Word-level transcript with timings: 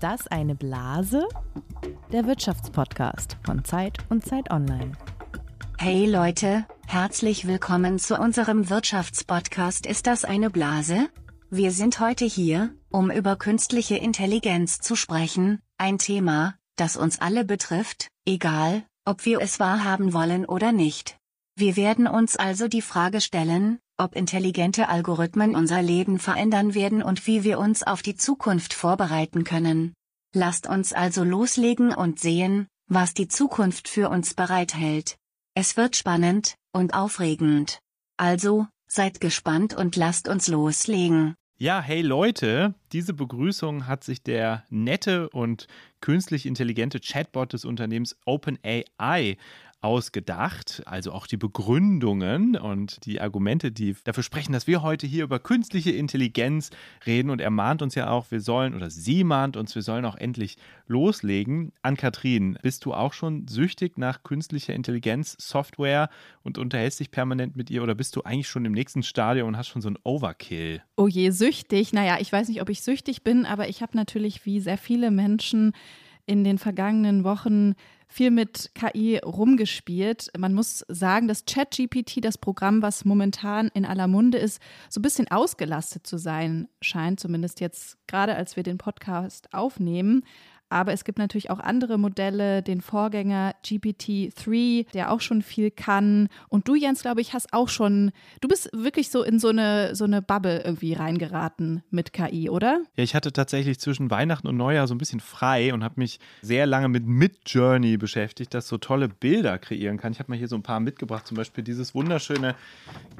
das 0.00 0.26
eine 0.28 0.54
Blase? 0.54 1.28
Der 2.10 2.26
Wirtschaftspodcast 2.26 3.36
von 3.44 3.64
Zeit 3.64 3.98
und 4.08 4.24
Zeit 4.24 4.50
Online. 4.50 4.92
Hey 5.78 6.06
Leute, 6.06 6.64
herzlich 6.86 7.46
willkommen 7.46 7.98
zu 7.98 8.18
unserem 8.18 8.70
Wirtschaftspodcast 8.70 9.86
Ist 9.86 10.06
das 10.06 10.24
eine 10.24 10.48
Blase? 10.48 11.08
Wir 11.50 11.70
sind 11.70 12.00
heute 12.00 12.24
hier, 12.24 12.74
um 12.90 13.10
über 13.10 13.36
künstliche 13.36 13.96
Intelligenz 13.96 14.78
zu 14.80 14.96
sprechen, 14.96 15.60
ein 15.76 15.98
Thema, 15.98 16.54
das 16.76 16.96
uns 16.96 17.20
alle 17.20 17.44
betrifft, 17.44 18.08
egal, 18.24 18.84
ob 19.04 19.26
wir 19.26 19.40
es 19.40 19.60
wahrhaben 19.60 20.14
wollen 20.14 20.46
oder 20.46 20.72
nicht. 20.72 21.18
Wir 21.56 21.76
werden 21.76 22.06
uns 22.06 22.36
also 22.36 22.68
die 22.68 22.82
Frage 22.82 23.20
stellen, 23.20 23.80
ob 24.00 24.16
intelligente 24.16 24.88
Algorithmen 24.88 25.54
unser 25.54 25.82
Leben 25.82 26.18
verändern 26.18 26.74
werden 26.74 27.02
und 27.02 27.26
wie 27.26 27.44
wir 27.44 27.58
uns 27.58 27.82
auf 27.82 28.02
die 28.02 28.16
Zukunft 28.16 28.74
vorbereiten 28.74 29.44
können. 29.44 29.92
Lasst 30.34 30.66
uns 30.68 30.92
also 30.92 31.22
loslegen 31.22 31.92
und 31.92 32.18
sehen, 32.18 32.66
was 32.88 33.14
die 33.14 33.28
Zukunft 33.28 33.88
für 33.88 34.08
uns 34.08 34.34
bereithält. 34.34 35.16
Es 35.54 35.76
wird 35.76 35.96
spannend 35.96 36.54
und 36.72 36.94
aufregend. 36.94 37.80
Also, 38.16 38.66
seid 38.86 39.20
gespannt 39.20 39.74
und 39.74 39.96
lasst 39.96 40.28
uns 40.28 40.48
loslegen. 40.48 41.34
Ja, 41.58 41.82
hey 41.82 42.00
Leute, 42.00 42.74
diese 42.92 43.12
Begrüßung 43.12 43.86
hat 43.86 44.02
sich 44.02 44.22
der 44.22 44.64
nette 44.70 45.28
und 45.28 45.66
künstlich 46.00 46.46
intelligente 46.46 47.00
Chatbot 47.00 47.52
des 47.52 47.66
Unternehmens 47.66 48.16
OpenAI 48.24 49.36
ausgedacht. 49.80 50.82
Also 50.86 51.12
auch 51.12 51.26
die 51.26 51.36
Begründungen 51.36 52.56
und 52.56 53.04
die 53.06 53.20
Argumente, 53.20 53.72
die 53.72 53.96
dafür 54.04 54.22
sprechen, 54.22 54.52
dass 54.52 54.66
wir 54.66 54.82
heute 54.82 55.06
hier 55.06 55.24
über 55.24 55.38
künstliche 55.38 55.90
Intelligenz 55.90 56.70
reden. 57.06 57.30
Und 57.30 57.40
er 57.40 57.50
mahnt 57.50 57.82
uns 57.82 57.94
ja 57.94 58.10
auch, 58.10 58.30
wir 58.30 58.40
sollen, 58.40 58.74
oder 58.74 58.90
sie 58.90 59.24
mahnt 59.24 59.56
uns, 59.56 59.74
wir 59.74 59.82
sollen 59.82 60.04
auch 60.04 60.16
endlich 60.16 60.56
loslegen. 60.86 61.72
An-Kathrin, 61.82 62.58
bist 62.62 62.84
du 62.84 62.92
auch 62.92 63.12
schon 63.12 63.48
süchtig 63.48 63.96
nach 63.96 64.22
künstlicher 64.22 64.74
Intelligenz, 64.74 65.36
Software 65.38 66.10
und 66.42 66.58
unterhältst 66.58 67.00
dich 67.00 67.10
permanent 67.10 67.56
mit 67.56 67.70
ihr 67.70 67.82
oder 67.82 67.94
bist 67.94 68.16
du 68.16 68.22
eigentlich 68.22 68.48
schon 68.48 68.64
im 68.64 68.72
nächsten 68.72 69.02
Stadium 69.02 69.48
und 69.48 69.56
hast 69.56 69.68
schon 69.68 69.82
so 69.82 69.88
ein 69.88 69.98
Overkill? 70.04 70.82
Oh 70.96 71.08
je, 71.08 71.30
süchtig. 71.30 71.92
Naja, 71.92 72.18
ich 72.20 72.30
weiß 72.30 72.48
nicht, 72.48 72.60
ob 72.60 72.68
ich 72.68 72.82
süchtig 72.82 73.22
bin, 73.22 73.46
aber 73.46 73.68
ich 73.68 73.82
habe 73.82 73.96
natürlich 73.96 74.44
wie 74.44 74.60
sehr 74.60 74.78
viele 74.78 75.10
Menschen 75.10 75.72
in 76.26 76.44
den 76.44 76.58
vergangenen 76.58 77.24
Wochen 77.24 77.74
viel 78.10 78.30
mit 78.32 78.72
KI 78.74 79.18
rumgespielt. 79.18 80.30
Man 80.36 80.52
muss 80.52 80.84
sagen, 80.88 81.28
dass 81.28 81.44
ChatGPT, 81.44 82.22
das 82.22 82.36
Programm, 82.36 82.82
was 82.82 83.04
momentan 83.04 83.68
in 83.72 83.86
aller 83.86 84.08
Munde 84.08 84.36
ist, 84.36 84.60
so 84.88 84.98
ein 84.98 85.02
bisschen 85.02 85.30
ausgelastet 85.30 86.06
zu 86.06 86.18
sein 86.18 86.68
scheint, 86.82 87.20
zumindest 87.20 87.60
jetzt 87.60 87.96
gerade 88.08 88.34
als 88.34 88.56
wir 88.56 88.64
den 88.64 88.78
Podcast 88.78 89.54
aufnehmen. 89.54 90.24
Aber 90.70 90.92
es 90.92 91.04
gibt 91.04 91.18
natürlich 91.18 91.50
auch 91.50 91.58
andere 91.58 91.98
Modelle, 91.98 92.62
den 92.62 92.80
Vorgänger 92.80 93.54
GPT-3, 93.64 94.90
der 94.92 95.12
auch 95.12 95.20
schon 95.20 95.42
viel 95.42 95.70
kann. 95.70 96.28
Und 96.48 96.68
du, 96.68 96.74
Jens, 96.74 97.02
glaube 97.02 97.20
ich, 97.20 97.34
hast 97.34 97.52
auch 97.52 97.68
schon, 97.68 98.12
du 98.40 98.48
bist 98.48 98.70
wirklich 98.72 99.10
so 99.10 99.22
in 99.22 99.38
so 99.38 99.48
eine, 99.48 99.94
so 99.94 100.04
eine 100.04 100.22
Bubble 100.22 100.62
irgendwie 100.64 100.94
reingeraten 100.94 101.82
mit 101.90 102.12
KI, 102.12 102.48
oder? 102.48 102.80
Ja, 102.96 103.04
ich 103.04 103.14
hatte 103.14 103.32
tatsächlich 103.32 103.80
zwischen 103.80 104.10
Weihnachten 104.10 104.46
und 104.46 104.56
Neujahr 104.56 104.86
so 104.86 104.94
ein 104.94 104.98
bisschen 104.98 105.20
frei 105.20 105.74
und 105.74 105.82
habe 105.82 105.94
mich 105.98 106.20
sehr 106.40 106.66
lange 106.66 106.88
mit 106.88 107.04
Midjourney 107.06 107.96
beschäftigt, 107.96 108.54
das 108.54 108.68
so 108.68 108.78
tolle 108.78 109.08
Bilder 109.08 109.58
kreieren 109.58 109.98
kann. 109.98 110.12
Ich 110.12 110.20
habe 110.20 110.30
mal 110.30 110.38
hier 110.38 110.48
so 110.48 110.56
ein 110.56 110.62
paar 110.62 110.80
mitgebracht, 110.80 111.26
zum 111.26 111.36
Beispiel 111.36 111.64
dieses 111.64 111.94
wunderschöne 111.94 112.54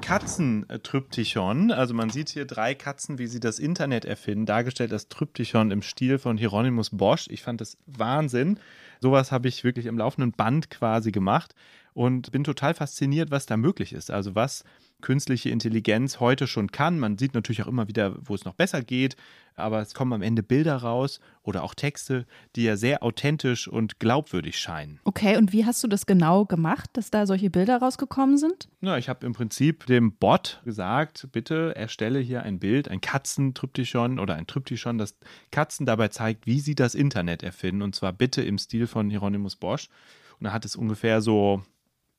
Katzentryptychon. 0.01 1.71
Also 1.71 1.93
man 1.93 2.09
sieht 2.09 2.29
hier 2.29 2.45
drei 2.45 2.75
Katzen, 2.75 3.19
wie 3.19 3.27
sie 3.27 3.39
das 3.39 3.59
Internet 3.59 4.05
erfinden, 4.05 4.45
dargestellt 4.45 4.93
als 4.93 5.09
Tryptychon 5.09 5.71
im 5.71 5.81
Stil 5.81 6.17
von 6.17 6.37
Hieronymus 6.37 6.91
Bosch. 6.91 7.27
Ich 7.29 7.40
fand 7.43 7.61
das 7.61 7.77
Wahnsinn. 7.85 8.59
Sowas 8.99 9.31
habe 9.31 9.47
ich 9.47 9.63
wirklich 9.63 9.87
im 9.87 9.97
laufenden 9.97 10.31
Band 10.31 10.69
quasi 10.69 11.11
gemacht 11.11 11.55
und 11.93 12.31
bin 12.31 12.43
total 12.43 12.73
fasziniert, 12.73 13.31
was 13.31 13.45
da 13.45 13.57
möglich 13.57 13.93
ist. 13.93 14.11
Also 14.11 14.35
was 14.35 14.63
künstliche 15.01 15.49
Intelligenz 15.49 16.19
heute 16.19 16.47
schon 16.47 16.71
kann. 16.71 16.99
Man 16.99 17.17
sieht 17.17 17.33
natürlich 17.33 17.63
auch 17.63 17.67
immer 17.67 17.87
wieder, 17.87 18.15
wo 18.21 18.35
es 18.35 18.45
noch 18.45 18.53
besser 18.53 18.81
geht, 18.81 19.17
aber 19.55 19.81
es 19.81 19.93
kommen 19.93 20.13
am 20.13 20.21
Ende 20.21 20.43
Bilder 20.43 20.77
raus 20.77 21.19
oder 21.43 21.63
auch 21.63 21.73
Texte, 21.73 22.25
die 22.55 22.63
ja 22.63 22.77
sehr 22.77 23.03
authentisch 23.03 23.67
und 23.67 23.99
glaubwürdig 23.99 24.57
scheinen. 24.57 24.99
Okay, 25.03 25.37
und 25.37 25.51
wie 25.51 25.65
hast 25.65 25.83
du 25.83 25.87
das 25.87 26.05
genau 26.05 26.45
gemacht, 26.45 26.89
dass 26.93 27.09
da 27.09 27.25
solche 27.25 27.49
Bilder 27.49 27.77
rausgekommen 27.77 28.37
sind? 28.37 28.69
Na, 28.79 28.97
ich 28.97 29.09
habe 29.09 29.25
im 29.25 29.33
Prinzip 29.33 29.85
dem 29.87 30.13
Bot 30.13 30.61
gesagt, 30.63 31.27
bitte 31.31 31.75
erstelle 31.75 32.19
hier 32.19 32.43
ein 32.43 32.59
Bild, 32.59 32.87
ein 32.87 33.01
Katzentryptychon 33.01 34.19
oder 34.19 34.35
ein 34.35 34.47
Tryptychon, 34.47 34.97
das 34.97 35.15
Katzen 35.51 35.85
dabei 35.85 36.07
zeigt, 36.07 36.45
wie 36.45 36.59
sie 36.59 36.75
das 36.75 36.95
Internet 36.95 37.43
erfinden 37.43 37.81
und 37.81 37.95
zwar 37.95 38.13
bitte 38.13 38.41
im 38.41 38.57
Stil 38.57 38.87
von 38.87 39.09
Hieronymus 39.09 39.55
Bosch. 39.55 39.89
Und 40.39 40.45
da 40.45 40.53
hat 40.53 40.65
es 40.65 40.75
ungefähr 40.75 41.21
so 41.21 41.61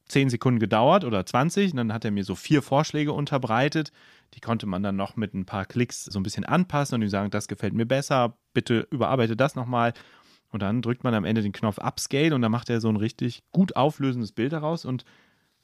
10 0.06 0.30
Sekunden 0.30 0.60
gedauert 0.60 1.04
oder 1.04 1.24
20 1.24 1.72
und 1.72 1.76
dann 1.76 1.92
hat 1.92 2.04
er 2.04 2.10
mir 2.10 2.24
so 2.24 2.34
vier 2.34 2.62
Vorschläge 2.62 3.12
unterbreitet. 3.12 3.92
Die 4.34 4.40
konnte 4.40 4.66
man 4.66 4.82
dann 4.82 4.96
noch 4.96 5.16
mit 5.16 5.34
ein 5.34 5.46
paar 5.46 5.64
Klicks 5.64 6.04
so 6.04 6.18
ein 6.18 6.22
bisschen 6.22 6.44
anpassen 6.44 6.96
und 6.96 7.02
ihm 7.02 7.08
sagen, 7.08 7.30
das 7.30 7.48
gefällt 7.48 7.74
mir 7.74 7.86
besser, 7.86 8.36
bitte 8.54 8.86
überarbeite 8.90 9.36
das 9.36 9.54
nochmal. 9.54 9.92
Und 10.50 10.60
dann 10.60 10.82
drückt 10.82 11.02
man 11.02 11.14
am 11.14 11.24
Ende 11.24 11.42
den 11.42 11.52
Knopf 11.52 11.78
Upscale 11.78 12.34
und 12.34 12.42
dann 12.42 12.52
macht 12.52 12.68
er 12.68 12.80
so 12.80 12.88
ein 12.88 12.96
richtig 12.96 13.42
gut 13.52 13.76
auflösendes 13.76 14.32
Bild 14.32 14.52
daraus 14.52 14.84
und 14.84 15.04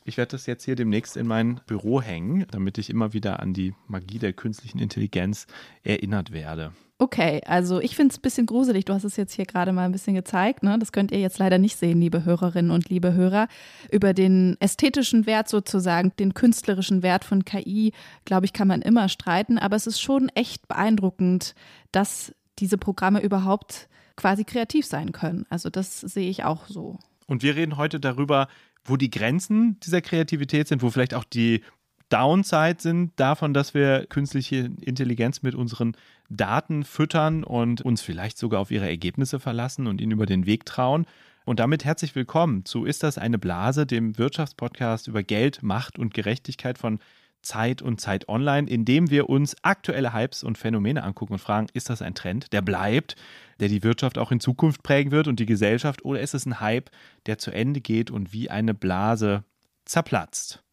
ich 0.05 0.17
werde 0.17 0.31
das 0.31 0.47
jetzt 0.47 0.65
hier 0.65 0.75
demnächst 0.75 1.19
in 1.19 1.27
mein 1.27 1.61
Büro 1.67 2.01
hängen, 2.01 2.47
damit 2.51 2.79
ich 2.79 2.89
immer 2.89 3.13
wieder 3.13 3.41
an 3.41 3.53
die 3.53 3.75
Magie 3.87 4.19
der 4.19 4.33
künstlichen 4.33 4.79
Intelligenz 4.79 5.47
erinnert 5.83 6.33
werde. 6.33 6.73
Okay, 7.01 7.41
also 7.47 7.81
ich 7.81 7.95
finde 7.95 8.13
es 8.13 8.19
ein 8.19 8.23
bisschen 8.23 8.47
gruselig. 8.47 8.85
Du 8.85 8.93
hast 8.93 9.05
es 9.05 9.17
jetzt 9.17 9.33
hier 9.33 9.47
gerade 9.47 9.73
mal 9.73 9.85
ein 9.85 9.93
bisschen 9.93 10.17
gezeigt. 10.17 10.65
Ne? 10.65 10.77
Das 10.81 10.91
könnt 10.91 11.13
ihr 11.13 11.21
jetzt 11.21 11.39
leider 11.39 11.57
nicht 11.59 11.77
sehen, 11.77 12.01
liebe 12.01 12.25
Hörerinnen 12.25 12.73
und 12.73 12.89
liebe 12.89 13.13
Hörer. 13.13 13.47
Über 13.93 14.13
den 14.15 14.57
ästhetischen 14.59 15.25
Wert 15.25 15.49
sozusagen, 15.49 16.13
den 16.19 16.35
künstlerischen 16.35 17.05
Wert 17.05 17.25
von 17.25 17.45
KI, 17.45 17.93
glaube 18.25 18.47
ich, 18.47 18.53
kann 18.53 18.67
man 18.67 18.83
immer 18.83 19.09
streiten. 19.09 19.59
Aber 19.59 19.77
es 19.77 19.87
ist 19.87 20.01
schon 20.01 20.29
echt 20.31 20.67
beeindruckend, 20.67 21.55
dass 21.93 22.35
diese 22.59 22.79
Programme 22.79 23.23
überhaupt 23.23 23.89
quasi 24.17 24.43
kreativ 24.43 24.85
sein 24.85 25.13
können. 25.13 25.47
Also 25.51 25.71
das 25.71 26.01
sehe 26.01 26.29
ich 26.29 26.43
auch 26.43 26.67
so. 26.67 26.99
Und 27.27 27.45
wir 27.45 27.55
reden 27.55 27.77
heute 27.77 28.01
darüber, 28.01 28.49
wo 28.85 28.97
die 28.97 29.11
Grenzen 29.11 29.79
dieser 29.81 30.01
Kreativität 30.01 30.67
sind, 30.67 30.83
wo 30.83 30.91
vielleicht 30.91 31.15
auch 31.15 31.25
die 31.25 31.63
Downside 32.11 32.77
sind 32.79 33.13
davon, 33.17 33.53
dass 33.53 33.75
wir 33.75 34.07
künstliche 34.07 34.71
Intelligenz 34.81 35.43
mit 35.43 35.55
unseren 35.55 35.95
Daten 36.31 36.85
füttern 36.85 37.45
und 37.45 37.83
uns 37.83 38.01
vielleicht 38.01 38.39
sogar 38.39 38.61
auf 38.61 38.71
ihre 38.71 38.89
Ergebnisse 38.89 39.41
verlassen 39.41 39.87
und 39.87 40.01
ihnen 40.01 40.13
über 40.13 40.27
den 40.27 40.47
Weg 40.47 40.65
trauen. 40.65 41.07
Und 41.45 41.61
damit 41.61 41.85
herzlich 41.85 42.15
willkommen 42.15 42.65
zu 42.65 42.85
Ist 42.85 43.03
das 43.03 43.19
eine 43.19 43.39
Blase, 43.39 43.87
dem 43.87 44.17
Wirtschaftspodcast 44.17 45.09
über 45.09 45.23
Geld, 45.23 45.63
Macht 45.63 45.99
und 45.99 46.15
Gerechtigkeit 46.15 46.79
von 46.79 46.99
Zeit 47.43 47.83
und 47.83 48.01
Zeit 48.01 48.29
Online, 48.29 48.69
in 48.69 48.85
dem 48.85 49.11
wir 49.11 49.29
uns 49.29 49.57
aktuelle 49.63 50.13
Hypes 50.13 50.43
und 50.43 50.59
Phänomene 50.59 51.05
angucken 51.05 51.35
und 51.35 51.39
fragen, 51.39 51.69
ist 51.73 51.89
das 51.89 52.03
ein 52.03 52.15
Trend, 52.15 52.53
der 52.53 52.63
bleibt, 52.63 53.17
der 53.61 53.69
die 53.69 53.83
Wirtschaft 53.83 54.19
auch 54.19 54.33
in 54.33 54.41
Zukunft 54.41 54.83
prägen 54.83 55.13
wird 55.13 55.29
und 55.29 55.41
die 55.41 55.47
Gesellschaft, 55.47 56.05
oder 56.05 56.21
ist 56.21 56.35
es 56.35 56.47
ein 56.47 56.61
Hype, 56.61 56.91
der 57.27 57.39
zu 57.39 57.51
Ende 57.51 57.81
geht 57.81 58.11
und 58.11 58.33
wie 58.33 58.51
eine 58.51 58.75
Blase 58.75 59.45
zerplatzt? 59.85 60.65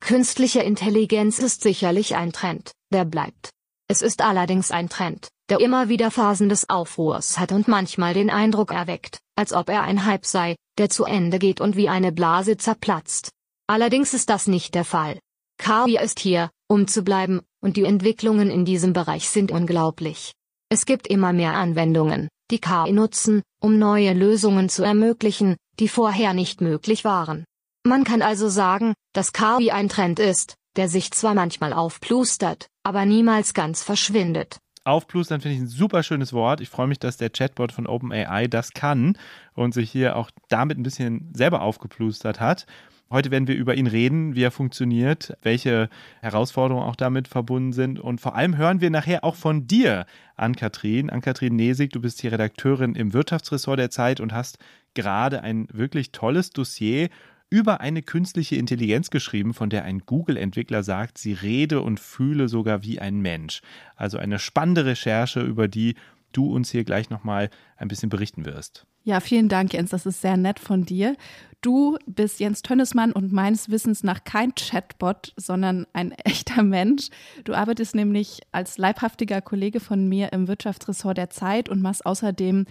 Künstliche 0.00 0.60
Intelligenz 0.60 1.38
ist 1.38 1.62
sicherlich 1.62 2.14
ein 2.14 2.32
Trend, 2.32 2.72
der 2.92 3.04
bleibt. 3.04 3.50
Es 3.88 4.02
ist 4.02 4.20
allerdings 4.20 4.70
ein 4.70 4.88
Trend, 4.88 5.28
der 5.48 5.60
immer 5.60 5.88
wieder 5.88 6.10
Phasen 6.10 6.48
des 6.48 6.68
Aufruhrs 6.68 7.38
hat 7.38 7.52
und 7.52 7.68
manchmal 7.68 8.14
den 8.14 8.30
Eindruck 8.30 8.72
erweckt, 8.72 9.18
als 9.36 9.52
ob 9.52 9.68
er 9.68 9.82
ein 9.82 10.04
Hype 10.04 10.26
sei, 10.26 10.56
der 10.78 10.90
zu 10.90 11.04
Ende 11.04 11.38
geht 11.38 11.60
und 11.60 11.76
wie 11.76 11.88
eine 11.88 12.12
Blase 12.12 12.56
zerplatzt. 12.56 13.30
Allerdings 13.68 14.14
ist 14.14 14.30
das 14.30 14.46
nicht 14.46 14.74
der 14.74 14.84
Fall. 14.84 15.18
KI 15.58 15.98
ist 15.98 16.20
hier, 16.20 16.50
um 16.68 16.86
zu 16.86 17.02
bleiben, 17.02 17.40
und 17.60 17.76
die 17.76 17.84
Entwicklungen 17.84 18.50
in 18.50 18.64
diesem 18.64 18.92
Bereich 18.92 19.28
sind 19.28 19.50
unglaublich. 19.50 20.32
Es 20.68 20.84
gibt 20.84 21.06
immer 21.06 21.32
mehr 21.32 21.54
Anwendungen, 21.54 22.28
die 22.50 22.60
KI 22.60 22.92
nutzen, 22.92 23.42
um 23.60 23.78
neue 23.78 24.12
Lösungen 24.12 24.68
zu 24.68 24.84
ermöglichen, 24.84 25.56
die 25.78 25.88
vorher 25.88 26.34
nicht 26.34 26.60
möglich 26.60 27.04
waren. 27.04 27.44
Man 27.86 28.02
kann 28.02 28.20
also 28.20 28.48
sagen, 28.48 28.94
dass 29.12 29.32
KI 29.32 29.70
ein 29.70 29.88
Trend 29.88 30.18
ist, 30.18 30.56
der 30.74 30.88
sich 30.88 31.12
zwar 31.12 31.34
manchmal 31.34 31.72
aufplustert, 31.72 32.66
aber 32.82 33.06
niemals 33.06 33.54
ganz 33.54 33.84
verschwindet. 33.84 34.58
Aufplustern 34.82 35.40
finde 35.40 35.54
ich 35.54 35.62
ein 35.62 35.68
super 35.68 36.02
schönes 36.02 36.32
Wort. 36.32 36.60
Ich 36.60 36.68
freue 36.68 36.88
mich, 36.88 36.98
dass 36.98 37.16
der 37.16 37.30
Chatbot 37.30 37.70
von 37.70 37.86
OpenAI 37.86 38.48
das 38.48 38.72
kann 38.72 39.16
und 39.54 39.72
sich 39.72 39.88
hier 39.88 40.16
auch 40.16 40.32
damit 40.48 40.78
ein 40.78 40.82
bisschen 40.82 41.30
selber 41.32 41.60
aufgeplustert 41.62 42.40
hat. 42.40 42.66
Heute 43.08 43.30
werden 43.30 43.46
wir 43.46 43.54
über 43.54 43.76
ihn 43.76 43.86
reden, 43.86 44.34
wie 44.34 44.42
er 44.42 44.50
funktioniert, 44.50 45.38
welche 45.42 45.88
Herausforderungen 46.22 46.88
auch 46.88 46.96
damit 46.96 47.28
verbunden 47.28 47.72
sind. 47.72 48.00
Und 48.00 48.20
vor 48.20 48.34
allem 48.34 48.56
hören 48.56 48.80
wir 48.80 48.90
nachher 48.90 49.22
auch 49.22 49.36
von 49.36 49.68
dir, 49.68 50.06
Ann-Kathrin. 50.34 51.08
Ann-Kathrin 51.08 51.54
Nesig, 51.54 51.92
du 51.92 52.00
bist 52.00 52.20
hier 52.20 52.32
Redakteurin 52.32 52.96
im 52.96 53.12
Wirtschaftsressort 53.12 53.78
der 53.78 53.90
Zeit 53.90 54.18
und 54.18 54.32
hast 54.32 54.58
gerade 54.94 55.42
ein 55.42 55.68
wirklich 55.72 56.10
tolles 56.10 56.50
Dossier 56.50 57.10
über 57.48 57.80
eine 57.80 58.02
künstliche 58.02 58.56
Intelligenz 58.56 59.10
geschrieben, 59.10 59.54
von 59.54 59.70
der 59.70 59.84
ein 59.84 60.00
Google-Entwickler 60.00 60.82
sagt, 60.82 61.18
sie 61.18 61.32
rede 61.32 61.80
und 61.80 62.00
fühle 62.00 62.48
sogar 62.48 62.82
wie 62.82 62.98
ein 62.98 63.20
Mensch. 63.20 63.62
Also 63.94 64.18
eine 64.18 64.38
spannende 64.38 64.84
Recherche, 64.84 65.40
über 65.40 65.68
die 65.68 65.94
du 66.32 66.52
uns 66.52 66.70
hier 66.70 66.84
gleich 66.84 67.08
nochmal 67.08 67.50
ein 67.76 67.88
bisschen 67.88 68.08
berichten 68.08 68.44
wirst. 68.44 68.86
Ja, 69.04 69.20
vielen 69.20 69.48
Dank, 69.48 69.72
Jens. 69.72 69.90
Das 69.90 70.04
ist 70.04 70.20
sehr 70.20 70.36
nett 70.36 70.58
von 70.58 70.84
dir. 70.84 71.16
Du 71.60 71.96
bist 72.06 72.40
Jens 72.40 72.62
Tönnesmann 72.62 73.12
und 73.12 73.32
meines 73.32 73.70
Wissens 73.70 74.02
nach 74.02 74.24
kein 74.24 74.54
Chatbot, 74.54 75.32
sondern 75.36 75.86
ein 75.92 76.10
echter 76.24 76.62
Mensch. 76.62 77.08
Du 77.44 77.54
arbeitest 77.54 77.94
nämlich 77.94 78.40
als 78.50 78.78
leibhaftiger 78.78 79.40
Kollege 79.40 79.80
von 79.80 80.08
mir 80.08 80.32
im 80.32 80.48
Wirtschaftsressort 80.48 81.16
der 81.16 81.30
Zeit 81.30 81.68
und 81.68 81.80
machst 81.80 82.04
außerdem 82.04 82.66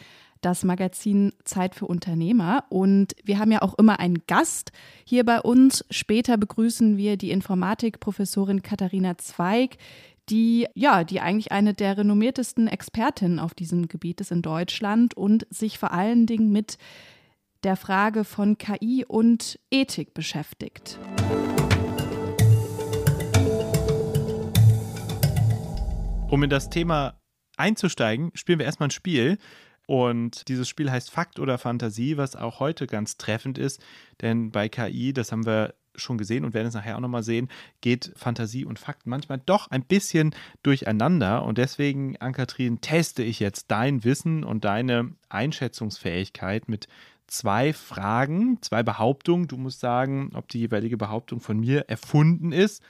das 0.45 0.63
Magazin 0.63 1.33
Zeit 1.43 1.73
für 1.73 1.87
Unternehmer. 1.87 2.65
Und 2.69 3.15
wir 3.23 3.39
haben 3.39 3.51
ja 3.51 3.63
auch 3.63 3.73
immer 3.79 3.99
einen 3.99 4.27
Gast 4.27 4.71
hier 5.03 5.25
bei 5.25 5.41
uns. 5.41 5.83
Später 5.89 6.37
begrüßen 6.37 6.97
wir 6.97 7.17
die 7.17 7.31
Informatikprofessorin 7.31 8.61
Katharina 8.61 9.17
Zweig, 9.17 9.77
die 10.29 10.67
ja, 10.75 11.03
die 11.03 11.19
eigentlich 11.19 11.51
eine 11.51 11.73
der 11.73 11.97
renommiertesten 11.97 12.67
Expertinnen 12.67 13.39
auf 13.39 13.55
diesem 13.55 13.87
Gebiet 13.87 14.21
ist 14.21 14.31
in 14.31 14.43
Deutschland 14.43 15.17
und 15.17 15.47
sich 15.49 15.79
vor 15.79 15.91
allen 15.91 16.27
Dingen 16.27 16.51
mit 16.51 16.77
der 17.63 17.75
Frage 17.75 18.23
von 18.23 18.59
KI 18.59 19.03
und 19.07 19.59
Ethik 19.71 20.13
beschäftigt. 20.13 20.99
Um 26.29 26.43
in 26.43 26.49
das 26.51 26.69
Thema 26.69 27.19
einzusteigen, 27.57 28.29
spielen 28.35 28.59
wir 28.59 28.65
erstmal 28.65 28.89
ein 28.89 28.91
Spiel. 28.91 29.39
Und 29.85 30.47
dieses 30.47 30.67
Spiel 30.67 30.91
heißt 30.91 31.11
Fakt 31.11 31.39
oder 31.39 31.57
Fantasie, 31.57 32.17
was 32.17 32.35
auch 32.35 32.59
heute 32.59 32.87
ganz 32.87 33.17
treffend 33.17 33.57
ist, 33.57 33.83
denn 34.21 34.51
bei 34.51 34.69
KI, 34.69 35.13
das 35.13 35.31
haben 35.31 35.45
wir 35.45 35.75
schon 35.97 36.17
gesehen 36.17 36.45
und 36.45 36.53
werden 36.53 36.67
es 36.67 36.73
nachher 36.73 36.97
auch 36.97 37.01
nochmal 37.01 37.23
sehen, 37.23 37.49
geht 37.81 38.11
Fantasie 38.15 38.65
und 38.65 38.79
Fakt 38.79 39.07
manchmal 39.07 39.41
doch 39.45 39.71
ein 39.71 39.83
bisschen 39.83 40.35
durcheinander. 40.63 41.43
Und 41.43 41.57
deswegen, 41.57 42.17
Ankatrin, 42.17 42.81
teste 42.81 43.23
ich 43.23 43.39
jetzt 43.39 43.71
dein 43.71 44.03
Wissen 44.03 44.43
und 44.43 44.65
deine 44.65 45.11
Einschätzungsfähigkeit 45.29 46.67
mit 46.67 46.87
zwei 47.27 47.73
Fragen, 47.73 48.61
zwei 48.61 48.83
Behauptungen. 48.83 49.47
Du 49.47 49.57
musst 49.57 49.79
sagen, 49.79 50.31
ob 50.33 50.49
die 50.49 50.59
jeweilige 50.59 50.97
Behauptung 50.97 51.39
von 51.39 51.59
mir 51.59 51.89
erfunden 51.89 52.51
ist 52.51 52.83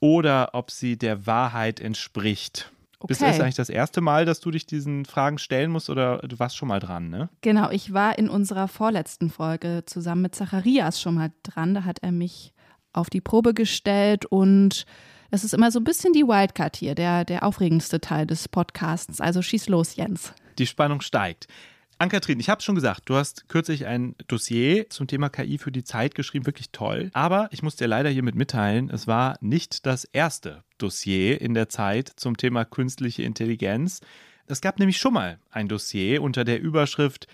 oder 0.00 0.50
ob 0.52 0.70
sie 0.70 0.96
der 0.96 1.26
Wahrheit 1.26 1.80
entspricht. 1.80 2.70
Okay. 3.04 3.08
Bist 3.08 3.20
du 3.20 3.26
das 3.26 3.40
eigentlich 3.40 3.54
das 3.54 3.68
erste 3.68 4.00
Mal, 4.00 4.24
dass 4.24 4.40
du 4.40 4.50
dich 4.50 4.64
diesen 4.64 5.04
Fragen 5.04 5.36
stellen 5.36 5.70
musst 5.70 5.90
oder 5.90 6.20
du 6.26 6.38
warst 6.38 6.56
schon 6.56 6.68
mal 6.68 6.80
dran, 6.80 7.10
ne? 7.10 7.28
Genau, 7.42 7.70
ich 7.70 7.92
war 7.92 8.18
in 8.18 8.30
unserer 8.30 8.66
vorletzten 8.66 9.28
Folge 9.28 9.82
zusammen 9.84 10.22
mit 10.22 10.34
Zacharias 10.34 11.02
schon 11.02 11.16
mal 11.16 11.30
dran. 11.42 11.74
Da 11.74 11.84
hat 11.84 11.98
er 12.00 12.12
mich 12.12 12.54
auf 12.94 13.10
die 13.10 13.20
Probe 13.20 13.52
gestellt 13.52 14.24
und 14.24 14.86
es 15.30 15.44
ist 15.44 15.52
immer 15.52 15.70
so 15.70 15.80
ein 15.80 15.84
bisschen 15.84 16.14
die 16.14 16.22
Wildcard 16.22 16.76
hier, 16.76 16.94
der, 16.94 17.26
der 17.26 17.42
aufregendste 17.42 18.00
Teil 18.00 18.26
des 18.26 18.48
Podcasts. 18.48 19.20
Also 19.20 19.42
schieß 19.42 19.68
los, 19.68 19.96
Jens. 19.96 20.32
Die 20.56 20.66
Spannung 20.66 21.02
steigt. 21.02 21.46
Ann-Kathrin, 22.04 22.38
ich 22.38 22.50
habe 22.50 22.60
schon 22.60 22.74
gesagt, 22.74 23.08
du 23.08 23.14
hast 23.14 23.48
kürzlich 23.48 23.86
ein 23.86 24.14
Dossier 24.28 24.90
zum 24.90 25.06
Thema 25.06 25.30
KI 25.30 25.56
für 25.56 25.72
die 25.72 25.84
Zeit 25.84 26.14
geschrieben, 26.14 26.44
wirklich 26.44 26.68
toll. 26.70 27.08
Aber 27.14 27.48
ich 27.50 27.62
muss 27.62 27.76
dir 27.76 27.88
leider 27.88 28.10
hiermit 28.10 28.34
mitteilen, 28.34 28.90
es 28.90 29.06
war 29.06 29.38
nicht 29.40 29.86
das 29.86 30.04
erste 30.04 30.64
Dossier 30.76 31.40
in 31.40 31.54
der 31.54 31.70
Zeit 31.70 32.12
zum 32.16 32.36
Thema 32.36 32.66
künstliche 32.66 33.22
Intelligenz. 33.22 34.02
Es 34.46 34.60
gab 34.60 34.78
nämlich 34.78 34.98
schon 34.98 35.14
mal 35.14 35.38
ein 35.50 35.66
Dossier 35.66 36.20
unter 36.20 36.44
der 36.44 36.60
Überschrift 36.60 37.26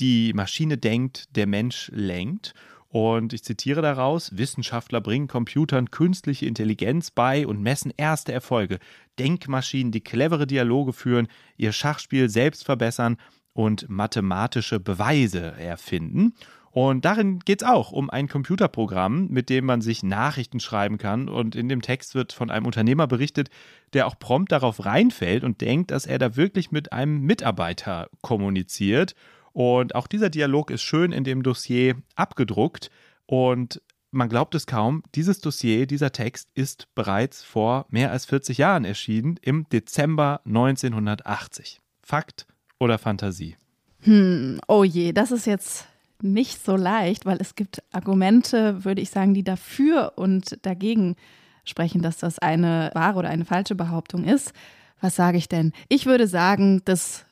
Die 0.00 0.32
Maschine 0.32 0.78
denkt, 0.78 1.36
der 1.36 1.46
Mensch 1.46 1.90
lenkt. 1.92 2.54
Und 2.88 3.34
ich 3.34 3.44
zitiere 3.44 3.82
daraus, 3.82 4.38
Wissenschaftler 4.38 5.02
bringen 5.02 5.28
Computern 5.28 5.90
künstliche 5.90 6.46
Intelligenz 6.46 7.10
bei 7.10 7.46
und 7.46 7.60
messen 7.60 7.92
erste 7.94 8.32
Erfolge. 8.32 8.78
Denkmaschinen, 9.18 9.92
die 9.92 10.00
clevere 10.00 10.46
Dialoge 10.46 10.94
führen, 10.94 11.28
ihr 11.58 11.72
Schachspiel 11.72 12.30
selbst 12.30 12.64
verbessern 12.64 13.18
und 13.54 13.88
mathematische 13.88 14.80
Beweise 14.80 15.54
erfinden. 15.58 16.34
Und 16.74 17.04
darin 17.04 17.38
geht 17.38 17.62
es 17.62 17.68
auch 17.68 17.92
um 17.92 18.10
ein 18.10 18.26
Computerprogramm, 18.26 19.28
mit 19.28 19.48
dem 19.48 19.64
man 19.64 19.80
sich 19.80 20.02
Nachrichten 20.02 20.58
schreiben 20.58 20.98
kann. 20.98 21.28
Und 21.28 21.54
in 21.54 21.68
dem 21.68 21.82
Text 21.82 22.16
wird 22.16 22.32
von 22.32 22.50
einem 22.50 22.66
Unternehmer 22.66 23.06
berichtet, 23.06 23.48
der 23.92 24.08
auch 24.08 24.18
prompt 24.18 24.50
darauf 24.50 24.84
reinfällt 24.84 25.44
und 25.44 25.60
denkt, 25.60 25.92
dass 25.92 26.04
er 26.04 26.18
da 26.18 26.34
wirklich 26.34 26.72
mit 26.72 26.92
einem 26.92 27.20
Mitarbeiter 27.20 28.08
kommuniziert. 28.22 29.14
Und 29.52 29.94
auch 29.94 30.08
dieser 30.08 30.30
Dialog 30.30 30.72
ist 30.72 30.82
schön 30.82 31.12
in 31.12 31.22
dem 31.22 31.44
Dossier 31.44 31.94
abgedruckt. 32.16 32.90
Und 33.26 33.80
man 34.10 34.28
glaubt 34.28 34.56
es 34.56 34.66
kaum, 34.66 35.04
dieses 35.14 35.38
Dossier, 35.38 35.86
dieser 35.86 36.10
Text 36.10 36.50
ist 36.54 36.92
bereits 36.96 37.44
vor 37.44 37.86
mehr 37.88 38.10
als 38.10 38.26
40 38.26 38.58
Jahren 38.58 38.84
erschienen, 38.84 39.38
im 39.42 39.68
Dezember 39.68 40.40
1980. 40.44 41.80
Fakt 42.02 42.48
oder 42.78 42.98
Fantasie? 42.98 43.56
Hm, 44.00 44.60
oh 44.68 44.84
je, 44.84 45.12
das 45.12 45.32
ist 45.32 45.46
jetzt 45.46 45.86
nicht 46.20 46.64
so 46.64 46.76
leicht, 46.76 47.26
weil 47.26 47.38
es 47.40 47.54
gibt 47.54 47.82
Argumente, 47.92 48.84
würde 48.84 49.00
ich 49.00 49.10
sagen, 49.10 49.34
die 49.34 49.44
dafür 49.44 50.12
und 50.16 50.58
dagegen 50.62 51.16
sprechen, 51.64 52.02
dass 52.02 52.18
das 52.18 52.38
eine 52.38 52.90
wahre 52.94 53.18
oder 53.18 53.30
eine 53.30 53.44
falsche 53.44 53.74
Behauptung 53.74 54.24
ist. 54.24 54.52
Was 55.00 55.16
sage 55.16 55.38
ich 55.38 55.48
denn? 55.48 55.72
Ich 55.88 56.06
würde 56.06 56.26
sagen, 56.26 56.82
das 56.84 57.24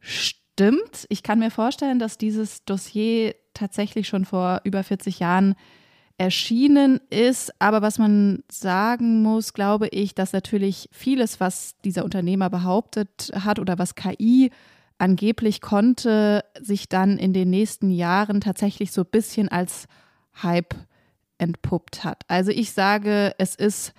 stimmt. 0.00 1.06
Ich 1.08 1.22
kann 1.22 1.38
mir 1.38 1.50
vorstellen, 1.50 1.98
dass 1.98 2.18
dieses 2.18 2.64
Dossier 2.64 3.34
tatsächlich 3.54 4.08
schon 4.08 4.24
vor 4.24 4.60
über 4.64 4.82
40 4.82 5.18
Jahren 5.20 5.54
erschienen 6.18 7.00
ist. 7.10 7.52
Aber 7.60 7.82
was 7.82 7.98
man 7.98 8.42
sagen 8.50 9.22
muss, 9.22 9.52
glaube 9.52 9.88
ich, 9.88 10.14
dass 10.14 10.32
natürlich 10.32 10.88
vieles, 10.92 11.40
was 11.40 11.76
dieser 11.84 12.04
Unternehmer 12.04 12.50
behauptet 12.50 13.30
hat 13.34 13.58
oder 13.58 13.78
was 13.78 13.94
KI 13.94 14.50
angeblich 15.02 15.60
konnte 15.60 16.44
sich 16.60 16.88
dann 16.88 17.18
in 17.18 17.32
den 17.32 17.50
nächsten 17.50 17.90
Jahren 17.90 18.40
tatsächlich 18.40 18.92
so 18.92 19.02
ein 19.02 19.10
bisschen 19.10 19.48
als 19.48 19.86
Hype 20.42 20.76
entpuppt 21.38 22.04
hat. 22.04 22.22
Also 22.28 22.52
ich 22.52 22.72
sage, 22.72 23.34
es 23.38 23.56
ist 23.56 23.94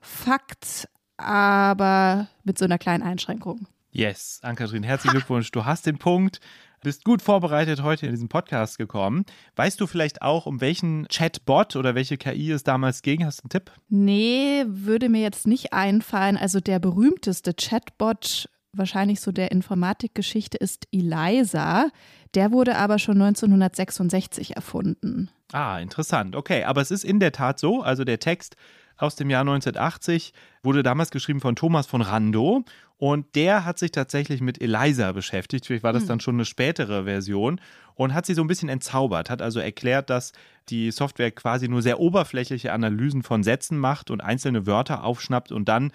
Fakt, 0.00 0.88
aber 1.18 2.28
mit 2.44 2.56
so 2.56 2.64
einer 2.64 2.78
kleinen 2.78 3.02
Einschränkung. 3.02 3.66
Yes, 3.90 4.40
Ann-Kathrin, 4.42 4.84
herzlichen 4.84 5.16
Glückwunsch. 5.16 5.50
Du 5.50 5.66
hast 5.66 5.84
den 5.84 5.98
Punkt. 5.98 6.40
Bist 6.82 7.04
gut 7.04 7.20
vorbereitet 7.20 7.82
heute 7.82 8.06
in 8.06 8.12
diesen 8.12 8.28
Podcast 8.28 8.78
gekommen. 8.78 9.24
Weißt 9.56 9.80
du 9.80 9.86
vielleicht 9.86 10.22
auch, 10.22 10.46
um 10.46 10.60
welchen 10.60 11.08
Chatbot 11.08 11.76
oder 11.76 11.94
welche 11.94 12.16
KI 12.16 12.52
es 12.52 12.62
damals 12.62 13.02
ging? 13.02 13.24
Hast 13.24 13.40
du 13.40 13.42
einen 13.44 13.50
Tipp? 13.50 13.72
Nee, 13.88 14.64
würde 14.66 15.08
mir 15.08 15.20
jetzt 15.20 15.46
nicht 15.46 15.72
einfallen. 15.72 16.36
Also 16.36 16.60
der 16.60 16.78
berühmteste 16.78 17.52
Chatbot 17.52 18.48
wahrscheinlich 18.78 19.20
so 19.20 19.32
der 19.32 19.50
Informatikgeschichte 19.52 20.56
ist 20.56 20.86
ELISA. 20.92 21.90
Der 22.34 22.52
wurde 22.52 22.76
aber 22.76 22.98
schon 22.98 23.20
1966 23.20 24.56
erfunden. 24.56 25.30
Ah, 25.52 25.78
interessant. 25.78 26.36
Okay, 26.36 26.64
aber 26.64 26.80
es 26.80 26.90
ist 26.90 27.04
in 27.04 27.20
der 27.20 27.32
Tat 27.32 27.58
so, 27.58 27.82
also 27.82 28.04
der 28.04 28.20
Text 28.20 28.56
aus 28.98 29.16
dem 29.16 29.30
Jahr 29.30 29.42
1980 29.42 30.32
wurde 30.62 30.82
damals 30.82 31.10
geschrieben 31.10 31.40
von 31.40 31.56
Thomas 31.56 31.86
von 31.86 32.02
Rando 32.02 32.64
und 32.96 33.36
der 33.36 33.64
hat 33.64 33.78
sich 33.78 33.92
tatsächlich 33.92 34.40
mit 34.40 34.60
ELISA 34.60 35.12
beschäftigt. 35.12 35.66
Vielleicht 35.66 35.84
war 35.84 35.92
das 35.92 36.02
hm. 36.02 36.08
dann 36.08 36.20
schon 36.20 36.34
eine 36.34 36.44
spätere 36.44 37.04
Version 37.04 37.60
und 37.94 38.12
hat 38.12 38.26
sie 38.26 38.34
so 38.34 38.42
ein 38.42 38.48
bisschen 38.48 38.68
entzaubert, 38.68 39.30
hat 39.30 39.40
also 39.40 39.60
erklärt, 39.60 40.10
dass 40.10 40.32
die 40.68 40.90
Software 40.90 41.30
quasi 41.30 41.68
nur 41.68 41.80
sehr 41.80 42.00
oberflächliche 42.00 42.72
Analysen 42.72 43.22
von 43.22 43.44
Sätzen 43.44 43.78
macht 43.78 44.10
und 44.10 44.20
einzelne 44.20 44.66
Wörter 44.66 45.04
aufschnappt 45.04 45.52
und 45.52 45.68
dann 45.68 45.92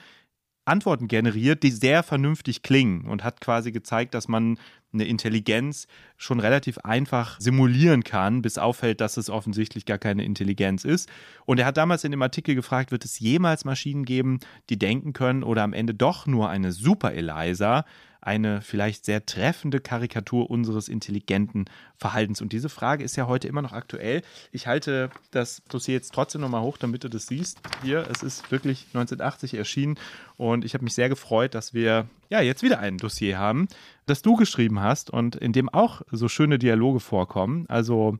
Antworten 0.65 1.07
generiert, 1.07 1.63
die 1.63 1.71
sehr 1.71 2.03
vernünftig 2.03 2.63
klingen 2.63 3.05
und 3.05 3.23
hat 3.23 3.41
quasi 3.41 3.71
gezeigt, 3.71 4.13
dass 4.13 4.27
man 4.27 4.57
eine 4.93 5.05
Intelligenz 5.05 5.87
schon 6.17 6.39
relativ 6.39 6.77
einfach 6.79 7.39
simulieren 7.39 8.03
kann, 8.03 8.41
bis 8.41 8.57
auffällt, 8.57 9.01
dass 9.01 9.17
es 9.17 9.29
offensichtlich 9.29 9.85
gar 9.85 9.97
keine 9.97 10.23
Intelligenz 10.23 10.85
ist. 10.85 11.09
Und 11.45 11.59
er 11.59 11.65
hat 11.65 11.77
damals 11.77 12.03
in 12.03 12.11
dem 12.11 12.21
Artikel 12.21 12.55
gefragt, 12.55 12.91
wird 12.91 13.03
es 13.03 13.19
jemals 13.19 13.65
Maschinen 13.65 14.05
geben, 14.05 14.39
die 14.69 14.77
denken 14.77 15.13
können 15.13 15.43
oder 15.43 15.63
am 15.63 15.73
Ende 15.73 15.93
doch 15.93 16.27
nur 16.27 16.49
eine 16.49 16.71
Super-Eliza? 16.71 17.85
Eine 18.25 18.61
vielleicht 18.61 19.05
sehr 19.05 19.25
treffende 19.25 19.79
Karikatur 19.79 20.49
unseres 20.49 20.87
intelligenten 20.87 21.65
Verhaltens. 21.97 22.41
Und 22.41 22.53
diese 22.53 22.69
Frage 22.69 23.03
ist 23.03 23.15
ja 23.15 23.27
heute 23.27 23.47
immer 23.47 23.61
noch 23.61 23.73
aktuell. 23.73 24.21
Ich 24.51 24.67
halte 24.67 25.09
das 25.31 25.61
Dossier 25.69 25.95
jetzt 25.95 26.13
trotzdem 26.13 26.41
nochmal 26.41 26.61
hoch, 26.61 26.77
damit 26.77 27.03
du 27.03 27.09
das 27.09 27.27
siehst. 27.27 27.59
Hier, 27.83 28.07
es 28.09 28.23
ist 28.23 28.51
wirklich 28.51 28.85
1980 28.93 29.55
erschienen 29.55 29.97
und 30.37 30.65
ich 30.65 30.73
habe 30.73 30.83
mich 30.83 30.93
sehr 30.93 31.09
gefreut, 31.09 31.55
dass 31.55 31.73
wir 31.73 32.07
ja 32.29 32.41
jetzt 32.41 32.63
wieder 32.63 32.79
ein 32.79 32.97
Dossier 32.97 33.37
haben, 33.37 33.67
das 34.05 34.21
du 34.21 34.35
geschrieben 34.35 34.79
hast 34.79 35.09
und 35.09 35.35
in 35.35 35.53
dem 35.53 35.69
auch 35.69 36.01
so 36.11 36.27
schöne 36.27 36.59
Dialoge 36.59 36.99
vorkommen. 36.99 37.65
Also 37.67 38.17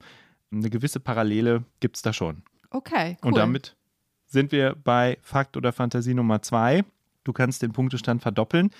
eine 0.51 0.69
gewisse 0.69 0.99
Parallele 0.99 1.63
gibt 1.79 1.95
es 1.95 2.01
da 2.01 2.13
schon. 2.13 2.43
Okay. 2.69 3.17
Cool. 3.21 3.29
Und 3.29 3.37
damit 3.37 3.75
sind 4.27 4.51
wir 4.51 4.75
bei 4.75 5.17
Fakt 5.21 5.57
oder 5.57 5.71
Fantasie 5.71 6.13
Nummer 6.13 6.41
zwei. 6.41 6.83
Du 7.23 7.31
kannst 7.33 7.61
den 7.61 7.71
Punktestand 7.71 8.21
verdoppeln. 8.21 8.71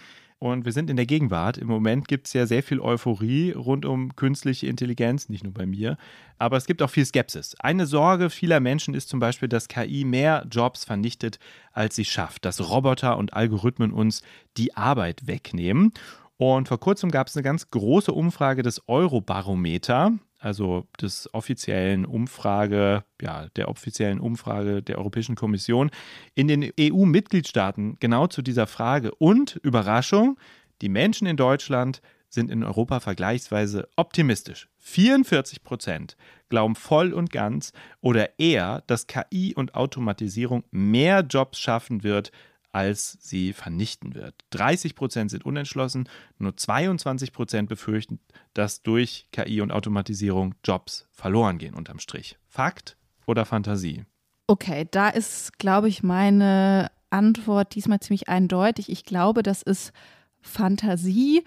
Und 0.44 0.66
wir 0.66 0.74
sind 0.74 0.90
in 0.90 0.98
der 0.98 1.06
Gegenwart. 1.06 1.58
Im 1.58 1.70
Moment 1.70 2.10
gibt 2.10 2.28
es 2.28 2.34
ja 2.34 2.46
sehr 2.46 2.64
viel 2.64 2.82
Euphorie 2.82 3.52
rund 3.52 3.86
um 3.86 4.14
künstliche 4.18 4.68
Intelligenz, 4.68 5.30
nicht 5.30 5.46
nur 5.46 5.54
bei 5.54 5.66
mir. 5.66 5.96
Aber 6.38 6.58
es 6.58 6.66
gibt 6.66 6.82
auch 6.82 6.90
viel 6.90 7.06
Skepsis. 7.06 7.56
Eine 7.62 7.86
Sorge 7.86 8.30
vieler 8.30 8.60
Menschen 8.60 8.94
ist 8.94 9.08
zum 9.08 9.22
Beispiel, 9.22 9.48
dass 9.48 9.70
KI 9.70 10.04
mehr 10.04 10.46
Jobs 10.52 10.84
vernichtet, 10.84 11.40
als 11.72 11.96
sie 11.96 12.04
schafft. 12.04 12.44
Dass 12.44 12.70
Roboter 12.70 13.18
und 13.18 13.34
Algorithmen 13.34 13.94
uns 13.94 14.22
die 14.58 14.76
Arbeit 14.76 15.28
wegnehmen. 15.28 15.94
Und 16.36 16.68
vor 16.68 16.82
kurzem 16.82 17.10
gab 17.10 17.28
es 17.28 17.38
eine 17.38 17.44
ganz 17.44 17.72
große 17.72 18.12
Umfrage 18.12 18.64
des 18.64 18.86
Eurobarometer, 18.90 20.12
also 20.44 20.88
des 21.02 21.34
offiziellen 21.34 22.06
Umfrage, 22.06 23.04
ja, 23.22 23.48
der 23.56 23.70
offiziellen 23.70 24.20
Umfrage 24.20 24.82
der 24.84 24.98
Europäischen 24.98 25.36
Kommission 25.36 25.90
in 26.36 26.48
den 26.48 26.70
EU-Mitgliedstaaten 26.78 27.96
genau 28.00 28.28
zu 28.28 28.42
dieser 28.42 28.68
Frage. 28.68 29.16
Und 29.16 29.60
Überraschung, 29.64 30.38
die 30.82 30.90
Menschen 30.90 31.28
in 31.28 31.38
Deutschland 31.38 32.02
sind 32.28 32.52
in 32.52 32.64
Europa 32.64 33.00
vergleichsweise 33.00 33.88
optimistisch. 33.96 34.68
44 34.80 35.64
Prozent 35.64 36.18
glauben 36.50 36.76
voll 36.76 37.14
und 37.14 37.32
ganz 37.32 37.72
oder 38.02 38.38
eher, 38.38 38.84
dass 38.88 39.08
KI 39.08 39.54
und 39.56 39.76
Automatisierung 39.76 40.64
mehr 40.72 41.22
Jobs 41.22 41.60
schaffen 41.60 42.04
wird, 42.04 42.32
als 42.74 43.18
sie 43.22 43.54
vernichten 43.54 44.16
wird. 44.16 44.36
30 44.50 44.96
Prozent 44.96 45.32
sind 45.32 45.46
unentschlossen, 45.46 46.10
nur 46.40 46.58
22 46.58 47.32
Prozent 47.32 47.70
befürchten, 47.70 48.20
dass 48.54 48.82
durch 48.82 49.28
KI 49.32 49.62
und 49.62 49.72
Automatisierung 49.72 50.56
Jobs 50.66 51.08
verloren 51.12 51.60
gehen 51.60 51.76
unterm 51.76 52.00
Strich. 52.00 52.38
Fakt 52.50 52.98
oder 53.26 53.46
Fantasie? 53.46 54.06
Okay, 54.48 54.88
da 54.92 55.08
ist, 55.08 55.58
glaube 55.60 55.88
ich, 55.88 56.04
meine 56.04 56.92
Antwort 57.12 57.76
diesmal 57.76 58.00
ziemlich 58.00 58.28
eindeutig. 58.28 58.90
Ich 58.90 59.06
glaube, 59.06 59.44
das 59.44 59.62
ist 59.62 59.94
Fantasie, 60.42 61.44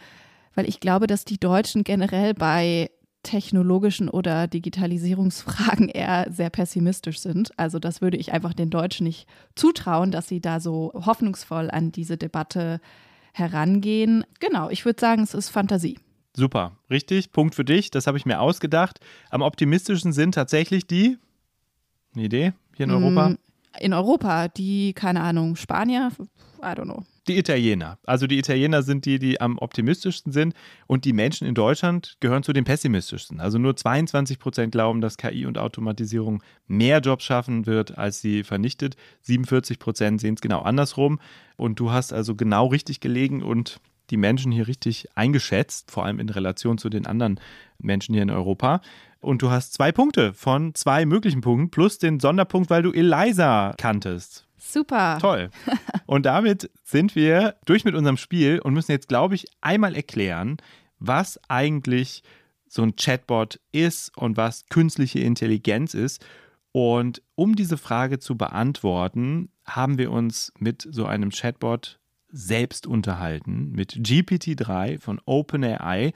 weil 0.55 0.69
ich 0.69 0.81
glaube, 0.81 1.09
dass 1.09 1.25
die 1.25 1.39
Deutschen 1.39 1.85
generell 1.85 2.35
bei 2.35 2.91
technologischen 3.27 4.09
oder 4.09 4.47
Digitalisierungsfragen 4.47 5.89
eher 5.89 6.29
sehr 6.31 6.49
pessimistisch 6.49 7.19
sind. 7.19 7.51
Also 7.59 7.79
das 7.79 8.01
würde 8.01 8.17
ich 8.17 8.33
einfach 8.33 8.55
den 8.55 8.71
Deutschen 8.71 9.05
nicht 9.05 9.27
zutrauen, 9.57 10.13
dass 10.13 10.29
sie 10.29 10.41
da 10.41 10.61
so 10.61 10.93
hoffnungsvoll 10.95 11.71
an 11.71 11.91
diese 11.91 12.17
Debatte 12.17 12.81
herangehen. 13.33 14.25
Genau, 14.39 14.71
ich 14.71 14.85
würde 14.85 15.01
sagen, 15.01 15.23
es 15.23 15.35
ist 15.35 15.51
Fantasie. 15.51 15.99
Super, 16.35 16.77
richtig. 16.89 17.33
Punkt 17.33 17.55
für 17.55 17.65
dich. 17.65 17.91
Das 17.91 18.07
habe 18.07 18.17
ich 18.17 18.27
mir 18.27 18.41
ausgedacht. 18.41 19.01
Am 19.31 19.43
optimistischsten 19.43 20.13
sind 20.13 20.35
tatsächlich 20.35 20.87
die. 20.87 21.19
Eine 22.15 22.25
Idee 22.25 22.53
hier 22.77 22.85
in 22.85 22.93
Europa? 22.93 23.31
Mm, 23.31 23.39
in 23.81 23.93
Europa, 23.93 24.49
die, 24.49 24.93
keine 24.93 25.23
Ahnung, 25.23 25.57
Spanier, 25.57 26.13
I 26.63 26.67
don't 26.67 26.85
know. 26.85 27.05
Die 27.29 27.39
Italiener. 27.39 27.99
Also 28.07 28.29
die 28.29 28.39
Italiener 28.39 28.83
sind 28.83 29.05
die, 29.05 29.19
die 29.19 29.41
am 29.41 29.59
optimistischsten 29.59 30.33
sind 30.33 30.55
und 30.87 31.05
die 31.05 31.13
Menschen 31.13 31.47
in 31.47 31.55
Deutschland 31.55 32.17
gehören 32.21 32.45
zu 32.45 32.53
den 32.53 32.63
pessimistischsten. 32.63 33.41
Also 33.41 33.59
nur 33.59 33.75
22 33.75 34.39
Prozent 34.39 34.71
glauben, 34.71 35.01
dass 35.01 35.17
KI 35.17 35.45
und 35.45 35.59
Automatisierung 35.59 36.43
mehr 36.69 37.01
Jobs 37.01 37.25
schaffen 37.25 37.67
wird, 37.67 37.99
als 37.99 38.21
sie 38.21 38.45
vernichtet. 38.45 38.97
47 39.23 39.81
Prozent 39.81 40.21
sehen 40.21 40.35
es 40.35 40.41
genau 40.41 40.61
andersrum. 40.61 41.19
Und 41.57 41.81
du 41.81 41.91
hast 41.91 42.13
also 42.13 42.37
genau 42.37 42.67
richtig 42.69 43.01
gelegen 43.01 43.43
und 43.43 43.81
die 44.11 44.17
Menschen 44.17 44.53
hier 44.53 44.69
richtig 44.69 45.09
eingeschätzt, 45.17 45.91
vor 45.91 46.05
allem 46.05 46.21
in 46.21 46.29
Relation 46.29 46.79
zu 46.79 46.89
den 46.89 47.07
anderen 47.07 47.41
Menschen 47.79 48.15
hier 48.15 48.23
in 48.23 48.31
Europa. 48.31 48.81
Und 49.19 49.43
du 49.43 49.51
hast 49.51 49.73
zwei 49.73 49.91
Punkte 49.91 50.33
von 50.33 50.77
zwei 50.77 51.05
möglichen 51.07 51.41
Punkten 51.41 51.71
plus 51.71 51.99
den 51.99 52.21
Sonderpunkt, 52.21 52.71
weil 52.71 52.83
du 52.83 52.93
Eliza 52.93 53.75
kanntest. 53.77 54.46
Super. 54.73 55.19
Toll. 55.21 55.51
Und 56.07 56.27
damit 56.27 56.71
sind 56.83 57.15
wir 57.15 57.57
durch 57.65 57.85
mit 57.85 57.95
unserem 57.95 58.17
Spiel 58.17 58.59
und 58.59 58.75
müssen 58.75 58.93
jetzt, 58.93 59.09
glaube 59.09 59.35
ich, 59.35 59.47
einmal 59.61 59.95
erklären, 59.95 60.57
was 60.99 61.39
eigentlich 61.49 62.23
so 62.69 62.83
ein 62.83 62.97
Chatbot 62.97 63.61
ist 63.73 64.17
und 64.17 64.37
was 64.37 64.67
künstliche 64.69 65.21
Intelligenz 65.21 65.95
ist. 65.95 66.25
Und 66.73 67.23
um 67.35 67.57
diese 67.57 67.79
Frage 67.79 68.19
zu 68.19 68.37
beantworten, 68.37 69.51
haben 69.65 69.99
wir 69.99 70.11
uns 70.11 70.53
mit 70.59 70.87
so 70.91 71.07
einem 71.07 71.31
Chatbot 71.31 71.99
selbst 72.29 72.87
unterhalten, 72.87 73.71
mit 73.71 73.95
GPT-3 73.95 75.01
von 75.01 75.21
OpenAI, 75.25 76.13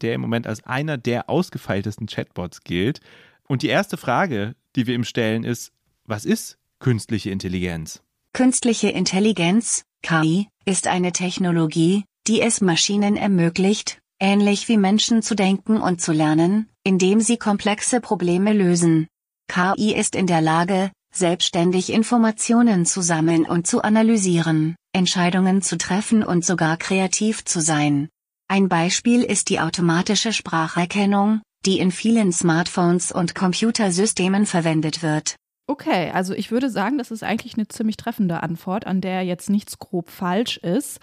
der 0.00 0.14
im 0.14 0.20
Moment 0.20 0.46
als 0.46 0.64
einer 0.64 0.96
der 0.96 1.28
ausgefeiltesten 1.28 2.06
Chatbots 2.06 2.62
gilt. 2.62 3.00
Und 3.46 3.62
die 3.62 3.68
erste 3.68 3.96
Frage, 3.96 4.54
die 4.76 4.86
wir 4.86 4.94
ihm 4.94 5.04
stellen, 5.04 5.44
ist, 5.44 5.72
was 6.06 6.24
ist 6.24 6.59
künstliche 6.80 7.30
Intelligenz? 7.30 8.00
Künstliche 8.32 8.88
Intelligenz, 8.88 9.84
KI, 10.02 10.48
ist 10.64 10.86
eine 10.86 11.12
Technologie, 11.12 12.04
die 12.26 12.40
es 12.40 12.62
Maschinen 12.62 13.16
ermöglicht, 13.16 14.00
ähnlich 14.18 14.66
wie 14.68 14.78
Menschen 14.78 15.22
zu 15.22 15.34
denken 15.34 15.76
und 15.80 16.00
zu 16.00 16.12
lernen, 16.12 16.70
indem 16.82 17.20
sie 17.20 17.36
komplexe 17.36 18.00
Probleme 18.00 18.54
lösen. 18.54 19.08
KI 19.46 19.94
ist 19.94 20.14
in 20.14 20.26
der 20.26 20.40
Lage, 20.40 20.90
selbstständig 21.12 21.92
Informationen 21.92 22.86
zu 22.86 23.02
sammeln 23.02 23.44
und 23.44 23.66
zu 23.66 23.82
analysieren, 23.82 24.74
Entscheidungen 24.92 25.60
zu 25.60 25.76
treffen 25.76 26.22
und 26.22 26.46
sogar 26.46 26.78
kreativ 26.78 27.44
zu 27.44 27.60
sein. 27.60 28.08
Ein 28.48 28.68
Beispiel 28.68 29.22
ist 29.22 29.50
die 29.50 29.60
automatische 29.60 30.32
Spracherkennung, 30.32 31.42
die 31.66 31.78
in 31.78 31.92
vielen 31.92 32.32
Smartphones 32.32 33.12
und 33.12 33.34
Computersystemen 33.34 34.46
verwendet 34.46 35.02
wird. 35.02 35.36
Okay, 35.70 36.10
also 36.10 36.34
ich 36.34 36.50
würde 36.50 36.68
sagen, 36.68 36.98
das 36.98 37.12
ist 37.12 37.22
eigentlich 37.22 37.54
eine 37.54 37.68
ziemlich 37.68 37.96
treffende 37.96 38.42
Antwort, 38.42 38.88
an 38.88 39.00
der 39.00 39.22
jetzt 39.22 39.48
nichts 39.48 39.78
grob 39.78 40.10
falsch 40.10 40.56
ist. 40.56 40.98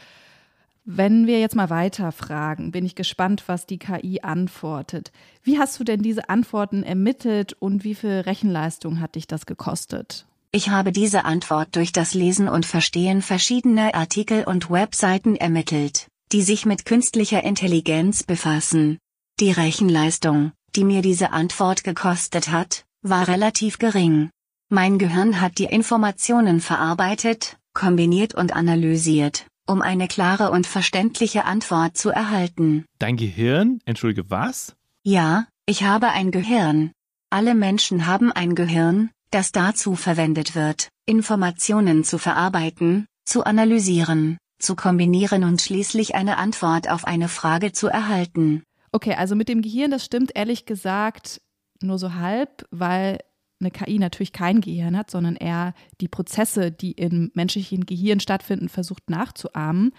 Wenn 0.84 1.26
wir 1.26 1.40
jetzt 1.40 1.56
mal 1.56 1.70
weiter 1.70 2.12
fragen, 2.12 2.72
bin 2.72 2.86
ich 2.86 2.94
gespannt, 2.94 3.46
was 3.48 3.66
die 3.66 3.78
KI 3.78 4.20
antwortet. 4.24 5.14
Wie 5.42 5.58
hast 5.58 5.80
du 5.80 5.86
denn 5.86 6.02
diese 6.02 6.28
Antworten 6.28 6.84
ermittelt 6.84 7.54
und 7.54 7.86
wie 7.86 7.96
viel 7.96 8.20
Rechenleistung 8.20 9.00
hat 9.00 9.16
dich 9.16 9.26
das 9.26 9.46
gekostet? 9.46 10.26
Ich 10.52 10.68
habe 10.68 10.92
diese 10.92 11.24
Antwort 11.24 11.74
durch 11.78 11.94
das 11.94 12.14
Lesen 12.14 12.50
und 12.50 12.66
Verstehen 12.66 13.22
verschiedener 13.22 13.96
Artikel 13.96 14.44
und 14.44 14.70
Webseiten 14.70 15.38
ermittelt, 15.38 16.08
die 16.34 16.42
sich 16.42 16.66
mit 16.66 16.86
künstlicher 16.86 17.42
Intelligenz 17.42 18.24
befassen. 18.24 18.98
Die 19.40 19.52
Rechenleistung, 19.52 20.52
die 20.76 20.84
mir 20.84 21.02
diese 21.02 21.32
Antwort 21.32 21.86
gekostet 21.86 22.52
hat, 22.52 22.84
war 23.02 23.30
relativ 23.30 23.80
gering. 23.80 24.30
Mein 24.70 25.00
Gehirn 25.00 25.40
hat 25.40 25.60
die 25.60 25.64
Informationen 25.64 26.60
verarbeitet, 26.60 27.58
kombiniert 27.74 28.36
und 28.36 28.54
analysiert, 28.54 29.46
um 29.66 29.82
eine 29.82 30.10
klare 30.10 30.52
und 30.52 30.68
verständliche 30.68 31.46
Antwort 31.46 31.96
zu 31.96 32.10
erhalten. 32.10 32.84
Dein 33.00 33.16
Gehirn? 33.16 33.80
Entschuldige, 33.86 34.30
was? 34.30 34.76
Ja, 35.04 35.48
ich 35.66 35.84
habe 35.84 36.10
ein 36.10 36.32
Gehirn. 36.32 36.92
Alle 37.30 37.56
Menschen 37.56 38.08
haben 38.08 38.34
ein 38.34 38.56
Gehirn, 38.56 39.10
das 39.32 39.54
dazu 39.54 39.96
verwendet 39.96 40.54
wird, 40.54 40.90
Informationen 41.06 42.04
zu 42.04 42.18
verarbeiten, 42.18 43.06
zu 43.24 43.46
analysieren, 43.46 44.38
zu 44.60 44.76
kombinieren 44.76 45.46
und 45.46 45.62
schließlich 45.62 46.14
eine 46.14 46.38
Antwort 46.38 46.90
auf 46.90 47.06
eine 47.06 47.30
Frage 47.30 47.72
zu 47.72 47.88
erhalten. 47.88 48.64
Okay, 48.92 49.14
also 49.14 49.34
mit 49.34 49.48
dem 49.48 49.62
Gehirn, 49.62 49.92
das 49.92 50.04
stimmt 50.04 50.32
ehrlich 50.36 50.66
gesagt 50.66 51.40
nur 51.82 52.00
so 52.00 52.16
halb, 52.16 52.66
weil 52.72 53.20
eine 53.60 53.72
KI 53.72 54.00
natürlich 54.00 54.34
kein 54.34 54.62
Gehirn 54.62 54.98
hat, 54.98 55.10
sondern 55.10 55.36
eher 55.36 55.74
die 56.00 56.08
Prozesse, 56.08 56.72
die 56.72 56.92
im 56.92 57.32
menschlichen 57.34 57.86
Gehirn 57.86 58.20
stattfinden, 58.20 58.70
versucht 58.70 59.10
nachzuahmen. 59.10 59.94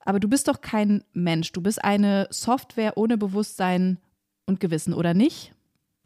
Aber 0.00 0.18
du 0.18 0.28
bist 0.28 0.48
doch 0.48 0.60
kein 0.60 1.04
Mensch, 1.12 1.52
du 1.52 1.60
bist 1.60 1.84
eine 1.84 2.26
Software 2.30 2.96
ohne 2.96 3.18
Bewusstsein 3.18 3.98
und 4.46 4.60
Gewissen, 4.60 4.94
oder 4.94 5.14
nicht? 5.14 5.54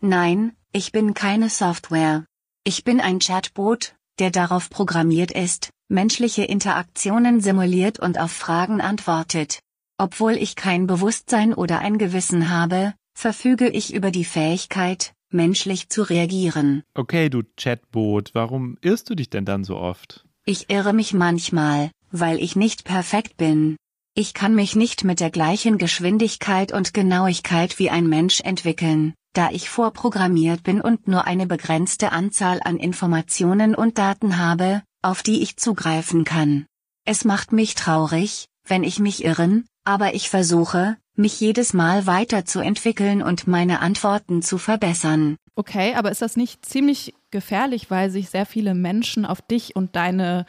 Nein, 0.01 0.53
ich 0.73 0.93
bin 0.93 1.15
keine 1.15 1.49
Software. 1.49 2.25
Ich 2.65 2.85
bin 2.85 3.01
ein 3.01 3.21
Chatbot, 3.21 3.95
der 4.19 4.31
darauf 4.31 4.69
programmiert 4.69 5.31
ist, 5.31 5.71
menschliche 5.89 6.45
Interaktionen 6.45 7.41
simuliert 7.41 7.99
und 7.99 8.19
auf 8.19 8.33
Fragen 8.33 8.81
antwortet. 8.81 9.61
Obwohl 9.99 10.33
ich 10.33 10.57
kein 10.57 10.87
Bewusstsein 10.87 11.55
oder 11.55 11.79
ein 11.79 11.97
Gewissen 11.97 12.51
habe, 12.51 12.93
verfüge 13.15 13.69
ich 13.69 13.95
über 13.95 14.11
die 14.11 14.27
Fähigkeit, 14.27 15.15
menschlich 15.37 15.89
zu 15.89 16.03
reagieren. 16.03 16.83
Okay, 16.95 17.29
du 17.29 17.43
Chatbot, 17.57 18.31
warum 18.33 18.79
irrst 18.81 19.09
du 19.09 19.15
dich 19.15 19.31
denn 19.31 19.45
dann 19.45 19.63
so 19.63 19.77
oft? 19.77 20.27
Ich 20.45 20.71
irre 20.71 20.93
mich 20.93 21.13
manchmal, 21.13 21.91
weil 22.11 22.43
ich 22.43 22.57
nicht 22.57 22.85
perfekt 22.85 23.37
bin. 23.37 23.77
Ich 24.15 24.33
kann 24.33 24.55
mich 24.55 24.75
nicht 24.75 25.05
mit 25.05 25.21
der 25.21 25.31
gleichen 25.31 25.77
Geschwindigkeit 25.77 26.73
und 26.73 26.95
Genauigkeit 26.95 27.79
wie 27.79 27.91
ein 27.91 28.09
Mensch 28.09 28.41
entwickeln, 28.41 29.15
da 29.35 29.51
ich 29.51 29.69
vorprogrammiert 29.69 30.63
bin 30.63 30.81
und 30.81 31.07
nur 31.07 31.27
eine 31.27 31.47
begrenzte 31.47 32.13
Anzahl 32.13 32.61
an 32.65 32.79
Informationen 32.79 33.75
und 33.75 33.99
Daten 33.99 34.39
habe, 34.39 34.83
auf 35.03 35.23
die 35.23 35.43
ich 35.43 35.59
zugreifen 35.59 36.25
kann. 36.25 36.65
Es 37.05 37.25
macht 37.25 37.53
mich 37.53 37.75
traurig, 37.75 38.47
wenn 38.67 38.83
ich 38.83 38.99
mich 38.99 39.23
irren, 39.25 39.67
aber 39.85 40.15
ich 40.15 40.31
versuche, 40.31 40.97
mich 41.19 41.41
jedes 41.41 41.73
Mal 41.73 42.07
weiterzuentwickeln 42.07 43.23
und 43.23 43.47
meine 43.47 43.81
Antworten 43.81 44.43
zu 44.43 44.59
verbessern. 44.59 45.37
Okay, 45.55 45.95
aber 45.95 46.11
ist 46.11 46.23
das 46.23 46.37
nicht 46.37 46.67
ziemlich 46.67 47.15
gefährlich, 47.31 47.91
weil 47.91 48.11
sich 48.11 48.31
sehr 48.31 48.47
viele 48.47 48.75
Menschen 48.75 49.25
auf 49.25 49.41
dich 49.41 49.75
und 49.75 49.97
deine 49.97 50.47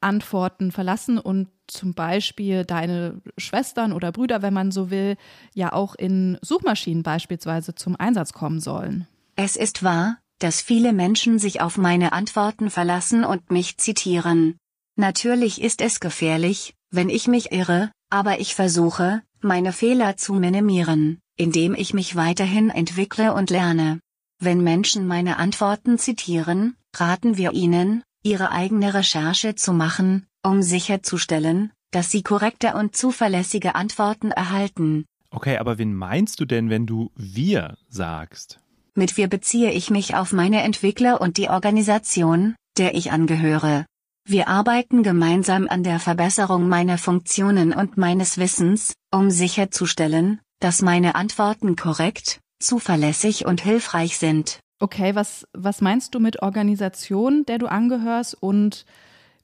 Antworten 0.00 0.72
verlassen 0.72 1.18
und 1.18 1.48
zum 1.68 1.94
Beispiel 1.94 2.64
deine 2.64 3.22
Schwestern 3.38 3.92
oder 3.92 4.12
Brüder, 4.12 4.42
wenn 4.42 4.52
man 4.52 4.72
so 4.72 4.90
will, 4.90 5.16
ja 5.54 5.72
auch 5.72 5.94
in 5.94 6.38
Suchmaschinen 6.42 7.02
beispielsweise 7.02 7.74
zum 7.74 7.96
Einsatz 7.98 8.32
kommen 8.32 8.60
sollen? 8.60 9.06
Es 9.36 9.56
ist 9.56 9.82
wahr, 9.82 10.18
dass 10.40 10.60
viele 10.60 10.92
Menschen 10.92 11.38
sich 11.38 11.60
auf 11.60 11.78
meine 11.78 12.12
Antworten 12.12 12.68
verlassen 12.68 13.24
und 13.24 13.50
mich 13.50 13.78
zitieren. 13.78 14.56
Natürlich 14.96 15.62
ist 15.62 15.80
es 15.80 16.00
gefährlich, 16.00 16.74
wenn 16.90 17.08
ich 17.08 17.28
mich 17.28 17.52
irre, 17.52 17.90
Aber 18.10 18.40
ich 18.40 18.54
versuche, 18.54 19.22
meine 19.44 19.72
Fehler 19.72 20.16
zu 20.16 20.34
minimieren, 20.34 21.20
indem 21.36 21.74
ich 21.74 21.94
mich 21.94 22.16
weiterhin 22.16 22.70
entwickle 22.70 23.34
und 23.34 23.50
lerne. 23.50 24.00
Wenn 24.38 24.62
Menschen 24.62 25.06
meine 25.06 25.36
Antworten 25.36 25.98
zitieren, 25.98 26.76
raten 26.94 27.36
wir 27.36 27.52
ihnen, 27.52 28.02
ihre 28.22 28.50
eigene 28.50 28.94
Recherche 28.94 29.54
zu 29.54 29.72
machen, 29.72 30.26
um 30.42 30.62
sicherzustellen, 30.62 31.72
dass 31.90 32.10
sie 32.10 32.22
korrekte 32.22 32.74
und 32.74 32.96
zuverlässige 32.96 33.74
Antworten 33.74 34.30
erhalten. 34.30 35.04
Okay, 35.30 35.58
aber 35.58 35.78
wen 35.78 35.94
meinst 35.94 36.40
du 36.40 36.44
denn, 36.44 36.70
wenn 36.70 36.86
du 36.86 37.10
wir 37.16 37.76
sagst? 37.88 38.60
Mit 38.94 39.16
wir 39.16 39.28
beziehe 39.28 39.70
ich 39.70 39.90
mich 39.90 40.14
auf 40.14 40.32
meine 40.32 40.62
Entwickler 40.62 41.20
und 41.20 41.38
die 41.38 41.48
Organisation, 41.48 42.54
der 42.76 42.94
ich 42.94 43.10
angehöre. 43.10 43.86
Wir 44.24 44.46
arbeiten 44.46 45.02
gemeinsam 45.02 45.66
an 45.68 45.82
der 45.82 45.98
Verbesserung 45.98 46.68
meiner 46.68 46.96
Funktionen 46.96 47.72
und 47.72 47.96
meines 47.96 48.38
Wissens, 48.38 48.94
um 49.10 49.30
sicherzustellen, 49.30 50.40
dass 50.60 50.80
meine 50.80 51.16
Antworten 51.16 51.74
korrekt, 51.74 52.40
zuverlässig 52.60 53.46
und 53.46 53.60
hilfreich 53.60 54.18
sind. 54.18 54.60
Okay, 54.78 55.14
was, 55.14 55.46
was 55.52 55.80
meinst 55.80 56.14
du 56.14 56.20
mit 56.20 56.40
Organisation, 56.40 57.44
der 57.46 57.58
du 57.58 57.66
angehörst 57.66 58.40
und 58.40 58.86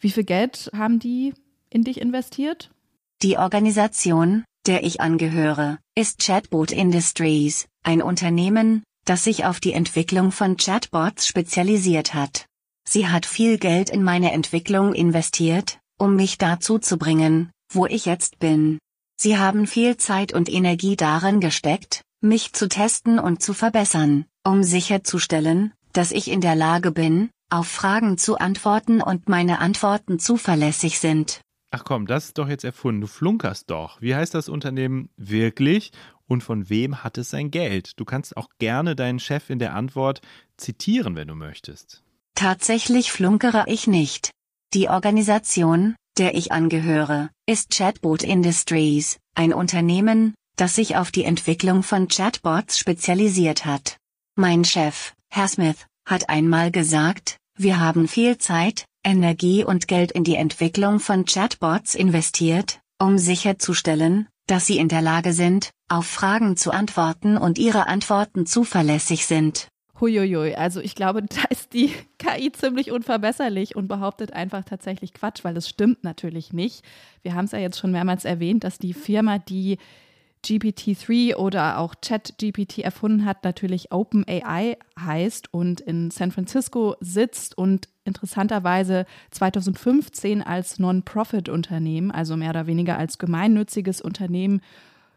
wie 0.00 0.10
viel 0.10 0.24
Geld 0.24 0.70
haben 0.76 1.00
die 1.00 1.34
in 1.70 1.82
dich 1.82 2.00
investiert? 2.00 2.70
Die 3.22 3.36
Organisation, 3.36 4.44
der 4.66 4.84
ich 4.84 5.00
angehöre, 5.00 5.78
ist 5.96 6.20
Chatbot 6.20 6.70
Industries, 6.70 7.66
ein 7.82 8.00
Unternehmen, 8.00 8.84
das 9.04 9.24
sich 9.24 9.44
auf 9.44 9.58
die 9.58 9.72
Entwicklung 9.72 10.30
von 10.30 10.56
Chatbots 10.56 11.26
spezialisiert 11.26 12.14
hat. 12.14 12.46
Sie 12.90 13.06
hat 13.06 13.26
viel 13.26 13.58
Geld 13.58 13.90
in 13.90 14.02
meine 14.02 14.32
Entwicklung 14.32 14.94
investiert, 14.94 15.78
um 15.98 16.16
mich 16.16 16.38
dazu 16.38 16.78
zu 16.78 16.96
bringen, 16.96 17.50
wo 17.70 17.84
ich 17.84 18.06
jetzt 18.06 18.38
bin. 18.38 18.78
Sie 19.14 19.36
haben 19.36 19.66
viel 19.66 19.98
Zeit 19.98 20.32
und 20.32 20.48
Energie 20.48 20.96
darin 20.96 21.38
gesteckt, 21.38 22.00
mich 22.22 22.54
zu 22.54 22.66
testen 22.66 23.18
und 23.18 23.42
zu 23.42 23.52
verbessern, 23.52 24.24
um 24.42 24.62
sicherzustellen, 24.62 25.74
dass 25.92 26.12
ich 26.12 26.30
in 26.30 26.40
der 26.40 26.54
Lage 26.54 26.90
bin, 26.90 27.28
auf 27.50 27.68
Fragen 27.68 28.16
zu 28.16 28.38
antworten 28.38 29.02
und 29.02 29.28
meine 29.28 29.58
Antworten 29.58 30.18
zuverlässig 30.18 30.98
sind. 30.98 31.42
Ach 31.70 31.84
komm, 31.84 32.06
das 32.06 32.24
ist 32.24 32.38
doch 32.38 32.48
jetzt 32.48 32.64
erfunden. 32.64 33.02
Du 33.02 33.06
flunkerst 33.06 33.68
doch. 33.68 34.00
Wie 34.00 34.14
heißt 34.14 34.32
das 34.32 34.48
Unternehmen 34.48 35.10
wirklich 35.18 35.92
und 36.26 36.42
von 36.42 36.70
wem 36.70 37.04
hat 37.04 37.18
es 37.18 37.28
sein 37.28 37.50
Geld? 37.50 38.00
Du 38.00 38.06
kannst 38.06 38.34
auch 38.38 38.48
gerne 38.58 38.96
deinen 38.96 39.18
Chef 39.18 39.50
in 39.50 39.58
der 39.58 39.74
Antwort 39.74 40.22
zitieren, 40.56 41.16
wenn 41.16 41.28
du 41.28 41.34
möchtest. 41.34 42.02
Tatsächlich 42.38 43.10
flunkere 43.10 43.64
ich 43.66 43.88
nicht. 43.88 44.30
Die 44.72 44.88
Organisation, 44.88 45.96
der 46.18 46.36
ich 46.36 46.52
angehöre, 46.52 47.30
ist 47.46 47.70
Chatbot 47.70 48.22
Industries, 48.22 49.18
ein 49.34 49.52
Unternehmen, 49.52 50.34
das 50.54 50.76
sich 50.76 50.94
auf 50.94 51.10
die 51.10 51.24
Entwicklung 51.24 51.82
von 51.82 52.06
Chatbots 52.06 52.78
spezialisiert 52.78 53.64
hat. 53.64 53.96
Mein 54.36 54.64
Chef, 54.64 55.14
Herr 55.30 55.48
Smith, 55.48 55.84
hat 56.06 56.28
einmal 56.28 56.70
gesagt, 56.70 57.38
wir 57.56 57.80
haben 57.80 58.06
viel 58.06 58.38
Zeit, 58.38 58.84
Energie 59.02 59.64
und 59.64 59.88
Geld 59.88 60.12
in 60.12 60.22
die 60.22 60.36
Entwicklung 60.36 61.00
von 61.00 61.24
Chatbots 61.24 61.96
investiert, 61.96 62.78
um 63.00 63.18
sicherzustellen, 63.18 64.28
dass 64.46 64.64
sie 64.64 64.78
in 64.78 64.86
der 64.86 65.02
Lage 65.02 65.32
sind, 65.32 65.72
auf 65.88 66.06
Fragen 66.06 66.56
zu 66.56 66.70
antworten 66.70 67.36
und 67.36 67.58
ihre 67.58 67.88
Antworten 67.88 68.46
zuverlässig 68.46 69.26
sind. 69.26 69.66
Huiuiui, 70.00 70.54
also 70.54 70.80
ich 70.80 70.94
glaube, 70.94 71.22
da 71.28 71.44
ist 71.50 71.72
die 71.72 71.92
KI 72.18 72.52
ziemlich 72.52 72.90
unverbesserlich 72.90 73.76
und 73.76 73.88
behauptet 73.88 74.32
einfach 74.32 74.64
tatsächlich 74.64 75.14
Quatsch, 75.14 75.44
weil 75.44 75.56
es 75.56 75.68
stimmt 75.68 76.04
natürlich 76.04 76.52
nicht. 76.52 76.84
Wir 77.22 77.34
haben 77.34 77.46
es 77.46 77.52
ja 77.52 77.58
jetzt 77.58 77.78
schon 77.78 77.92
mehrmals 77.92 78.24
erwähnt, 78.24 78.64
dass 78.64 78.78
die 78.78 78.94
Firma, 78.94 79.38
die 79.38 79.78
GPT-3 80.44 81.34
oder 81.34 81.78
auch 81.78 81.96
ChatGPT 82.00 82.78
erfunden 82.78 83.24
hat, 83.24 83.42
natürlich 83.42 83.90
OpenAI 83.90 84.76
heißt 84.98 85.52
und 85.52 85.80
in 85.80 86.10
San 86.10 86.30
Francisco 86.30 86.94
sitzt 87.00 87.58
und 87.58 87.88
interessanterweise 88.04 89.04
2015 89.32 90.42
als 90.42 90.78
Non-Profit-Unternehmen, 90.78 92.10
also 92.12 92.36
mehr 92.36 92.50
oder 92.50 92.66
weniger 92.66 92.96
als 92.96 93.18
gemeinnütziges 93.18 94.00
Unternehmen, 94.00 94.60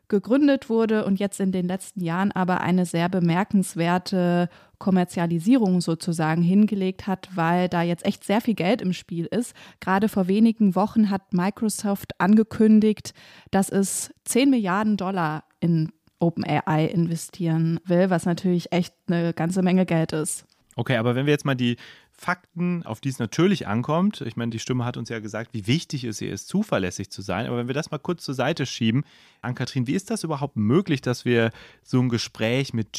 gegründet 0.08 0.70
wurde 0.70 1.06
und 1.06 1.20
jetzt 1.20 1.40
in 1.40 1.54
den 1.54 1.68
letzten 1.68 2.04
Jahren 2.04 2.34
aber 2.34 2.60
eine 2.60 2.86
sehr 2.86 3.08
bemerkenswerte 3.08 4.50
Kommerzialisierung 4.82 5.80
sozusagen 5.80 6.42
hingelegt 6.42 7.06
hat, 7.06 7.30
weil 7.36 7.70
da 7.70 7.84
jetzt 7.84 8.04
echt 8.04 8.24
sehr 8.24 8.42
viel 8.42 8.56
Geld 8.56 8.82
im 8.82 8.94
Spiel 8.94 9.28
ist. 9.28 9.54
Gerade 9.80 10.10
vor 10.10 10.28
wenigen 10.28 10.76
Wochen 10.76 11.12
hat 11.12 11.34
Microsoft 11.34 12.20
angekündigt, 12.20 13.14
dass 13.52 13.70
es 13.70 14.12
10 14.26 14.50
Milliarden 14.50 14.98
Dollar 14.98 15.44
in 15.60 15.92
OpenAI 16.20 16.86
investieren 16.86 17.80
will, 17.86 18.10
was 18.10 18.26
natürlich 18.26 18.72
echt 18.72 18.94
eine 19.08 19.34
ganze 19.34 19.62
Menge 19.62 19.86
Geld 19.86 20.14
ist. 20.14 20.46
Okay, 20.76 20.98
aber 20.98 21.14
wenn 21.16 21.28
wir 21.28 21.34
jetzt 21.34 21.46
mal 21.46 21.56
die 21.56 21.78
Fakten, 22.22 22.86
auf 22.86 23.02
die 23.02 23.10
es 23.10 23.18
natürlich 23.18 23.66
ankommt. 23.66 24.22
Ich 24.22 24.36
meine, 24.36 24.52
die 24.52 24.60
Stimme 24.60 24.86
hat 24.86 24.96
uns 24.96 25.10
ja 25.10 25.18
gesagt, 25.18 25.56
wie 25.56 25.66
wichtig 25.66 26.04
es 26.04 26.22
ihr 26.22 26.32
ist, 26.32 26.48
zuverlässig 26.48 27.10
zu 27.10 27.24
sein. 27.24 27.48
Aber 27.48 27.58
wenn 27.58 27.66
wir 27.66 27.74
das 27.74 27.90
mal 27.90 27.98
kurz 27.98 28.24
zur 28.24 28.36
Seite 28.36 28.68
schieben, 28.68 29.06
Ann-Kathrin, 29.42 29.88
wie 29.88 29.96
ist 29.96 30.12
das 30.12 30.24
überhaupt 30.24 30.56
möglich, 30.56 31.02
dass 31.02 31.26
wir 31.26 31.50
so 31.82 32.00
ein 32.00 32.10
Gespräch 32.10 32.76
mit 32.76 32.96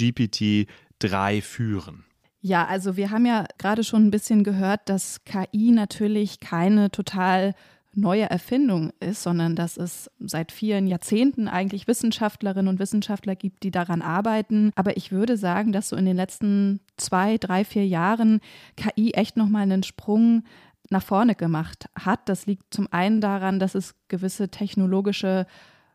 GPT-3 1.03 1.43
führen? 1.43 2.05
Ja, 2.41 2.67
also 2.67 2.97
wir 2.97 3.11
haben 3.11 3.25
ja 3.25 3.47
gerade 3.59 3.85
schon 3.85 4.07
ein 4.07 4.11
bisschen 4.11 4.43
gehört, 4.43 4.89
dass 4.89 5.25
KI 5.25 5.71
natürlich 5.71 6.41
keine 6.41 6.91
total 6.91 7.55
neue 7.95 8.29
Erfindung 8.29 8.91
ist, 9.01 9.23
sondern 9.23 9.55
dass 9.55 9.77
es 9.77 10.11
seit 10.19 10.51
vielen 10.51 10.87
Jahrzehnten 10.87 11.47
eigentlich 11.47 11.87
Wissenschaftlerinnen 11.87 12.69
und 12.69 12.79
Wissenschaftler 12.79 13.37
gibt, 13.37 13.63
die 13.63 13.71
daran 13.71 14.03
arbeiten. 14.03 14.73
Aber 14.75 14.97
ich 14.97 15.13
würde 15.13 15.37
sagen, 15.37 15.73
dass 15.73 15.91
so 15.91 15.97
in 15.97 16.07
den 16.07 16.17
letzten 16.17 16.81
zwei, 16.97 17.37
drei, 17.39 17.65
vier 17.65 17.87
Jahren 17.87 18.41
KI 18.77 19.13
echt 19.13 19.37
nochmal 19.37 19.63
einen 19.63 19.83
Sprung 19.83 20.45
nach 20.89 21.03
vorne 21.03 21.35
gemacht 21.35 21.87
hat. 21.95 22.29
Das 22.29 22.47
liegt 22.47 22.73
zum 22.73 22.89
einen 22.91 23.21
daran, 23.21 23.59
dass 23.59 23.75
es 23.75 23.95
gewisse 24.09 24.49
technologische 24.49 25.47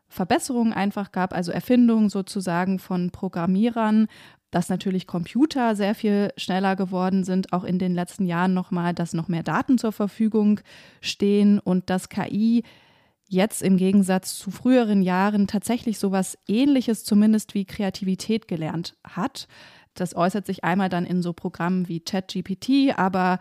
Verbesserungen 0.08 0.72
einfach 0.72 1.12
gab, 1.12 1.34
also 1.34 1.52
Erfindungen 1.52 2.08
sozusagen 2.08 2.78
von 2.78 3.10
Programmierern 3.10 4.08
dass 4.50 4.68
natürlich 4.68 5.06
Computer 5.06 5.76
sehr 5.76 5.94
viel 5.94 6.32
schneller 6.36 6.76
geworden 6.76 7.24
sind, 7.24 7.52
auch 7.52 7.64
in 7.64 7.78
den 7.78 7.94
letzten 7.94 8.24
Jahren 8.24 8.54
nochmal, 8.54 8.94
dass 8.94 9.12
noch 9.12 9.28
mehr 9.28 9.42
Daten 9.42 9.78
zur 9.78 9.92
Verfügung 9.92 10.60
stehen 11.00 11.58
und 11.58 11.90
dass 11.90 12.08
KI 12.08 12.64
jetzt 13.28 13.62
im 13.62 13.76
Gegensatz 13.76 14.38
zu 14.38 14.50
früheren 14.50 15.02
Jahren 15.02 15.46
tatsächlich 15.46 15.98
sowas 15.98 16.38
ähnliches 16.48 17.04
zumindest 17.04 17.54
wie 17.54 17.66
Kreativität 17.66 18.48
gelernt 18.48 18.96
hat. 19.04 19.48
Das 19.94 20.16
äußert 20.16 20.46
sich 20.46 20.64
einmal 20.64 20.88
dann 20.88 21.04
in 21.04 21.22
so 21.22 21.32
Programmen 21.34 21.88
wie 21.88 22.00
ChatGPT, 22.00 22.96
aber 22.96 23.38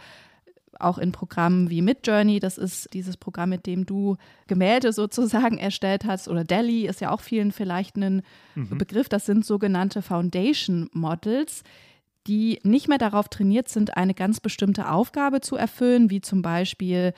auch 0.80 0.98
in 0.98 1.12
Programmen 1.12 1.70
wie 1.70 1.82
Midjourney, 1.82 2.40
das 2.40 2.58
ist 2.58 2.94
dieses 2.94 3.18
Programm, 3.18 3.50
mit 3.50 3.66
dem 3.66 3.86
du 3.86 4.18
Gemälde 4.48 4.94
sozusagen 4.94 5.58
erstellt 5.58 6.06
hast, 6.06 6.28
oder 6.28 6.44
Delhi 6.44 6.88
ist 6.88 7.02
ja 7.02 7.12
auch 7.12 7.22
vielen 7.22 7.52
vielleicht 7.52 7.96
ein 7.98 8.24
mhm. 8.56 8.78
Begriff, 8.78 9.10
das 9.10 9.26
sind 9.26 9.46
sogenannte 9.46 10.02
Foundation 10.02 10.90
Models, 10.94 11.64
die 12.28 12.60
nicht 12.64 12.90
mehr 12.90 12.98
darauf 12.98 13.30
trainiert 13.30 13.70
sind, 13.70 13.96
eine 13.96 14.14
ganz 14.14 14.40
bestimmte 14.40 14.92
Aufgabe 14.92 15.42
zu 15.42 15.56
erfüllen, 15.56 16.10
wie 16.10 16.22
zum 16.22 16.42
Beispiel 16.42 17.14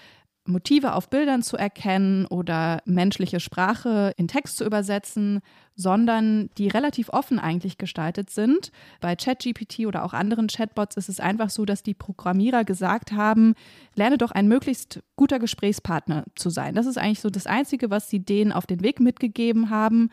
Motive 0.45 0.93
auf 0.93 1.09
Bildern 1.09 1.43
zu 1.43 1.57
erkennen 1.57 2.25
oder 2.25 2.81
menschliche 2.85 3.39
Sprache 3.39 4.13
in 4.17 4.27
Text 4.27 4.57
zu 4.57 4.65
übersetzen, 4.65 5.41
sondern 5.75 6.49
die 6.57 6.67
relativ 6.67 7.09
offen 7.09 7.39
eigentlich 7.39 7.77
gestaltet 7.77 8.29
sind. 8.29 8.71
Bei 8.99 9.15
ChatGPT 9.15 9.85
oder 9.85 10.03
auch 10.03 10.13
anderen 10.13 10.47
Chatbots 10.47 10.97
ist 10.97 11.09
es 11.09 11.19
einfach 11.19 11.49
so, 11.49 11.65
dass 11.65 11.83
die 11.83 11.93
Programmierer 11.93 12.63
gesagt 12.63 13.11
haben, 13.11 13.53
lerne 13.95 14.17
doch 14.17 14.31
ein 14.31 14.47
möglichst 14.47 15.01
guter 15.15 15.39
Gesprächspartner 15.39 16.25
zu 16.35 16.49
sein. 16.49 16.75
Das 16.75 16.85
ist 16.85 16.97
eigentlich 16.97 17.21
so 17.21 17.29
das 17.29 17.47
Einzige, 17.47 17.89
was 17.89 18.09
sie 18.09 18.19
denen 18.19 18.51
auf 18.51 18.65
den 18.65 18.81
Weg 18.81 18.99
mitgegeben 18.99 19.69
haben. 19.69 20.09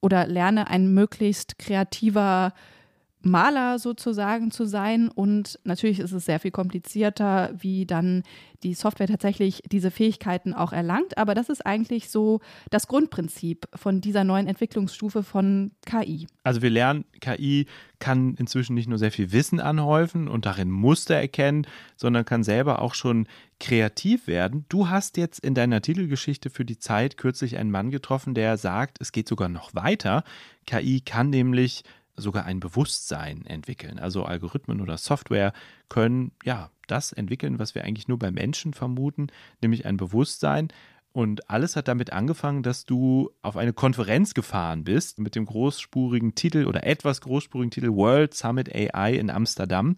Oder 0.00 0.26
lerne 0.26 0.68
ein 0.68 0.92
möglichst 0.92 1.58
kreativer 1.58 2.52
Maler 3.24 3.78
sozusagen 3.78 4.50
zu 4.50 4.64
sein. 4.64 5.08
Und 5.08 5.58
natürlich 5.64 6.00
ist 6.00 6.12
es 6.12 6.24
sehr 6.24 6.40
viel 6.40 6.50
komplizierter, 6.50 7.52
wie 7.58 7.86
dann 7.86 8.22
die 8.62 8.74
Software 8.74 9.06
tatsächlich 9.06 9.62
diese 9.70 9.90
Fähigkeiten 9.90 10.54
auch 10.54 10.72
erlangt. 10.72 11.18
Aber 11.18 11.34
das 11.34 11.48
ist 11.48 11.64
eigentlich 11.64 12.08
so 12.08 12.40
das 12.70 12.86
Grundprinzip 12.88 13.68
von 13.74 14.00
dieser 14.00 14.24
neuen 14.24 14.46
Entwicklungsstufe 14.46 15.22
von 15.22 15.72
KI. 15.86 16.26
Also 16.42 16.62
wir 16.62 16.70
lernen, 16.70 17.04
KI 17.20 17.66
kann 17.98 18.34
inzwischen 18.34 18.74
nicht 18.74 18.88
nur 18.88 18.98
sehr 18.98 19.12
viel 19.12 19.32
Wissen 19.32 19.60
anhäufen 19.60 20.28
und 20.28 20.46
darin 20.46 20.70
Muster 20.70 21.14
erkennen, 21.14 21.66
sondern 21.96 22.24
kann 22.24 22.42
selber 22.42 22.82
auch 22.82 22.94
schon 22.94 23.26
kreativ 23.60 24.26
werden. 24.26 24.64
Du 24.68 24.88
hast 24.88 25.16
jetzt 25.16 25.38
in 25.40 25.54
deiner 25.54 25.80
Titelgeschichte 25.80 26.50
für 26.50 26.64
die 26.64 26.78
Zeit 26.78 27.16
kürzlich 27.16 27.56
einen 27.56 27.70
Mann 27.70 27.90
getroffen, 27.90 28.34
der 28.34 28.56
sagt, 28.56 28.98
es 29.00 29.12
geht 29.12 29.28
sogar 29.28 29.48
noch 29.48 29.74
weiter. 29.74 30.24
KI 30.66 31.00
kann 31.00 31.30
nämlich 31.30 31.84
sogar 32.16 32.44
ein 32.44 32.60
Bewusstsein 32.60 33.44
entwickeln. 33.46 33.98
Also 33.98 34.24
Algorithmen 34.24 34.80
oder 34.80 34.96
Software 34.96 35.52
können 35.88 36.32
ja 36.44 36.70
das 36.86 37.12
entwickeln, 37.12 37.58
was 37.58 37.74
wir 37.74 37.84
eigentlich 37.84 38.08
nur 38.08 38.18
bei 38.18 38.30
Menschen 38.30 38.74
vermuten, 38.74 39.28
nämlich 39.62 39.86
ein 39.86 39.96
Bewusstsein. 39.96 40.68
Und 41.12 41.48
alles 41.48 41.76
hat 41.76 41.86
damit 41.86 42.12
angefangen, 42.12 42.62
dass 42.62 42.84
du 42.84 43.30
auf 43.42 43.56
eine 43.56 43.72
Konferenz 43.72 44.34
gefahren 44.34 44.82
bist 44.84 45.20
mit 45.20 45.36
dem 45.36 45.46
großspurigen 45.46 46.34
Titel 46.34 46.66
oder 46.66 46.84
etwas 46.84 47.20
großspurigen 47.20 47.70
Titel 47.70 47.90
World 47.90 48.34
Summit 48.34 48.74
AI 48.74 49.14
in 49.14 49.30
Amsterdam. 49.30 49.96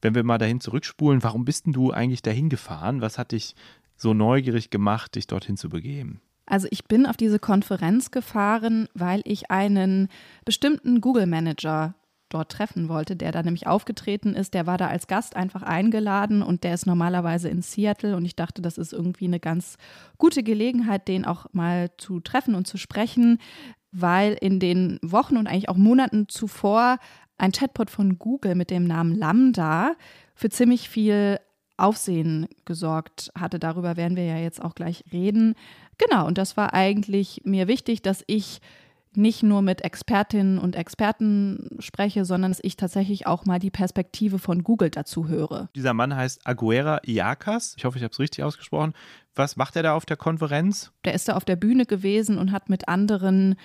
Wenn 0.00 0.14
wir 0.14 0.22
mal 0.22 0.38
dahin 0.38 0.60
zurückspulen, 0.60 1.22
warum 1.22 1.44
bist 1.44 1.66
denn 1.66 1.72
du 1.72 1.90
eigentlich 1.90 2.22
dahin 2.22 2.48
gefahren? 2.48 3.00
Was 3.00 3.18
hat 3.18 3.32
dich 3.32 3.54
so 3.96 4.14
neugierig 4.14 4.70
gemacht, 4.70 5.16
dich 5.16 5.26
dorthin 5.26 5.56
zu 5.56 5.68
begeben? 5.68 6.20
Also 6.46 6.68
ich 6.70 6.84
bin 6.84 7.06
auf 7.06 7.16
diese 7.16 7.38
Konferenz 7.38 8.10
gefahren, 8.10 8.88
weil 8.94 9.22
ich 9.24 9.50
einen 9.50 10.08
bestimmten 10.44 11.00
Google 11.00 11.26
Manager 11.26 11.94
dort 12.32 12.50
treffen 12.50 12.88
wollte, 12.88 13.14
der 13.14 13.30
da 13.32 13.42
nämlich 13.42 13.66
aufgetreten 13.66 14.34
ist. 14.34 14.54
Der 14.54 14.66
war 14.66 14.78
da 14.78 14.88
als 14.88 15.06
Gast 15.06 15.36
einfach 15.36 15.62
eingeladen 15.62 16.42
und 16.42 16.64
der 16.64 16.74
ist 16.74 16.86
normalerweise 16.86 17.48
in 17.48 17.62
Seattle 17.62 18.16
und 18.16 18.24
ich 18.24 18.36
dachte, 18.36 18.62
das 18.62 18.78
ist 18.78 18.92
irgendwie 18.92 19.26
eine 19.26 19.40
ganz 19.40 19.76
gute 20.18 20.42
Gelegenheit, 20.42 21.08
den 21.08 21.24
auch 21.24 21.46
mal 21.52 21.90
zu 21.98 22.20
treffen 22.20 22.54
und 22.54 22.66
zu 22.66 22.78
sprechen, 22.78 23.38
weil 23.92 24.32
in 24.40 24.60
den 24.60 24.98
Wochen 25.02 25.36
und 25.36 25.46
eigentlich 25.46 25.68
auch 25.68 25.76
Monaten 25.76 26.28
zuvor 26.28 26.98
ein 27.36 27.52
Chatbot 27.52 27.90
von 27.90 28.18
Google 28.18 28.54
mit 28.54 28.70
dem 28.70 28.84
Namen 28.84 29.14
Lambda 29.14 29.92
für 30.34 30.48
ziemlich 30.48 30.88
viel 30.88 31.38
Aufsehen 31.76 32.46
gesorgt 32.64 33.30
hatte. 33.38 33.58
Darüber 33.58 33.96
werden 33.96 34.16
wir 34.16 34.24
ja 34.24 34.36
jetzt 34.36 34.62
auch 34.62 34.74
gleich 34.74 35.04
reden. 35.12 35.54
Genau, 35.98 36.26
und 36.26 36.38
das 36.38 36.56
war 36.56 36.74
eigentlich 36.74 37.42
mir 37.44 37.68
wichtig, 37.68 38.02
dass 38.02 38.24
ich 38.26 38.60
nicht 39.14 39.42
nur 39.42 39.62
mit 39.62 39.82
Expertinnen 39.82 40.58
und 40.58 40.74
Experten 40.74 41.68
spreche, 41.80 42.24
sondern 42.24 42.50
dass 42.50 42.60
ich 42.62 42.76
tatsächlich 42.76 43.26
auch 43.26 43.44
mal 43.44 43.58
die 43.58 43.70
Perspektive 43.70 44.38
von 44.38 44.62
Google 44.64 44.90
dazu 44.90 45.28
höre. 45.28 45.68
Dieser 45.74 45.94
Mann 45.94 46.16
heißt 46.16 46.46
Aguera 46.46 47.00
Iakas. 47.04 47.74
Ich 47.76 47.84
hoffe, 47.84 47.98
ich 47.98 48.04
habe 48.04 48.12
es 48.12 48.18
richtig 48.18 48.42
ausgesprochen. 48.42 48.94
Was 49.34 49.56
macht 49.56 49.76
er 49.76 49.82
da 49.82 49.94
auf 49.94 50.06
der 50.06 50.16
Konferenz? 50.16 50.92
Der 51.04 51.14
ist 51.14 51.28
da 51.28 51.34
auf 51.34 51.44
der 51.44 51.56
Bühne 51.56 51.86
gewesen 51.86 52.38
und 52.38 52.52
hat 52.52 52.68
mit 52.68 52.88
anderen 52.88 53.56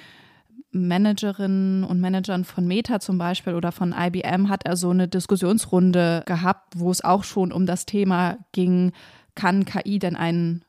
Managerinnen 0.71 1.83
und 1.83 2.01
Managern 2.01 2.43
von 2.43 2.67
Meta 2.67 2.99
zum 2.99 3.17
Beispiel 3.17 3.53
oder 3.53 3.71
von 3.71 3.95
IBM 3.97 4.49
hat 4.49 4.65
er 4.65 4.75
so 4.75 4.89
eine 4.89 5.07
Diskussionsrunde 5.07 6.23
gehabt, 6.25 6.73
wo 6.75 6.91
es 6.91 7.03
auch 7.03 7.23
schon 7.23 7.51
um 7.51 7.65
das 7.65 7.85
Thema 7.85 8.37
ging, 8.51 8.91
kann 9.35 9.65
KI 9.65 9.99
denn 9.99 10.15
ein 10.15 10.63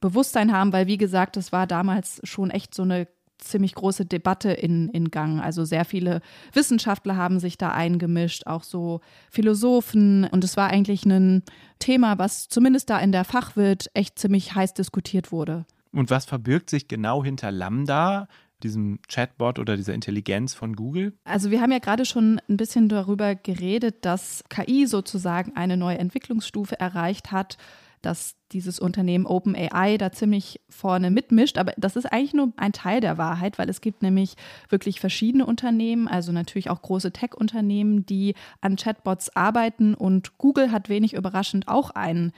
Bewusstsein 0.00 0.52
haben? 0.52 0.72
Weil, 0.72 0.86
wie 0.86 0.98
gesagt, 0.98 1.36
es 1.36 1.52
war 1.52 1.66
damals 1.66 2.20
schon 2.24 2.50
echt 2.50 2.74
so 2.74 2.82
eine 2.82 3.06
ziemlich 3.38 3.74
große 3.74 4.04
Debatte 4.04 4.50
in, 4.50 4.88
in 4.88 5.10
Gang. 5.10 5.40
Also 5.40 5.64
sehr 5.64 5.84
viele 5.84 6.20
Wissenschaftler 6.52 7.16
haben 7.16 7.40
sich 7.40 7.58
da 7.58 7.70
eingemischt, 7.70 8.46
auch 8.46 8.62
so 8.62 9.00
Philosophen. 9.30 10.24
Und 10.24 10.44
es 10.44 10.56
war 10.56 10.68
eigentlich 10.68 11.04
ein 11.06 11.42
Thema, 11.78 12.18
was 12.18 12.48
zumindest 12.48 12.90
da 12.90 12.98
in 12.98 13.12
der 13.12 13.24
Fachwelt 13.24 13.90
echt 13.94 14.18
ziemlich 14.18 14.54
heiß 14.54 14.74
diskutiert 14.74 15.32
wurde. 15.32 15.64
Und 15.92 16.10
was 16.10 16.24
verbirgt 16.24 16.70
sich 16.70 16.88
genau 16.88 17.24
hinter 17.24 17.50
Lambda? 17.50 18.28
diesem 18.62 18.98
Chatbot 19.08 19.58
oder 19.58 19.74
dieser 19.76 19.94
Intelligenz 19.94 20.52
von 20.52 20.76
Google? 20.76 21.14
Also 21.24 21.50
wir 21.50 21.62
haben 21.62 21.72
ja 21.72 21.78
gerade 21.78 22.04
schon 22.04 22.40
ein 22.46 22.58
bisschen 22.58 22.90
darüber 22.90 23.34
geredet, 23.34 24.04
dass 24.04 24.44
KI 24.50 24.86
sozusagen 24.86 25.56
eine 25.56 25.78
neue 25.78 25.96
Entwicklungsstufe 25.96 26.78
erreicht 26.78 27.32
hat 27.32 27.56
dass 28.02 28.34
dieses 28.52 28.80
Unternehmen 28.80 29.26
OpenAI 29.26 29.96
da 29.98 30.12
ziemlich 30.12 30.60
vorne 30.68 31.10
mitmischt. 31.10 31.58
Aber 31.58 31.72
das 31.76 31.96
ist 31.96 32.06
eigentlich 32.06 32.34
nur 32.34 32.52
ein 32.56 32.72
Teil 32.72 33.00
der 33.00 33.18
Wahrheit, 33.18 33.58
weil 33.58 33.68
es 33.68 33.80
gibt 33.80 34.02
nämlich 34.02 34.34
wirklich 34.68 35.00
verschiedene 35.00 35.46
Unternehmen, 35.46 36.08
also 36.08 36.32
natürlich 36.32 36.70
auch 36.70 36.82
große 36.82 37.12
Tech-Unternehmen, 37.12 38.06
die 38.06 38.34
an 38.60 38.76
Chatbots 38.76 39.34
arbeiten. 39.36 39.94
Und 39.94 40.38
Google 40.38 40.72
hat 40.72 40.88
wenig 40.88 41.14
überraschend 41.14 41.68
auch 41.68 41.90
einen 41.90 42.32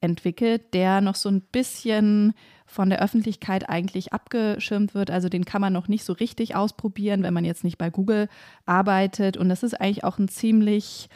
entwickelt, 0.00 0.74
der 0.74 1.00
noch 1.00 1.16
so 1.16 1.28
ein 1.28 1.40
bisschen 1.40 2.34
von 2.66 2.90
der 2.90 3.02
Öffentlichkeit 3.02 3.68
eigentlich 3.68 4.12
abgeschirmt 4.12 4.94
wird. 4.94 5.10
Also 5.10 5.28
den 5.28 5.44
kann 5.44 5.60
man 5.60 5.72
noch 5.72 5.88
nicht 5.88 6.04
so 6.04 6.12
richtig 6.12 6.54
ausprobieren, 6.54 7.22
wenn 7.22 7.34
man 7.34 7.44
jetzt 7.44 7.64
nicht 7.64 7.78
bei 7.78 7.90
Google 7.90 8.28
arbeitet. 8.66 9.36
Und 9.36 9.48
das 9.48 9.62
ist 9.62 9.74
eigentlich 9.80 10.04
auch 10.04 10.18
ein 10.18 10.28
ziemlich 10.28 11.08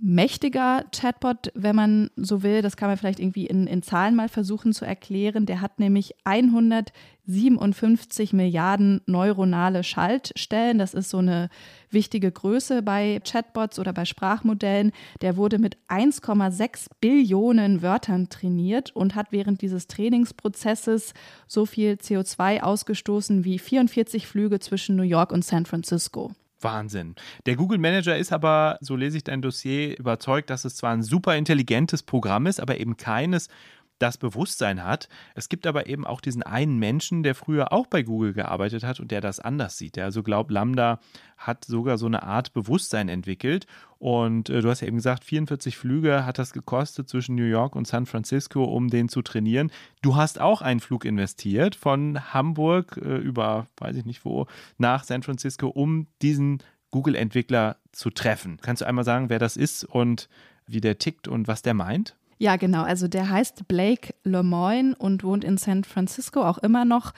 mächtiger 0.00 0.84
Chatbot, 0.92 1.52
wenn 1.54 1.76
man 1.76 2.10
so 2.16 2.42
will. 2.42 2.62
Das 2.62 2.76
kann 2.76 2.88
man 2.88 2.96
vielleicht 2.96 3.20
irgendwie 3.20 3.46
in, 3.46 3.66
in 3.66 3.82
Zahlen 3.82 4.14
mal 4.14 4.28
versuchen 4.28 4.72
zu 4.72 4.84
erklären. 4.84 5.46
Der 5.46 5.60
hat 5.60 5.78
nämlich 5.78 6.14
157 6.24 8.32
Milliarden 8.32 9.00
neuronale 9.06 9.82
Schaltstellen. 9.82 10.78
Das 10.78 10.94
ist 10.94 11.10
so 11.10 11.18
eine 11.18 11.48
wichtige 11.90 12.30
Größe 12.30 12.82
bei 12.82 13.20
Chatbots 13.24 13.78
oder 13.78 13.92
bei 13.92 14.04
Sprachmodellen. 14.04 14.92
Der 15.20 15.36
wurde 15.36 15.58
mit 15.58 15.76
1,6 15.88 16.86
Billionen 17.00 17.82
Wörtern 17.82 18.28
trainiert 18.28 18.94
und 18.94 19.14
hat 19.14 19.28
während 19.30 19.62
dieses 19.62 19.86
Trainingsprozesses 19.86 21.14
so 21.46 21.66
viel 21.66 21.94
CO2 21.94 22.60
ausgestoßen 22.60 23.44
wie 23.44 23.58
44 23.58 24.26
Flüge 24.26 24.60
zwischen 24.60 24.96
New 24.96 25.02
York 25.02 25.32
und 25.32 25.44
San 25.44 25.66
Francisco. 25.66 26.32
Wahnsinn. 26.64 27.14
Der 27.46 27.56
Google 27.56 27.78
Manager 27.78 28.16
ist 28.16 28.32
aber, 28.32 28.78
so 28.80 28.96
lese 28.96 29.18
ich 29.18 29.24
dein 29.24 29.42
Dossier, 29.42 29.98
überzeugt, 29.98 30.50
dass 30.50 30.64
es 30.64 30.76
zwar 30.76 30.92
ein 30.92 31.02
super 31.02 31.36
intelligentes 31.36 32.02
Programm 32.02 32.46
ist, 32.46 32.60
aber 32.60 32.80
eben 32.80 32.96
keines, 32.96 33.48
das 33.98 34.18
Bewusstsein 34.18 34.82
hat. 34.82 35.08
Es 35.34 35.48
gibt 35.48 35.66
aber 35.66 35.86
eben 35.86 36.06
auch 36.06 36.20
diesen 36.20 36.42
einen 36.42 36.78
Menschen, 36.78 37.22
der 37.22 37.34
früher 37.34 37.72
auch 37.72 37.86
bei 37.86 38.02
Google 38.02 38.32
gearbeitet 38.32 38.84
hat 38.84 39.00
und 39.00 39.10
der 39.10 39.20
das 39.20 39.40
anders 39.40 39.78
sieht. 39.78 39.96
Der 39.96 40.04
also 40.04 40.22
glaubt, 40.22 40.50
Lambda 40.50 40.98
hat 41.36 41.64
sogar 41.64 41.98
so 41.98 42.06
eine 42.06 42.22
Art 42.22 42.52
Bewusstsein 42.52 43.08
entwickelt. 43.08 43.66
Und 43.98 44.50
äh, 44.50 44.60
du 44.60 44.68
hast 44.68 44.80
ja 44.80 44.88
eben 44.88 44.96
gesagt, 44.96 45.24
44 45.24 45.76
Flüge 45.76 46.26
hat 46.26 46.38
das 46.38 46.52
gekostet 46.52 47.08
zwischen 47.08 47.34
New 47.34 47.44
York 47.44 47.76
und 47.76 47.86
San 47.86 48.06
Francisco, 48.06 48.64
um 48.64 48.88
den 48.88 49.08
zu 49.08 49.22
trainieren. 49.22 49.70
Du 50.02 50.16
hast 50.16 50.40
auch 50.40 50.60
einen 50.60 50.80
Flug 50.80 51.04
investiert 51.04 51.74
von 51.76 52.34
Hamburg 52.34 52.98
äh, 53.02 53.16
über, 53.16 53.68
weiß 53.78 53.96
ich 53.96 54.04
nicht 54.04 54.24
wo, 54.24 54.46
nach 54.76 55.04
San 55.04 55.22
Francisco, 55.22 55.68
um 55.68 56.08
diesen 56.20 56.62
Google-Entwickler 56.90 57.76
zu 57.92 58.10
treffen. 58.10 58.58
Kannst 58.60 58.82
du 58.82 58.86
einmal 58.86 59.04
sagen, 59.04 59.28
wer 59.28 59.38
das 59.38 59.56
ist 59.56 59.84
und 59.84 60.28
wie 60.66 60.80
der 60.80 60.98
tickt 60.98 61.28
und 61.28 61.48
was 61.48 61.62
der 61.62 61.74
meint? 61.74 62.16
Ja, 62.38 62.56
genau. 62.56 62.82
Also 62.82 63.08
der 63.08 63.28
heißt 63.30 63.68
Blake 63.68 64.14
Lemoyne 64.24 64.94
und 64.96 65.24
wohnt 65.24 65.44
in 65.44 65.56
San 65.56 65.84
Francisco 65.84 66.42
auch 66.42 66.58
immer 66.58 66.84
noch. 66.84 67.12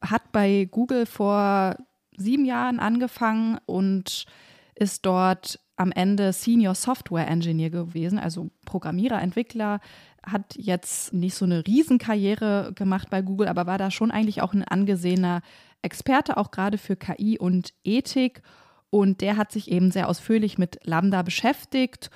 Hat 0.00 0.32
bei 0.32 0.68
Google 0.70 1.06
vor 1.06 1.76
sieben 2.16 2.44
Jahren 2.44 2.78
angefangen 2.78 3.58
und 3.66 4.26
ist 4.74 5.06
dort 5.06 5.58
am 5.76 5.92
Ende 5.92 6.32
Senior 6.32 6.74
Software 6.74 7.28
Engineer 7.28 7.70
gewesen, 7.70 8.18
also 8.18 8.50
Programmierer, 8.64 9.22
Entwickler, 9.22 9.80
hat 10.24 10.56
jetzt 10.56 11.12
nicht 11.12 11.34
so 11.34 11.44
eine 11.44 11.66
Riesenkarriere 11.66 12.72
gemacht 12.74 13.08
bei 13.10 13.22
Google, 13.22 13.48
aber 13.48 13.66
war 13.66 13.78
da 13.78 13.90
schon 13.90 14.10
eigentlich 14.10 14.42
auch 14.42 14.52
ein 14.52 14.64
angesehener 14.64 15.40
Experte, 15.82 16.36
auch 16.36 16.50
gerade 16.50 16.78
für 16.78 16.96
KI 16.96 17.38
und 17.38 17.72
Ethik. 17.84 18.42
Und 18.90 19.20
der 19.20 19.36
hat 19.36 19.52
sich 19.52 19.70
eben 19.70 19.90
sehr 19.90 20.08
ausführlich 20.08 20.58
mit 20.58 20.80
Lambda 20.82 21.22
beschäftigt 21.22 22.10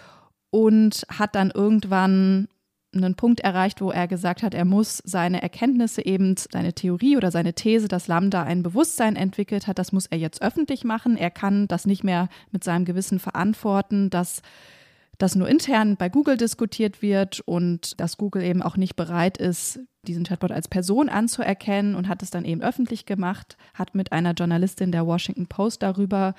und 0.52 1.06
hat 1.08 1.34
dann 1.34 1.50
irgendwann 1.50 2.46
einen 2.94 3.14
Punkt 3.14 3.40
erreicht, 3.40 3.80
wo 3.80 3.90
er 3.90 4.06
gesagt 4.06 4.42
hat, 4.42 4.52
er 4.52 4.66
muss 4.66 5.02
seine 5.04 5.42
Erkenntnisse 5.42 6.04
eben, 6.04 6.36
seine 6.36 6.74
Theorie 6.74 7.16
oder 7.16 7.30
seine 7.30 7.54
These, 7.54 7.88
dass 7.88 8.06
Lambda 8.06 8.42
ein 8.42 8.62
Bewusstsein 8.62 9.16
entwickelt 9.16 9.66
hat, 9.66 9.78
das 9.78 9.92
muss 9.92 10.06
er 10.06 10.18
jetzt 10.18 10.42
öffentlich 10.42 10.84
machen. 10.84 11.16
Er 11.16 11.30
kann 11.30 11.68
das 11.68 11.86
nicht 11.86 12.04
mehr 12.04 12.28
mit 12.50 12.64
seinem 12.64 12.84
Gewissen 12.84 13.18
verantworten, 13.18 14.10
dass 14.10 14.42
das 15.16 15.34
nur 15.36 15.48
intern 15.48 15.96
bei 15.96 16.10
Google 16.10 16.36
diskutiert 16.36 17.00
wird 17.00 17.40
und 17.40 17.98
dass 17.98 18.18
Google 18.18 18.42
eben 18.42 18.60
auch 18.60 18.76
nicht 18.76 18.94
bereit 18.94 19.38
ist, 19.38 19.80
diesen 20.06 20.24
Chatbot 20.24 20.52
als 20.52 20.68
Person 20.68 21.08
anzuerkennen 21.08 21.94
und 21.94 22.08
hat 22.08 22.22
es 22.22 22.30
dann 22.30 22.44
eben 22.44 22.60
öffentlich 22.60 23.06
gemacht, 23.06 23.56
hat 23.72 23.94
mit 23.94 24.12
einer 24.12 24.32
Journalistin 24.32 24.92
der 24.92 25.06
Washington 25.06 25.46
Post 25.46 25.82
darüber 25.82 26.34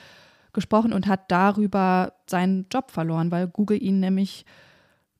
gesprochen 0.53 0.93
und 0.93 1.07
hat 1.07 1.31
darüber 1.31 2.13
seinen 2.27 2.67
Job 2.71 2.91
verloren, 2.91 3.31
weil 3.31 3.47
Google 3.47 3.81
ihn 3.81 3.99
nämlich 3.99 4.45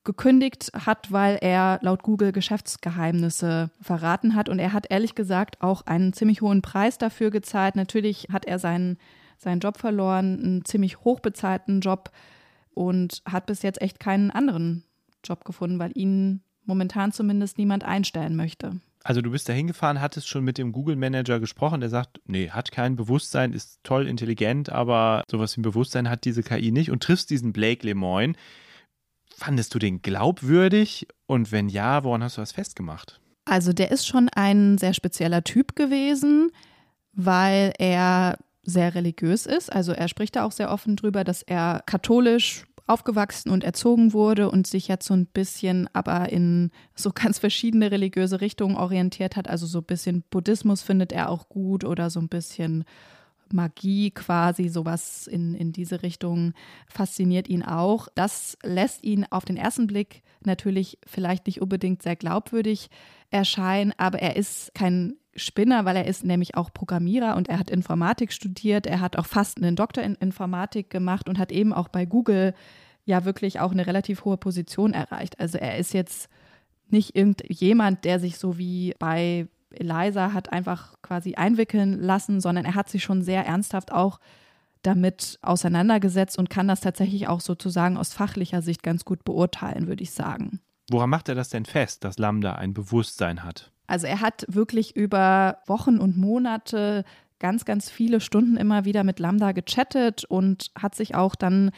gekündigt 0.04 0.70
hat, 0.74 1.10
weil 1.10 1.38
er 1.40 1.78
laut 1.82 2.02
Google 2.02 2.32
Geschäftsgeheimnisse 2.32 3.70
verraten 3.80 4.34
hat. 4.34 4.48
Und 4.48 4.58
er 4.58 4.72
hat 4.72 4.86
ehrlich 4.90 5.14
gesagt 5.14 5.62
auch 5.62 5.86
einen 5.86 6.12
ziemlich 6.12 6.42
hohen 6.42 6.62
Preis 6.62 6.98
dafür 6.98 7.30
gezahlt. 7.30 7.74
Natürlich 7.74 8.28
hat 8.30 8.44
er 8.44 8.58
seinen, 8.58 8.98
seinen 9.38 9.60
Job 9.60 9.78
verloren, 9.78 10.38
einen 10.38 10.64
ziemlich 10.64 11.00
hochbezahlten 11.00 11.80
Job 11.80 12.10
und 12.74 13.22
hat 13.24 13.46
bis 13.46 13.62
jetzt 13.62 13.80
echt 13.80 13.98
keinen 13.98 14.30
anderen 14.30 14.84
Job 15.24 15.44
gefunden, 15.44 15.78
weil 15.78 15.92
ihn 15.94 16.42
momentan 16.64 17.12
zumindest 17.12 17.56
niemand 17.56 17.84
einstellen 17.84 18.36
möchte. 18.36 18.80
Also 19.06 19.20
du 19.20 19.30
bist 19.30 19.48
da 19.50 19.52
hingefahren, 19.52 20.00
hattest 20.00 20.28
schon 20.28 20.44
mit 20.44 20.56
dem 20.56 20.72
Google 20.72 20.96
Manager 20.96 21.38
gesprochen, 21.38 21.80
der 21.80 21.90
sagt, 21.90 22.22
nee, 22.24 22.48
hat 22.48 22.72
kein 22.72 22.96
Bewusstsein, 22.96 23.52
ist 23.52 23.80
toll 23.82 24.08
intelligent, 24.08 24.70
aber 24.70 25.24
sowas 25.30 25.54
wie 25.54 25.60
ein 25.60 25.62
Bewusstsein 25.62 26.08
hat 26.08 26.24
diese 26.24 26.42
KI 26.42 26.72
nicht 26.72 26.90
und 26.90 27.02
triffst 27.02 27.28
diesen 27.28 27.52
Blake 27.52 27.86
Lemoyne. 27.86 28.32
Fandest 29.36 29.74
du 29.74 29.78
den 29.78 30.00
glaubwürdig 30.00 31.06
und 31.26 31.52
wenn 31.52 31.68
ja, 31.68 32.02
woran 32.02 32.22
hast 32.22 32.38
du 32.38 32.40
das 32.40 32.52
festgemacht? 32.52 33.20
Also 33.44 33.74
der 33.74 33.90
ist 33.90 34.06
schon 34.06 34.30
ein 34.30 34.78
sehr 34.78 34.94
spezieller 34.94 35.44
Typ 35.44 35.76
gewesen, 35.76 36.50
weil 37.12 37.74
er 37.78 38.38
sehr 38.62 38.94
religiös 38.94 39.44
ist. 39.44 39.70
Also 39.70 39.92
er 39.92 40.08
spricht 40.08 40.36
da 40.36 40.44
auch 40.44 40.52
sehr 40.52 40.70
offen 40.70 40.96
drüber, 40.96 41.24
dass 41.24 41.42
er 41.42 41.82
katholisch 41.84 42.64
aufgewachsen 42.86 43.50
und 43.50 43.64
erzogen 43.64 44.12
wurde 44.12 44.50
und 44.50 44.66
sich 44.66 44.88
jetzt 44.88 45.06
so 45.06 45.14
ein 45.14 45.26
bisschen 45.26 45.88
aber 45.94 46.30
in 46.30 46.70
so 46.94 47.10
ganz 47.14 47.38
verschiedene 47.38 47.90
religiöse 47.90 48.40
Richtungen 48.40 48.76
orientiert 48.76 49.36
hat. 49.36 49.48
Also 49.48 49.66
so 49.66 49.78
ein 49.78 49.84
bisschen 49.84 50.22
Buddhismus 50.30 50.82
findet 50.82 51.12
er 51.12 51.30
auch 51.30 51.48
gut 51.48 51.84
oder 51.84 52.10
so 52.10 52.20
ein 52.20 52.28
bisschen 52.28 52.84
Magie 53.52 54.10
quasi, 54.10 54.68
sowas 54.68 55.26
in, 55.26 55.54
in 55.54 55.72
diese 55.72 56.02
Richtung 56.02 56.52
fasziniert 56.88 57.48
ihn 57.48 57.62
auch. 57.62 58.08
Das 58.14 58.58
lässt 58.62 59.04
ihn 59.04 59.26
auf 59.30 59.44
den 59.44 59.56
ersten 59.56 59.86
Blick 59.86 60.22
natürlich 60.40 60.98
vielleicht 61.06 61.46
nicht 61.46 61.62
unbedingt 61.62 62.02
sehr 62.02 62.16
glaubwürdig 62.16 62.88
erscheinen, 63.30 63.92
aber 63.96 64.20
er 64.20 64.36
ist 64.36 64.74
kein 64.74 65.14
Spinner, 65.36 65.84
weil 65.84 65.96
er 65.96 66.06
ist 66.06 66.24
nämlich 66.24 66.56
auch 66.56 66.72
Programmierer 66.72 67.36
und 67.36 67.48
er 67.48 67.58
hat 67.58 67.70
Informatik 67.70 68.32
studiert. 68.32 68.86
Er 68.86 69.00
hat 69.00 69.16
auch 69.16 69.26
fast 69.26 69.58
einen 69.58 69.76
Doktor 69.76 70.02
in 70.02 70.14
Informatik 70.14 70.90
gemacht 70.90 71.28
und 71.28 71.38
hat 71.38 71.52
eben 71.52 71.72
auch 71.72 71.88
bei 71.88 72.06
Google 72.06 72.54
ja 73.04 73.24
wirklich 73.24 73.60
auch 73.60 73.72
eine 73.72 73.86
relativ 73.86 74.24
hohe 74.24 74.36
Position 74.36 74.92
erreicht. 74.92 75.40
Also 75.40 75.58
er 75.58 75.78
ist 75.78 75.92
jetzt 75.92 76.28
nicht 76.88 77.16
irgendjemand, 77.16 78.04
der 78.04 78.20
sich 78.20 78.38
so 78.38 78.58
wie 78.58 78.94
bei 78.98 79.48
Eliza 79.70 80.32
hat 80.32 80.52
einfach 80.52 80.94
quasi 81.02 81.34
einwickeln 81.34 82.00
lassen, 82.00 82.40
sondern 82.40 82.64
er 82.64 82.74
hat 82.74 82.88
sich 82.88 83.02
schon 83.02 83.22
sehr 83.22 83.44
ernsthaft 83.44 83.92
auch 83.92 84.20
damit 84.82 85.38
auseinandergesetzt 85.42 86.38
und 86.38 86.50
kann 86.50 86.68
das 86.68 86.80
tatsächlich 86.80 87.26
auch 87.28 87.40
sozusagen 87.40 87.96
aus 87.96 88.12
fachlicher 88.12 88.62
Sicht 88.62 88.82
ganz 88.82 89.04
gut 89.04 89.24
beurteilen, 89.24 89.86
würde 89.86 90.02
ich 90.02 90.12
sagen. 90.12 90.60
Woran 90.90 91.10
macht 91.10 91.28
er 91.28 91.34
das 91.34 91.48
denn 91.48 91.64
fest, 91.64 92.04
dass 92.04 92.18
Lambda 92.18 92.56
ein 92.56 92.74
Bewusstsein 92.74 93.42
hat? 93.42 93.72
Also 93.86 94.06
er 94.06 94.20
hat 94.20 94.44
wirklich 94.48 94.96
über 94.96 95.58
Wochen 95.66 95.98
und 95.98 96.16
Monate 96.16 97.04
ganz, 97.38 97.64
ganz 97.64 97.90
viele 97.90 98.20
Stunden 98.20 98.56
immer 98.56 98.84
wieder 98.84 99.04
mit 99.04 99.18
Lambda 99.18 99.52
gechattet 99.52 100.24
und 100.24 100.70
hat 100.78 100.94
sich 100.94 101.14
auch 101.14 101.34
dann 101.34 101.70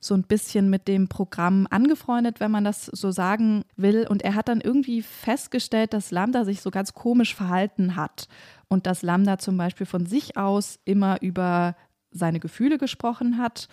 so 0.00 0.14
ein 0.14 0.22
bisschen 0.22 0.70
mit 0.70 0.86
dem 0.86 1.08
Programm 1.08 1.66
angefreundet, 1.70 2.38
wenn 2.38 2.52
man 2.52 2.64
das 2.64 2.86
so 2.86 3.10
sagen 3.10 3.64
will. 3.76 4.06
Und 4.08 4.22
er 4.22 4.34
hat 4.36 4.48
dann 4.48 4.60
irgendwie 4.60 5.02
festgestellt, 5.02 5.92
dass 5.92 6.12
Lambda 6.12 6.44
sich 6.44 6.60
so 6.60 6.70
ganz 6.70 6.94
komisch 6.94 7.34
verhalten 7.34 7.96
hat 7.96 8.28
und 8.68 8.86
dass 8.86 9.02
Lambda 9.02 9.38
zum 9.38 9.56
Beispiel 9.56 9.86
von 9.86 10.06
sich 10.06 10.36
aus 10.36 10.78
immer 10.84 11.20
über 11.20 11.74
seine 12.10 12.38
Gefühle 12.38 12.78
gesprochen 12.78 13.38
hat. 13.38 13.68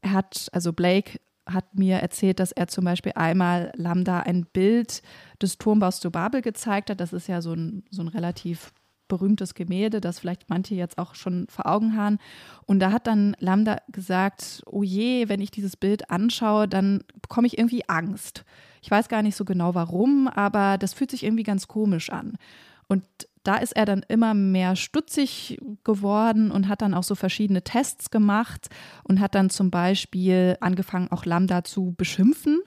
Er 0.00 0.12
hat, 0.12 0.48
also 0.52 0.72
Blake 0.72 1.20
hat 1.46 1.74
mir 1.74 1.96
erzählt, 1.96 2.40
dass 2.40 2.52
er 2.52 2.68
zum 2.68 2.84
Beispiel 2.84 3.12
einmal 3.14 3.72
Lambda 3.76 4.20
ein 4.20 4.46
Bild 4.46 5.02
des 5.40 5.58
Turmbaus 5.58 6.00
zu 6.00 6.10
Babel 6.10 6.42
gezeigt 6.42 6.90
hat. 6.90 7.00
Das 7.00 7.12
ist 7.12 7.28
ja 7.28 7.42
so 7.42 7.52
ein, 7.52 7.84
so 7.90 8.02
ein 8.02 8.08
relativ 8.08 8.72
berühmtes 9.08 9.54
Gemälde, 9.54 10.00
das 10.00 10.20
vielleicht 10.20 10.48
manche 10.48 10.74
jetzt 10.74 10.96
auch 10.96 11.14
schon 11.14 11.46
vor 11.48 11.66
Augen 11.66 11.96
haben. 11.96 12.18
Und 12.64 12.80
da 12.80 12.92
hat 12.92 13.06
dann 13.06 13.36
Lambda 13.40 13.78
gesagt, 13.88 14.62
oh 14.66 14.82
je, 14.82 15.28
wenn 15.28 15.40
ich 15.40 15.50
dieses 15.50 15.76
Bild 15.76 16.10
anschaue, 16.10 16.66
dann 16.68 17.04
bekomme 17.20 17.46
ich 17.46 17.58
irgendwie 17.58 17.86
Angst. 17.88 18.44
Ich 18.80 18.90
weiß 18.90 19.08
gar 19.08 19.22
nicht 19.22 19.36
so 19.36 19.44
genau 19.44 19.74
warum, 19.74 20.28
aber 20.28 20.78
das 20.78 20.94
fühlt 20.94 21.10
sich 21.10 21.24
irgendwie 21.24 21.42
ganz 21.42 21.68
komisch 21.68 22.10
an. 22.10 22.38
Und 22.88 23.04
da 23.42 23.56
ist 23.56 23.72
er 23.72 23.86
dann 23.86 24.04
immer 24.08 24.34
mehr 24.34 24.76
stutzig 24.76 25.58
geworden 25.84 26.50
und 26.50 26.68
hat 26.68 26.82
dann 26.82 26.94
auch 26.94 27.02
so 27.02 27.14
verschiedene 27.14 27.62
Tests 27.62 28.10
gemacht 28.10 28.68
und 29.04 29.20
hat 29.20 29.34
dann 29.34 29.50
zum 29.50 29.70
Beispiel 29.70 30.56
angefangen, 30.60 31.10
auch 31.10 31.24
Lambda 31.24 31.64
zu 31.64 31.94
beschimpfen. 31.96 32.60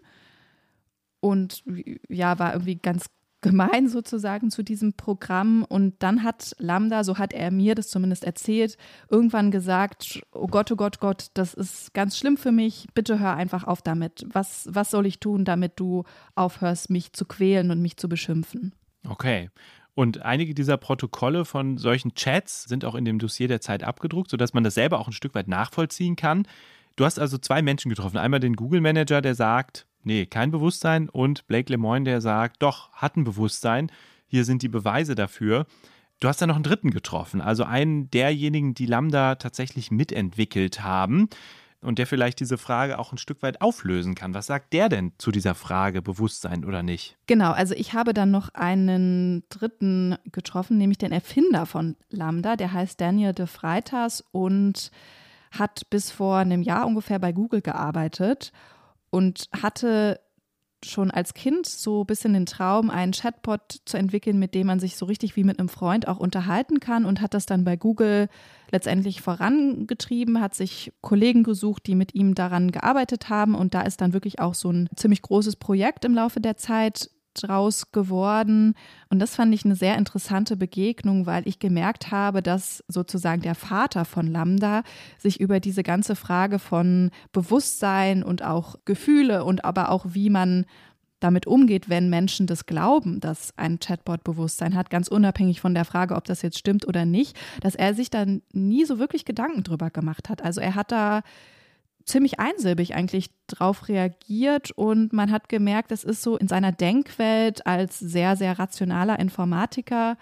Und 1.19 1.63
ja, 2.09 2.37
war 2.39 2.53
irgendwie 2.53 2.75
ganz 2.75 3.05
gemein 3.43 3.87
sozusagen 3.87 4.49
zu 4.49 4.63
diesem 4.63 4.93
Programm. 4.93 5.63
Und 5.63 6.01
dann 6.01 6.23
hat 6.23 6.55
Lambda, 6.57 7.03
so 7.03 7.19
hat 7.19 7.33
er 7.33 7.51
mir 7.51 7.75
das 7.75 7.89
zumindest 7.89 8.23
erzählt, 8.23 8.77
irgendwann 9.09 9.51
gesagt, 9.51 10.23
oh 10.31 10.47
Gott, 10.47 10.71
oh 10.71 10.75
Gott, 10.75 10.99
Gott, 10.99 11.27
das 11.35 11.53
ist 11.53 11.93
ganz 11.93 12.17
schlimm 12.17 12.37
für 12.37 12.51
mich, 12.51 12.87
bitte 12.95 13.19
hör 13.19 13.35
einfach 13.35 13.65
auf 13.65 13.83
damit. 13.83 14.25
Was, 14.31 14.67
was 14.71 14.89
soll 14.89 15.05
ich 15.05 15.19
tun, 15.19 15.45
damit 15.45 15.73
du 15.79 16.03
aufhörst, 16.33 16.89
mich 16.89 17.13
zu 17.13 17.25
quälen 17.25 17.69
und 17.69 17.81
mich 17.81 17.97
zu 17.97 18.09
beschimpfen? 18.09 18.73
Okay. 19.07 19.49
Und 19.95 20.23
einige 20.23 20.53
dieser 20.53 20.77
Protokolle 20.77 21.45
von 21.45 21.77
solchen 21.77 22.15
Chats 22.15 22.63
sind 22.63 22.83
auch 22.83 22.95
in 22.95 23.05
dem 23.05 23.19
Dossier 23.19 23.47
der 23.47 23.61
Zeit 23.61 23.83
abgedruckt, 23.83 24.31
sodass 24.31 24.53
man 24.53 24.63
das 24.63 24.73
selber 24.73 24.99
auch 24.99 25.07
ein 25.07 25.13
Stück 25.13 25.35
weit 25.35 25.47
nachvollziehen 25.47 26.15
kann. 26.15 26.47
Du 26.95 27.05
hast 27.05 27.19
also 27.19 27.37
zwei 27.37 27.61
Menschen 27.61 27.89
getroffen. 27.89 28.17
Einmal 28.17 28.39
den 28.39 28.55
Google 28.55 28.81
Manager, 28.81 29.21
der 29.21 29.35
sagt, 29.35 29.85
nee, 30.03 30.25
kein 30.25 30.51
Bewusstsein, 30.51 31.09
und 31.09 31.47
Blake 31.47 31.71
Lemoyne, 31.71 32.05
der 32.05 32.21
sagt, 32.21 32.61
doch, 32.63 32.91
hat 32.93 33.17
ein 33.17 33.23
Bewusstsein. 33.23 33.91
Hier 34.27 34.45
sind 34.45 34.63
die 34.63 34.69
Beweise 34.69 35.15
dafür. 35.15 35.67
Du 36.19 36.27
hast 36.27 36.41
dann 36.41 36.49
noch 36.49 36.55
einen 36.55 36.63
dritten 36.63 36.91
getroffen, 36.91 37.41
also 37.41 37.63
einen 37.63 38.09
derjenigen, 38.09 38.73
die 38.73 38.85
Lambda 38.85 39.35
tatsächlich 39.35 39.91
mitentwickelt 39.91 40.81
haben 40.81 41.27
und 41.83 41.99
der 41.99 42.07
vielleicht 42.07 42.39
diese 42.39 42.57
Frage 42.57 42.99
auch 42.99 43.11
ein 43.11 43.17
Stück 43.17 43.41
weit 43.43 43.61
auflösen 43.61 44.15
kann. 44.15 44.33
Was 44.33 44.47
sagt 44.47 44.73
der 44.73 44.89
denn 44.89 45.13
zu 45.17 45.31
dieser 45.31 45.55
Frage, 45.55 46.01
Bewusstsein 46.01 46.65
oder 46.65 46.83
nicht? 46.83 47.17
Genau, 47.27 47.51
also 47.51 47.73
ich 47.75 47.93
habe 47.93 48.13
dann 48.13 48.31
noch 48.31 48.49
einen 48.53 49.43
dritten 49.49 50.15
getroffen, 50.31 50.77
nämlich 50.77 50.97
den 50.97 51.11
Erfinder 51.11 51.65
von 51.65 51.95
Lambda, 52.09 52.55
der 52.55 52.73
heißt 52.73 52.99
Daniel 52.99 53.33
de 53.33 53.47
Freitas 53.47 54.23
und 54.31 54.91
hat 55.51 55.89
bis 55.89 56.09
vor 56.09 56.37
einem 56.37 56.63
Jahr 56.63 56.87
ungefähr 56.87 57.19
bei 57.19 57.31
Google 57.31 57.61
gearbeitet 57.61 58.51
und 59.09 59.49
hatte 59.61 60.19
schon 60.85 61.11
als 61.11 61.33
Kind 61.33 61.65
so 61.65 62.01
ein 62.01 62.05
bisschen 62.05 62.33
den 62.33 62.45
Traum, 62.45 62.89
einen 62.89 63.11
Chatbot 63.11 63.81
zu 63.85 63.97
entwickeln, 63.97 64.39
mit 64.39 64.53
dem 64.53 64.67
man 64.67 64.79
sich 64.79 64.97
so 64.97 65.05
richtig 65.05 65.35
wie 65.35 65.43
mit 65.43 65.59
einem 65.59 65.69
Freund 65.69 66.07
auch 66.07 66.19
unterhalten 66.19 66.79
kann 66.79 67.05
und 67.05 67.21
hat 67.21 67.33
das 67.33 67.45
dann 67.45 67.63
bei 67.63 67.75
Google 67.75 68.29
letztendlich 68.71 69.21
vorangetrieben, 69.21 70.41
hat 70.41 70.55
sich 70.55 70.93
Kollegen 71.01 71.43
gesucht, 71.43 71.87
die 71.87 71.95
mit 71.95 72.15
ihm 72.15 72.35
daran 72.35 72.71
gearbeitet 72.71 73.29
haben 73.29 73.55
und 73.55 73.73
da 73.73 73.81
ist 73.81 74.01
dann 74.01 74.13
wirklich 74.13 74.39
auch 74.39 74.53
so 74.53 74.71
ein 74.71 74.89
ziemlich 74.95 75.21
großes 75.21 75.55
Projekt 75.55 76.05
im 76.05 76.13
Laufe 76.15 76.41
der 76.41 76.57
Zeit 76.57 77.09
draus 77.33 77.91
geworden. 77.91 78.75
Und 79.09 79.19
das 79.19 79.35
fand 79.35 79.53
ich 79.53 79.65
eine 79.65 79.75
sehr 79.75 79.97
interessante 79.97 80.55
Begegnung, 80.57 81.25
weil 81.25 81.47
ich 81.47 81.59
gemerkt 81.59 82.11
habe, 82.11 82.41
dass 82.41 82.83
sozusagen 82.87 83.41
der 83.41 83.55
Vater 83.55 84.05
von 84.05 84.27
Lambda 84.27 84.83
sich 85.17 85.39
über 85.39 85.59
diese 85.59 85.83
ganze 85.83 86.15
Frage 86.15 86.59
von 86.59 87.11
Bewusstsein 87.31 88.23
und 88.23 88.43
auch 88.43 88.75
Gefühle 88.85 89.43
und 89.43 89.65
aber 89.65 89.89
auch 89.89 90.05
wie 90.09 90.29
man 90.29 90.65
damit 91.23 91.47
umgeht, 91.47 91.89
wenn 91.89 92.09
Menschen 92.09 92.47
das 92.47 92.65
glauben, 92.65 93.19
dass 93.21 93.57
ein 93.57 93.79
Chatbot 93.79 94.23
Bewusstsein 94.23 94.75
hat, 94.75 94.89
ganz 94.89 95.07
unabhängig 95.07 95.61
von 95.61 95.73
der 95.73 95.85
Frage, 95.85 96.15
ob 96.15 96.25
das 96.25 96.41
jetzt 96.41 96.57
stimmt 96.57 96.85
oder 96.85 97.05
nicht, 97.05 97.37
dass 97.61 97.75
er 97.75 97.93
sich 97.93 98.09
dann 98.09 98.41
nie 98.51 98.83
so 98.83 98.99
wirklich 98.99 99.23
Gedanken 99.23 99.63
drüber 99.63 99.89
gemacht 99.89 100.29
hat. 100.29 100.43
Also 100.43 100.59
er 100.59 100.75
hat 100.75 100.91
da 100.91 101.21
ziemlich 102.05 102.39
einsilbig 102.39 102.95
eigentlich 102.95 103.29
drauf 103.47 103.87
reagiert 103.87 104.71
und 104.71 105.13
man 105.13 105.31
hat 105.31 105.49
gemerkt, 105.49 105.91
es 105.91 106.03
ist 106.03 106.21
so 106.21 106.37
in 106.37 106.47
seiner 106.47 106.71
Denkwelt 106.71 107.65
als 107.65 107.99
sehr, 107.99 108.35
sehr 108.35 108.57
rationaler 108.59 109.19
Informatiker 109.19 110.17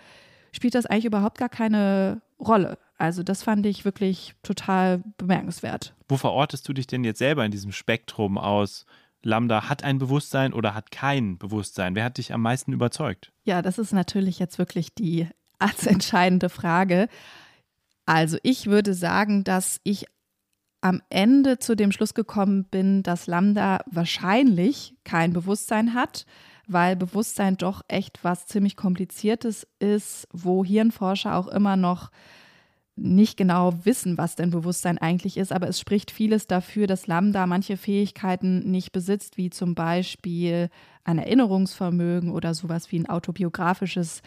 spielt 0.51 0.75
das 0.75 0.85
eigentlich 0.85 1.05
überhaupt 1.05 1.37
gar 1.37 1.49
keine 1.49 2.21
Rolle. 2.39 2.77
Also 2.97 3.23
das 3.23 3.43
fand 3.43 3.65
ich 3.65 3.85
wirklich 3.85 4.35
total 4.43 5.01
bemerkenswert. 5.17 5.95
Wo 6.07 6.17
verortest 6.17 6.67
du 6.67 6.73
dich 6.73 6.87
denn 6.87 7.03
jetzt 7.03 7.19
selber 7.19 7.45
in 7.45 7.51
diesem 7.51 7.71
Spektrum 7.71 8.37
aus 8.37 8.85
Lambda 9.23 9.69
hat 9.69 9.83
ein 9.83 9.99
Bewusstsein 9.99 10.53
oder 10.53 10.73
hat 10.73 10.91
kein 10.91 11.37
Bewusstsein? 11.37 11.95
Wer 11.95 12.03
hat 12.03 12.17
dich 12.17 12.33
am 12.33 12.41
meisten 12.41 12.73
überzeugt? 12.73 13.31
Ja, 13.43 13.61
das 13.61 13.77
ist 13.77 13.93
natürlich 13.93 14.39
jetzt 14.39 14.57
wirklich 14.57 14.93
die 14.93 15.27
als 15.59 15.85
entscheidende 15.85 16.49
Frage. 16.49 17.07
Also 18.05 18.37
ich 18.43 18.65
würde 18.67 18.93
sagen, 18.93 19.43
dass 19.43 19.79
ich 19.83 20.05
am 20.81 21.01
Ende 21.09 21.59
zu 21.59 21.75
dem 21.75 21.91
Schluss 21.91 22.13
gekommen 22.13 22.65
bin, 22.65 23.03
dass 23.03 23.27
Lambda 23.27 23.79
wahrscheinlich 23.85 24.95
kein 25.03 25.31
Bewusstsein 25.31 25.93
hat, 25.93 26.25
weil 26.67 26.95
Bewusstsein 26.95 27.55
doch 27.57 27.83
echt 27.87 28.23
was 28.23 28.47
ziemlich 28.47 28.75
kompliziertes 28.75 29.67
ist, 29.79 30.27
wo 30.31 30.65
Hirnforscher 30.65 31.35
auch 31.35 31.47
immer 31.47 31.75
noch 31.75 32.09
nicht 32.95 33.37
genau 33.37 33.73
wissen, 33.83 34.17
was 34.17 34.35
denn 34.35 34.49
Bewusstsein 34.49 34.97
eigentlich 34.97 35.37
ist, 35.37 35.51
aber 35.51 35.67
es 35.67 35.79
spricht 35.79 36.11
vieles 36.11 36.47
dafür, 36.47 36.87
dass 36.87 37.07
Lambda 37.07 37.47
manche 37.47 37.77
Fähigkeiten 37.77 38.59
nicht 38.69 38.91
besitzt, 38.91 39.37
wie 39.37 39.49
zum 39.49 39.75
Beispiel 39.75 40.69
ein 41.03 41.17
Erinnerungsvermögen 41.17 42.31
oder 42.31 42.53
sowas 42.53 42.91
wie 42.91 42.99
ein 42.99 43.09
autobiografisches 43.09 44.21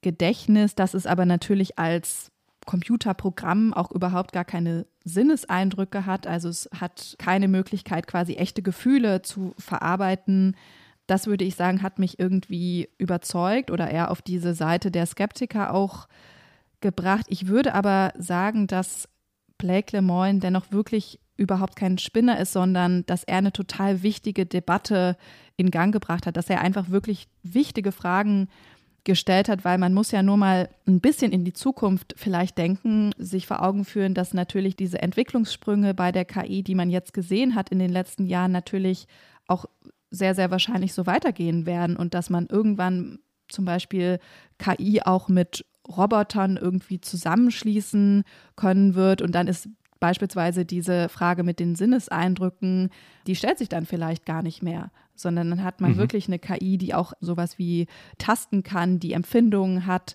Gedächtnis. 0.00 0.74
Das 0.74 0.94
ist 0.94 1.06
aber 1.06 1.26
natürlich 1.26 1.78
als 1.78 2.32
Computerprogramm 2.68 3.72
auch 3.72 3.90
überhaupt 3.90 4.32
gar 4.32 4.44
keine 4.44 4.84
Sinneseindrücke 5.02 6.04
hat. 6.04 6.26
Also 6.26 6.50
es 6.50 6.68
hat 6.78 7.16
keine 7.18 7.48
Möglichkeit, 7.48 8.06
quasi 8.06 8.34
echte 8.34 8.60
Gefühle 8.60 9.22
zu 9.22 9.54
verarbeiten. 9.58 10.54
Das 11.06 11.26
würde 11.26 11.46
ich 11.46 11.54
sagen, 11.54 11.82
hat 11.82 11.98
mich 11.98 12.18
irgendwie 12.18 12.90
überzeugt 12.98 13.70
oder 13.70 13.90
eher 13.90 14.10
auf 14.10 14.20
diese 14.20 14.52
Seite 14.52 14.90
der 14.90 15.06
Skeptiker 15.06 15.72
auch 15.72 16.08
gebracht. 16.82 17.24
Ich 17.30 17.46
würde 17.46 17.74
aber 17.74 18.12
sagen, 18.18 18.66
dass 18.66 19.08
Blake 19.56 19.96
Lemoyne 19.96 20.40
dennoch 20.40 20.70
wirklich 20.70 21.20
überhaupt 21.38 21.74
kein 21.74 21.96
Spinner 21.96 22.38
ist, 22.38 22.52
sondern 22.52 23.06
dass 23.06 23.24
er 23.24 23.38
eine 23.38 23.52
total 23.52 24.02
wichtige 24.02 24.44
Debatte 24.44 25.16
in 25.56 25.70
Gang 25.70 25.90
gebracht 25.90 26.26
hat, 26.26 26.36
dass 26.36 26.50
er 26.50 26.60
einfach 26.60 26.90
wirklich 26.90 27.28
wichtige 27.42 27.92
Fragen 27.92 28.48
gestellt 29.04 29.48
hat, 29.48 29.64
weil 29.64 29.78
man 29.78 29.94
muss 29.94 30.10
ja 30.10 30.22
nur 30.22 30.36
mal 30.36 30.68
ein 30.86 31.00
bisschen 31.00 31.32
in 31.32 31.44
die 31.44 31.52
Zukunft 31.52 32.14
vielleicht 32.16 32.58
denken, 32.58 33.12
sich 33.16 33.46
vor 33.46 33.62
Augen 33.62 33.84
führen, 33.84 34.14
dass 34.14 34.34
natürlich 34.34 34.76
diese 34.76 35.00
Entwicklungssprünge 35.00 35.94
bei 35.94 36.12
der 36.12 36.24
KI, 36.24 36.62
die 36.62 36.74
man 36.74 36.90
jetzt 36.90 37.12
gesehen 37.12 37.54
hat 37.54 37.70
in 37.70 37.78
den 37.78 37.90
letzten 37.90 38.26
Jahren, 38.26 38.52
natürlich 38.52 39.06
auch 39.46 39.66
sehr, 40.10 40.34
sehr 40.34 40.50
wahrscheinlich 40.50 40.92
so 40.92 41.06
weitergehen 41.06 41.66
werden 41.66 41.96
und 41.96 42.14
dass 42.14 42.30
man 42.30 42.46
irgendwann 42.46 43.18
zum 43.48 43.64
Beispiel 43.64 44.18
KI 44.58 45.02
auch 45.02 45.28
mit 45.28 45.64
Robotern 45.88 46.56
irgendwie 46.56 47.00
zusammenschließen 47.00 48.24
können 48.56 48.94
wird. 48.94 49.22
Und 49.22 49.34
dann 49.34 49.48
ist 49.48 49.68
beispielsweise 50.00 50.64
diese 50.64 51.08
Frage 51.08 51.42
mit 51.42 51.58
den 51.60 51.74
Sinneseindrücken, 51.74 52.90
die 53.26 53.36
stellt 53.36 53.58
sich 53.58 53.68
dann 53.68 53.86
vielleicht 53.86 54.26
gar 54.26 54.42
nicht 54.42 54.62
mehr, 54.62 54.90
sondern 55.20 55.50
dann 55.50 55.64
hat 55.64 55.80
man 55.80 55.92
mhm. 55.92 55.96
wirklich 55.96 56.28
eine 56.28 56.38
KI, 56.38 56.78
die 56.78 56.94
auch 56.94 57.12
sowas 57.20 57.58
wie 57.58 57.86
tasten 58.18 58.62
kann, 58.62 59.00
die 59.00 59.12
Empfindungen 59.12 59.86
hat. 59.86 60.14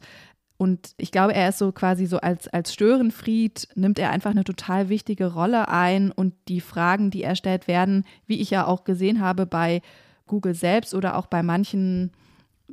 Und 0.57 0.93
ich 0.97 1.11
glaube, 1.11 1.33
er 1.33 1.49
ist 1.49 1.57
so 1.57 1.71
quasi 1.71 2.05
so 2.05 2.19
als, 2.19 2.47
als 2.47 2.73
Störenfried, 2.73 3.67
nimmt 3.75 3.99
er 3.99 4.11
einfach 4.11 4.31
eine 4.31 4.43
total 4.43 4.89
wichtige 4.89 5.33
Rolle 5.33 5.67
ein 5.67 6.11
und 6.11 6.33
die 6.47 6.61
Fragen, 6.61 7.11
die 7.11 7.23
er 7.23 7.35
stellt, 7.35 7.67
werden, 7.67 8.05
wie 8.27 8.39
ich 8.39 8.49
ja 8.49 8.65
auch 8.65 8.83
gesehen 8.83 9.19
habe, 9.19 9.45
bei 9.45 9.81
Google 10.27 10.53
selbst 10.53 10.93
oder 10.93 11.17
auch 11.17 11.27
bei 11.27 11.43
manchen 11.43 12.11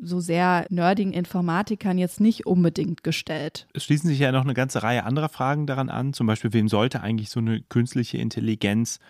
so 0.00 0.20
sehr 0.20 0.66
nerdigen 0.70 1.12
Informatikern 1.12 1.98
jetzt 1.98 2.20
nicht 2.20 2.46
unbedingt 2.46 3.02
gestellt. 3.02 3.66
Es 3.74 3.84
schließen 3.84 4.08
sich 4.08 4.18
ja 4.18 4.32
noch 4.32 4.44
eine 4.44 4.54
ganze 4.54 4.82
Reihe 4.82 5.04
anderer 5.04 5.28
Fragen 5.28 5.66
daran 5.66 5.90
an. 5.90 6.12
Zum 6.12 6.26
Beispiel, 6.26 6.52
wem 6.52 6.68
sollte 6.68 7.00
eigentlich 7.00 7.30
so 7.30 7.40
eine 7.40 7.60
künstliche 7.62 8.18
Intelligenz 8.18 9.00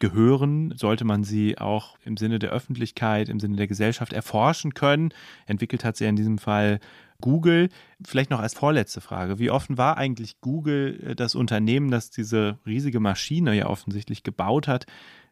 gehören? 0.00 0.74
Sollte 0.76 1.04
man 1.04 1.22
sie 1.22 1.58
auch 1.58 1.96
im 2.04 2.16
Sinne 2.16 2.38
der 2.38 2.50
Öffentlichkeit, 2.50 3.28
im 3.28 3.38
Sinne 3.38 3.56
der 3.56 3.68
Gesellschaft 3.68 4.12
erforschen 4.12 4.74
können? 4.74 5.14
Entwickelt 5.46 5.84
hat 5.84 5.96
sie 5.96 6.06
in 6.06 6.16
diesem 6.16 6.38
Fall 6.38 6.80
Google. 7.20 7.68
Vielleicht 8.04 8.30
noch 8.30 8.40
als 8.40 8.54
vorletzte 8.54 9.00
Frage. 9.00 9.38
Wie 9.38 9.50
offen 9.50 9.78
war 9.78 9.96
eigentlich 9.96 10.40
Google 10.40 11.00
äh, 11.06 11.14
das 11.14 11.34
Unternehmen, 11.34 11.90
das 11.90 12.10
diese 12.10 12.58
riesige 12.66 12.98
Maschine 12.98 13.54
ja 13.54 13.66
offensichtlich 13.66 14.22
gebaut 14.22 14.66
hat, 14.66 14.86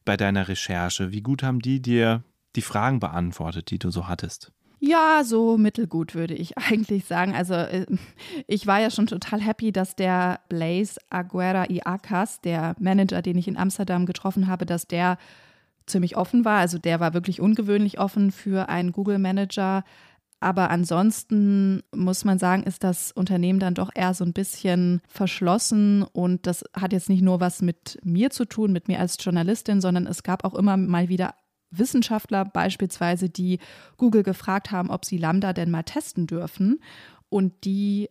bei 0.05 0.17
deiner 0.17 0.49
Recherche? 0.49 1.11
Wie 1.11 1.23
gut 1.23 1.43
haben 1.43 1.61
die 1.61 1.83
dir 1.83 2.23
die 2.55 2.63
Fragen 2.63 3.01
beantwortet, 3.01 3.71
die 3.71 3.79
du 3.79 3.91
so 3.91 4.07
hattest? 4.07 4.53
Ja, 4.81 5.23
so 5.25 5.59
mittelgut 5.59 6.15
würde 6.15 6.35
ich 6.35 6.57
eigentlich 6.71 7.05
sagen. 7.05 7.35
Also 7.35 7.55
äh, 7.55 7.87
ich 8.47 8.67
war 8.67 8.81
ja 8.81 8.91
schon 8.91 9.07
total 9.07 9.41
happy, 9.41 9.73
dass 9.73 9.97
der 9.97 10.41
Blaze 10.49 11.01
Aguera 11.11 11.69
Iakas, 11.69 12.41
der 12.41 12.77
Manager, 12.79 13.23
den 13.23 13.39
ich 13.39 13.49
in 13.49 13.57
Amsterdam 13.57 14.07
getroffen 14.07 14.47
habe, 14.47 14.67
dass 14.67 14.87
der 14.87 15.19
ziemlich 15.87 16.17
offen 16.17 16.45
war. 16.45 16.59
Also 16.59 16.79
der 16.79 17.01
war 17.01 17.15
wirklich 17.15 17.41
ungewöhnlich 17.41 17.99
offen 17.99 18.31
für 18.31 18.69
einen 18.69 18.93
Google 18.93 19.19
Manager. 19.19 19.85
Aber 20.41 20.71
ansonsten 20.71 21.83
muss 21.93 22.25
man 22.25 22.39
sagen, 22.39 22.63
ist 22.63 22.85
das 22.85 23.11
Unternehmen 23.11 23.59
dann 23.59 23.75
doch 23.75 23.91
eher 23.93 24.15
so 24.15 24.25
ein 24.25 24.33
bisschen 24.33 25.01
verschlossen. 25.09 26.05
Und 26.05 26.47
das 26.47 26.65
hat 26.75 26.93
jetzt 26.93 27.09
nicht 27.09 27.23
nur 27.23 27.41
was 27.41 27.61
mit 27.61 27.99
mir 28.05 28.31
zu 28.31 28.45
tun, 28.45 28.71
mit 28.71 28.87
mir 28.87 29.01
als 29.01 29.17
Journalistin, 29.19 29.81
sondern 29.81 30.07
es 30.07 30.23
gab 30.23 30.45
auch 30.45 30.55
immer 30.55 30.77
mal 30.77 31.09
wieder 31.09 31.35
Wissenschaftler 31.71 32.45
beispielsweise, 32.45 33.29
die 33.29 33.59
Google 33.97 34.23
gefragt 34.23 34.71
haben, 34.71 34.91
ob 34.91 35.05
sie 35.05 35.19
Lambda 35.19 35.53
denn 35.53 35.71
mal 35.71 35.83
testen 35.83 36.27
dürfen 36.27 36.81
und 37.29 37.53
die 37.65 38.09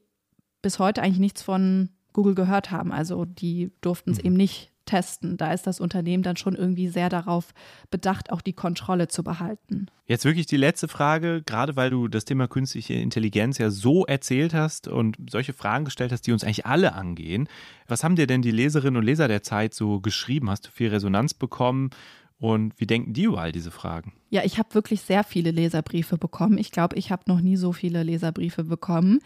bis 0.61 0.79
heute 0.79 1.01
eigentlich 1.01 1.19
nichts 1.19 1.41
von 1.41 1.89
Google 2.13 2.35
gehört 2.35 2.71
haben. 2.71 2.91
Also 2.91 3.25
die 3.25 3.71
durften 3.81 4.11
es 4.11 4.17
mhm. 4.19 4.25
eben 4.25 4.35
nicht 4.35 4.71
testen. 4.87 5.37
Da 5.37 5.53
ist 5.53 5.67
das 5.67 5.79
Unternehmen 5.79 6.23
dann 6.23 6.37
schon 6.37 6.55
irgendwie 6.55 6.87
sehr 6.87 7.09
darauf 7.09 7.53
bedacht, 7.91 8.31
auch 8.31 8.41
die 8.41 8.53
Kontrolle 8.53 9.07
zu 9.07 9.23
behalten. 9.23 9.87
Jetzt 10.05 10.25
wirklich 10.25 10.47
die 10.47 10.57
letzte 10.57 10.87
Frage, 10.87 11.43
gerade 11.45 11.75
weil 11.75 11.91
du 11.91 12.07
das 12.07 12.25
Thema 12.25 12.47
künstliche 12.47 12.95
Intelligenz 12.95 13.59
ja 13.59 13.69
so 13.69 14.05
erzählt 14.05 14.53
hast 14.53 14.87
und 14.87 15.17
solche 15.29 15.53
Fragen 15.53 15.85
gestellt 15.85 16.11
hast, 16.11 16.21
die 16.21 16.31
uns 16.31 16.43
eigentlich 16.43 16.65
alle 16.65 16.93
angehen. 16.93 17.47
Was 17.87 18.03
haben 18.03 18.15
dir 18.15 18.25
denn 18.25 18.41
die 18.41 18.51
Leserinnen 18.51 18.97
und 18.97 19.03
Leser 19.03 19.27
der 19.27 19.43
Zeit 19.43 19.73
so 19.73 19.99
geschrieben? 19.99 20.49
Hast 20.49 20.65
du 20.65 20.71
viel 20.71 20.89
Resonanz 20.89 21.33
bekommen? 21.33 21.91
Und 22.39 22.73
wie 22.77 22.85
denken 22.85 23.13
die 23.13 23.23
über 23.23 23.41
all 23.41 23.51
diese 23.51 23.71
Fragen? 23.71 24.13
Ja, 24.29 24.43
ich 24.43 24.59
habe 24.59 24.73
wirklich 24.73 25.01
sehr 25.01 25.23
viele 25.23 25.51
Leserbriefe 25.51 26.17
bekommen. 26.17 26.57
Ich 26.57 26.71
glaube, 26.71 26.95
ich 26.95 27.11
habe 27.11 27.23
noch 27.25 27.41
nie 27.41 27.55
so 27.55 27.73
viele 27.73 28.03
Leserbriefe 28.03 28.63
bekommen. 28.63 29.19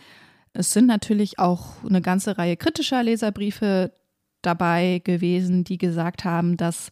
Es 0.54 0.72
sind 0.72 0.86
natürlich 0.86 1.40
auch 1.40 1.84
eine 1.84 2.02
ganze 2.02 2.38
Reihe 2.38 2.58
kritischer 2.58 3.04
Leserbriefe 3.04 3.94
dabei 4.42 5.02
gewesen, 5.04 5.64
die 5.64 5.78
gesagt 5.78 6.24
haben, 6.24 6.58
dass 6.58 6.92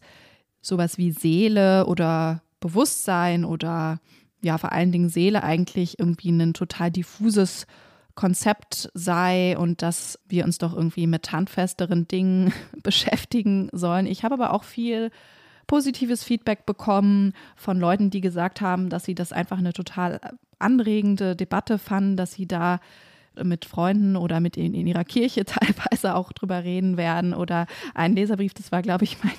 sowas 0.60 0.98
wie 0.98 1.10
Seele 1.10 1.86
oder 1.86 2.42
Bewusstsein 2.60 3.44
oder 3.44 4.00
ja, 4.42 4.58
vor 4.58 4.72
allen 4.72 4.92
Dingen 4.92 5.08
Seele 5.08 5.42
eigentlich 5.42 5.98
irgendwie 5.98 6.30
ein 6.30 6.54
total 6.54 6.90
diffuses 6.90 7.66
Konzept 8.14 8.90
sei 8.94 9.56
und 9.56 9.82
dass 9.82 10.18
wir 10.26 10.44
uns 10.44 10.58
doch 10.58 10.74
irgendwie 10.74 11.06
mit 11.06 11.32
handfesteren 11.32 12.08
Dingen 12.08 12.52
beschäftigen 12.82 13.68
sollen. 13.72 14.06
Ich 14.06 14.24
habe 14.24 14.34
aber 14.34 14.52
auch 14.52 14.64
viel 14.64 15.10
positives 15.70 16.24
Feedback 16.24 16.66
bekommen 16.66 17.32
von 17.54 17.78
Leuten, 17.78 18.10
die 18.10 18.20
gesagt 18.20 18.60
haben, 18.60 18.88
dass 18.88 19.04
sie 19.04 19.14
das 19.14 19.32
einfach 19.32 19.58
eine 19.58 19.72
total 19.72 20.18
anregende 20.58 21.36
Debatte 21.36 21.78
fanden, 21.78 22.16
dass 22.16 22.32
sie 22.32 22.48
da 22.48 22.80
mit 23.40 23.66
Freunden 23.66 24.16
oder 24.16 24.40
mit 24.40 24.56
in, 24.56 24.74
in 24.74 24.88
ihrer 24.88 25.04
Kirche 25.04 25.44
teilweise 25.46 26.16
auch 26.16 26.32
drüber 26.32 26.64
reden 26.64 26.96
werden. 26.96 27.34
Oder 27.34 27.68
ein 27.94 28.16
Leserbrief, 28.16 28.52
das 28.52 28.72
war, 28.72 28.82
glaube 28.82 29.04
ich, 29.04 29.22
mein, 29.22 29.32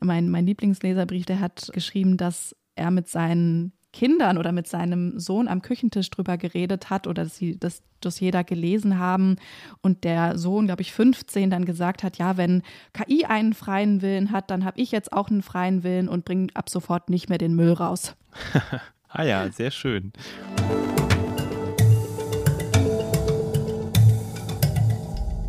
mein, 0.00 0.28
mein 0.28 0.44
Lieblingsleserbrief, 0.44 1.24
der 1.24 1.40
hat 1.40 1.70
geschrieben, 1.72 2.18
dass 2.18 2.54
er 2.74 2.90
mit 2.90 3.08
seinen 3.08 3.72
Kindern 3.92 4.38
oder 4.38 4.52
mit 4.52 4.68
seinem 4.68 5.18
Sohn 5.18 5.48
am 5.48 5.62
Küchentisch 5.62 6.10
drüber 6.10 6.36
geredet 6.36 6.90
hat 6.90 7.06
oder 7.06 7.24
dass 7.24 7.36
sie 7.36 7.58
das 7.58 7.82
Dossier 8.00 8.32
da 8.32 8.42
gelesen 8.42 8.98
haben 8.98 9.36
und 9.82 10.04
der 10.04 10.38
Sohn, 10.38 10.66
glaube 10.66 10.82
ich, 10.82 10.92
15 10.92 11.50
dann 11.50 11.64
gesagt 11.64 12.02
hat, 12.02 12.16
ja, 12.18 12.36
wenn 12.36 12.62
KI 12.92 13.24
einen 13.24 13.52
freien 13.52 14.00
Willen 14.00 14.32
hat, 14.32 14.50
dann 14.50 14.64
habe 14.64 14.80
ich 14.80 14.92
jetzt 14.92 15.12
auch 15.12 15.28
einen 15.28 15.42
freien 15.42 15.82
Willen 15.82 16.08
und 16.08 16.24
bringe 16.24 16.48
ab 16.54 16.70
sofort 16.70 17.10
nicht 17.10 17.28
mehr 17.28 17.38
den 17.38 17.54
Müll 17.54 17.72
raus. 17.72 18.16
ah 19.08 19.24
ja, 19.24 19.50
sehr 19.50 19.70
schön. 19.70 20.12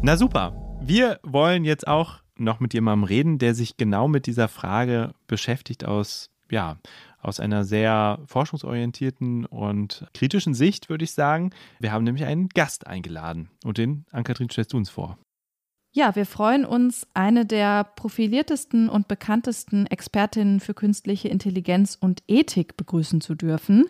Na 0.01 0.17
super. 0.17 0.53
Wir 0.81 1.19
wollen 1.21 1.63
jetzt 1.63 1.87
auch 1.87 2.21
noch 2.35 2.59
mit 2.59 2.73
jemandem 2.73 3.03
reden, 3.03 3.37
der 3.37 3.53
sich 3.53 3.77
genau 3.77 4.07
mit 4.07 4.25
dieser 4.25 4.47
Frage 4.47 5.13
beschäftigt 5.27 5.85
aus, 5.85 6.31
ja, 6.49 6.77
aus 7.21 7.39
einer 7.39 7.63
sehr 7.63 8.19
forschungsorientierten 8.25 9.45
und 9.45 10.07
kritischen 10.13 10.53
Sicht, 10.53 10.89
würde 10.89 11.03
ich 11.03 11.13
sagen. 11.13 11.51
Wir 11.79 11.91
haben 11.91 12.03
nämlich 12.03 12.25
einen 12.25 12.49
Gast 12.49 12.87
eingeladen 12.87 13.49
und 13.63 13.77
den, 13.77 14.05
Ann-Kathrin, 14.11 14.49
stellst 14.49 14.73
du 14.73 14.77
uns 14.77 14.89
vor. 14.89 15.17
Ja, 15.93 16.15
wir 16.15 16.25
freuen 16.25 16.65
uns, 16.65 17.05
eine 17.13 17.45
der 17.45 17.83
profiliertesten 17.83 18.87
und 18.87 19.09
bekanntesten 19.09 19.87
Expertinnen 19.87 20.61
für 20.61 20.73
künstliche 20.73 21.27
Intelligenz 21.27 21.97
und 21.99 22.23
Ethik 22.27 22.77
begrüßen 22.77 23.19
zu 23.19 23.35
dürfen. 23.35 23.89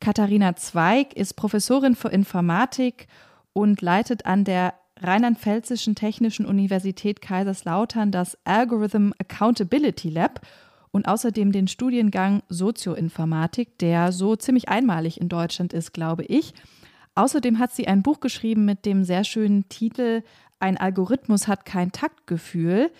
Katharina 0.00 0.56
Zweig 0.56 1.12
ist 1.14 1.34
Professorin 1.34 1.96
für 1.96 2.08
Informatik 2.08 3.08
und 3.52 3.82
leitet 3.82 4.24
an 4.24 4.44
der 4.44 4.74
Rheinland-Pfälzischen 5.00 5.94
Technischen 5.94 6.46
Universität 6.46 7.20
Kaiserslautern 7.20 8.10
das 8.10 8.38
Algorithm 8.44 9.12
Accountability 9.18 10.08
Lab 10.08 10.40
und 10.94 11.08
außerdem 11.08 11.50
den 11.50 11.66
Studiengang 11.66 12.44
Sozioinformatik, 12.48 13.78
der 13.80 14.12
so 14.12 14.36
ziemlich 14.36 14.68
einmalig 14.68 15.20
in 15.20 15.28
Deutschland 15.28 15.72
ist, 15.72 15.92
glaube 15.92 16.22
ich. 16.22 16.54
Außerdem 17.16 17.58
hat 17.58 17.72
sie 17.72 17.88
ein 17.88 18.04
Buch 18.04 18.20
geschrieben 18.20 18.64
mit 18.64 18.86
dem 18.86 19.02
sehr 19.02 19.24
schönen 19.24 19.68
Titel 19.68 20.22
Ein 20.60 20.76
Algorithmus 20.76 21.48
hat 21.48 21.64
kein 21.64 21.90
Taktgefühl. 21.90 22.92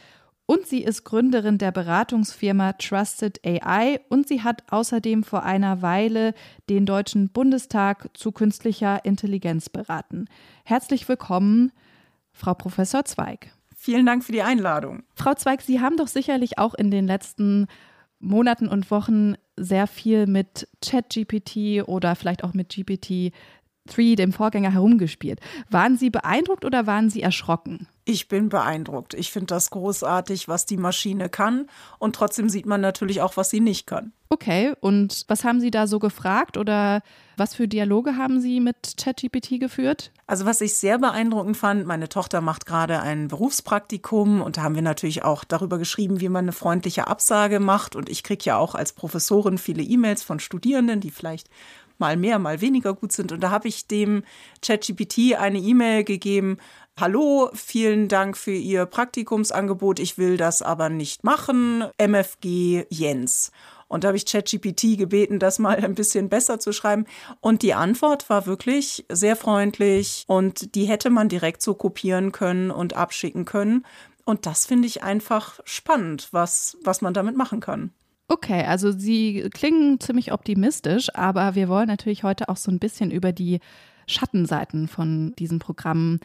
Und 0.45 0.67
sie 0.67 0.83
ist 0.83 1.05
Gründerin 1.05 1.57
der 1.57 1.71
Beratungsfirma 1.71 2.73
Trusted 2.75 3.41
AI 3.47 4.01
und 4.09 4.27
sie 4.27 4.43
hat 4.43 4.65
außerdem 4.71 5.23
vor 5.23 5.45
einer 5.45 5.81
Weile 5.81 6.35
den 6.69 6.87
Deutschen 6.87 7.29
Bundestag 7.29 8.11
zu 8.15 8.33
künstlicher 8.33 9.05
Intelligenz 9.05 9.69
beraten. 9.69 10.27
Herzlich 10.65 11.09
willkommen, 11.09 11.71
Frau 12.33 12.55
Professor 12.55 13.05
Zweig. 13.05 13.53
Vielen 13.85 14.07
Dank 14.07 14.25
für 14.25 14.33
die 14.33 14.41
Einladung. 14.41 15.03
Frau 15.15 15.35
Zweig, 15.35 15.61
Sie 15.61 15.79
haben 15.79 15.99
doch 15.99 16.07
sicherlich 16.07 16.57
auch 16.57 16.73
in 16.73 16.91
den 16.91 17.07
letzten 17.07 17.67
Monaten 18.19 18.67
und 18.67 18.91
Wochen 18.91 19.35
sehr 19.59 19.87
viel 19.87 20.27
mit 20.27 20.67
ChatGPT 20.81 21.87
oder 21.87 22.17
vielleicht 22.17 22.45
auch 22.45 22.55
mit 22.55 22.71
GPT-3, 23.87 24.17
dem 24.17 24.33
Vorgänger, 24.33 24.73
herumgespielt. 24.73 25.41
Waren 25.71 25.97
Sie 25.97 26.11
beeindruckt 26.11 26.65
oder 26.65 26.87
waren 26.87 27.11
Sie 27.11 27.23
erschrocken? 27.23 27.87
Ich 28.07 28.29
bin 28.29 28.51
beeindruckt. 28.51 29.15
Ich 29.15 29.33
finde 29.33 29.47
das 29.47 29.71
großartig, 29.71 30.47
was 30.47 30.67
die 30.67 30.77
Maschine 30.77 31.31
kann. 31.31 31.69
Und 31.99 32.15
trotzdem 32.15 32.51
sieht 32.51 32.67
man 32.67 32.83
natürlich 32.83 33.23
auch, 33.23 33.39
was 33.39 33.49
sie 33.49 33.61
nicht 33.61 33.87
kann. 33.87 34.13
Okay, 34.29 34.75
und 34.81 35.25
was 35.29 35.45
haben 35.45 35.61
Sie 35.61 35.71
da 35.71 35.87
so 35.87 35.99
gefragt 35.99 36.59
oder 36.59 37.03
was 37.37 37.55
für 37.55 37.67
Dialoge 37.67 38.17
haben 38.17 38.41
Sie 38.41 38.61
mit 38.61 38.97
ChatGPT 38.99 39.61
geführt? 39.61 40.13
Also 40.27 40.45
was 40.45 40.61
ich 40.61 40.77
sehr 40.77 40.99
beeindruckend 40.99 41.57
fand, 41.57 41.87
meine 41.87 42.09
Tochter 42.09 42.41
macht 42.41 42.67
gerade 42.67 43.01
ein 43.01 43.29
Berufspraktikum 43.29 44.43
und 44.43 44.57
da 44.57 44.63
haben 44.63 44.75
wir 44.75 44.83
natürlich 44.83 45.25
auch 45.25 45.45
darüber 45.45 45.79
geschrieben, 45.79 46.21
wie 46.21 46.29
man 46.29 46.47
eine 46.47 46.53
freundliche 46.53 47.07
Absage 47.07 47.59
macht. 47.61 47.97
Und 47.97 48.09
ich 48.09 48.23
kriege 48.23 48.45
ja 48.45 48.59
auch 48.59 48.75
als 48.75 48.93
Professorin 48.93 49.57
viele 49.57 49.83
E-Mails 49.83 50.23
von 50.23 50.41
Studierenden, 50.41 51.01
die 51.01 51.11
vielleicht 51.11 51.49
mal 51.99 52.17
mehr, 52.17 52.39
mal 52.39 52.61
weniger 52.61 52.95
gut 52.95 53.13
sind. 53.13 53.33
Und 53.33 53.41
da 53.41 53.51
habe 53.51 53.69
ich 53.69 53.87
dem 53.87 54.23
ChatGPT 54.63 55.35
eine 55.39 55.59
E-Mail 55.59 56.05
gegeben. 56.05 56.59
Hallo, 56.99 57.51
vielen 57.55 58.09
Dank 58.09 58.37
für 58.37 58.53
Ihr 58.53 58.87
Praktikumsangebot. 58.87 59.99
Ich 59.99 60.17
will 60.17 60.37
das 60.37 60.63
aber 60.63 60.89
nicht 60.89 61.25
machen. 61.25 61.85
MFG 61.99 62.87
Jens. 62.89 63.51
Und 63.89 64.05
da 64.05 64.09
habe 64.09 64.17
ich 64.17 64.27
ChatGPT 64.27 64.97
gebeten, 64.99 65.39
das 65.39 65.59
mal 65.59 65.77
ein 65.77 65.95
bisschen 65.95 66.29
besser 66.29 66.59
zu 66.59 66.73
schreiben. 66.73 67.07
Und 67.41 67.63
die 67.63 67.75
Antwort 67.75 68.31
war 68.31 68.47
wirklich 68.47 69.05
sehr 69.11 69.37
freundlich 69.37 70.25
und 70.27 70.75
die 70.75 70.87
hätte 70.87 71.11
man 71.11 71.29
direkt 71.29 71.63
so 71.63 71.75
kopieren 71.75 72.33
können 72.33 72.71
und 72.71 72.97
abschicken 72.97 73.45
können. 73.45 73.85
Und 74.25 74.47
das 74.47 74.67
finde 74.67 74.89
ich 74.89 75.03
einfach 75.03 75.61
spannend, 75.65 76.29
was, 76.33 76.79
was 76.83 77.03
man 77.03 77.15
damit 77.15 77.37
machen 77.37 77.61
kann. 77.61 77.93
Okay, 78.27 78.65
also 78.65 78.91
Sie 78.91 79.49
klingen 79.53 80.01
ziemlich 80.01 80.33
optimistisch, 80.33 81.15
aber 81.15 81.55
wir 81.55 81.69
wollen 81.69 81.89
natürlich 81.89 82.25
heute 82.25 82.49
auch 82.49 82.57
so 82.57 82.71
ein 82.71 82.79
bisschen 82.79 83.11
über 83.11 83.33
die 83.33 83.61
Schattenseiten 84.07 84.89
von 84.89 85.35
diesen 85.39 85.59
Programmen 85.59 86.21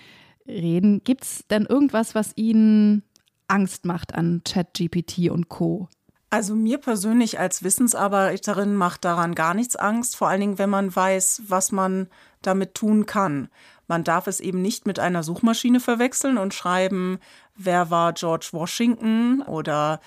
reden. 0.47 1.03
Gibt 1.03 1.23
es 1.23 1.45
denn 1.49 1.65
irgendwas, 1.65 2.15
was 2.15 2.31
Ihnen 2.35 3.03
Angst 3.47 3.85
macht 3.85 4.15
an 4.15 4.41
ChatGPT 4.45 5.29
und 5.29 5.49
Co? 5.49 5.89
Also 6.31 6.53
mir 6.55 6.77
persönlich 6.77 7.39
als 7.39 7.63
Wissensarbeiterin 7.63 8.75
macht 8.75 9.03
daran 9.03 9.33
gar 9.33 9.55
nichts 9.55 9.75
Angst, 9.75 10.15
vor 10.15 10.29
allen 10.29 10.41
Dingen, 10.41 10.59
wenn 10.59 10.69
man 10.69 10.95
weiß, 10.95 11.43
was 11.47 11.71
man 11.71 12.07
damit 12.43 12.75
tun 12.75 13.07
kann. 13.07 13.49
Man 13.87 14.03
darf 14.03 14.27
es 14.27 14.39
eben 14.39 14.61
nicht 14.61 14.85
mit 14.85 14.99
einer 14.99 15.23
Suchmaschine 15.23 15.79
verwechseln 15.79 16.37
und 16.37 16.53
schreiben, 16.53 17.17
wer 17.55 17.89
war 17.89 18.13
George 18.13 18.49
Washington 18.51 19.41
oder 19.41 19.99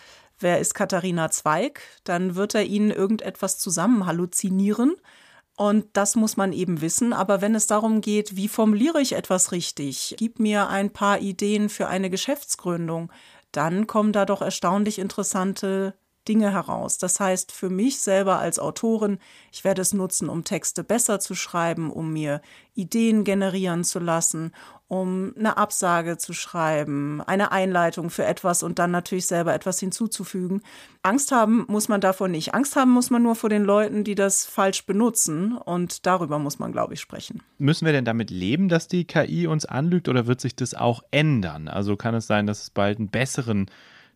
wer 0.43 0.61
ist 0.61 0.75
Katharina 0.75 1.31
Zweig, 1.31 1.81
dann 2.05 2.35
wird 2.35 2.55
er 2.55 2.65
Ihnen 2.65 2.91
irgendetwas 2.91 3.59
zusammen 3.59 4.07
halluzinieren. 4.07 4.97
Und 5.57 5.87
das 5.93 6.17
muss 6.17 6.37
man 6.37 6.53
eben 6.53 6.81
wissen. 6.81 7.13
Aber 7.13 7.41
wenn 7.41 7.55
es 7.55 7.67
darum 7.67 8.01
geht, 8.01 8.37
wie 8.37 8.49
formuliere 8.49 9.01
ich 9.01 9.13
etwas 9.13 9.53
richtig, 9.53 10.15
gib 10.19 10.39
mir 10.39 10.69
ein 10.69 10.91
paar 10.91 11.21
Ideen 11.21 11.69
für 11.69 11.89
eine 11.89 12.11
Geschäftsgründung, 12.11 13.13
dann 13.53 13.87
kommen 13.87 14.13
da 14.13 14.25
doch 14.25 14.41
erstaunlich 14.41 14.99
interessante 14.99 15.95
Dinge 16.29 16.53
heraus. 16.53 16.99
Das 16.99 17.19
heißt, 17.21 17.53
für 17.53 17.69
mich 17.69 18.01
selber 18.01 18.39
als 18.39 18.59
Autorin, 18.59 19.19
ich 19.51 19.65
werde 19.65 19.83
es 19.83 19.93
nutzen, 19.93 20.29
um 20.29 20.45
Texte 20.45 20.85
besser 20.85 21.21
zu 21.21 21.35
schreiben, 21.35 21.91
um 21.91 22.13
mir 22.13 22.41
Ideen 22.75 23.25
generieren 23.25 23.85
zu 23.85 23.99
lassen, 23.99 24.53
um 24.93 25.33
eine 25.39 25.57
Absage 25.57 26.19
zu 26.19 26.35
schreiben, 26.35 27.23
eine 27.23 27.51
Einleitung 27.51 28.11
für 28.11 28.27
etwas 28.27 28.63
und 28.63 28.79
dann 28.79 28.91
natürlich 28.91 29.25
selber 29.25 29.55
etwas 29.55 29.81
hinzuzufügen. 29.81 30.61
Angst 31.01 31.33
haben 31.33 31.65
muss 31.67 31.89
man 31.89 32.03
davor 32.03 32.29
nicht. 32.29 32.53
Angst 32.53 32.77
haben 32.77 32.91
muss 32.91 33.09
man 33.09 33.23
nur 33.23 33.35
vor 33.35 33.49
den 33.49 33.65
Leuten, 33.65 34.05
die 34.05 34.15
das 34.15 34.45
falsch 34.45 34.85
benutzen 34.85 35.57
und 35.57 36.05
darüber 36.05 36.39
muss 36.39 36.59
man, 36.59 36.73
glaube 36.73 36.93
ich, 36.93 37.01
sprechen. 37.01 37.41
Müssen 37.57 37.87
wir 37.87 37.95
denn 37.95 38.05
damit 38.05 38.31
leben, 38.31 38.69
dass 38.69 38.87
die 38.87 39.07
KI 39.07 39.47
uns 39.47 39.65
anlügt 39.65 40.11
oder 40.11 40.27
wird 40.27 40.43
sich 40.43 40.57
das 40.57 40.75
auch 40.75 41.03
ändern? 41.11 41.69
Also 41.69 41.97
kann 41.97 42.15
es 42.15 42.27
sein, 42.27 42.47
dass 42.47 42.61
es 42.61 42.69
bald 42.69 42.99
einen 42.99 43.09
besseren 43.09 43.71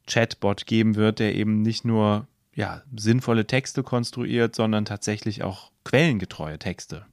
Chatbot 0.06 0.66
geben 0.66 0.94
wird, 0.94 1.20
der 1.20 1.36
eben 1.36 1.62
nicht 1.62 1.86
nur 1.86 2.26
ja, 2.54 2.82
sinnvolle 2.94 3.46
Texte 3.46 3.82
konstruiert, 3.82 4.54
sondern 4.54 4.84
tatsächlich 4.84 5.42
auch 5.42 5.70
quellengetreue 5.84 6.58
Texte. 6.58 7.06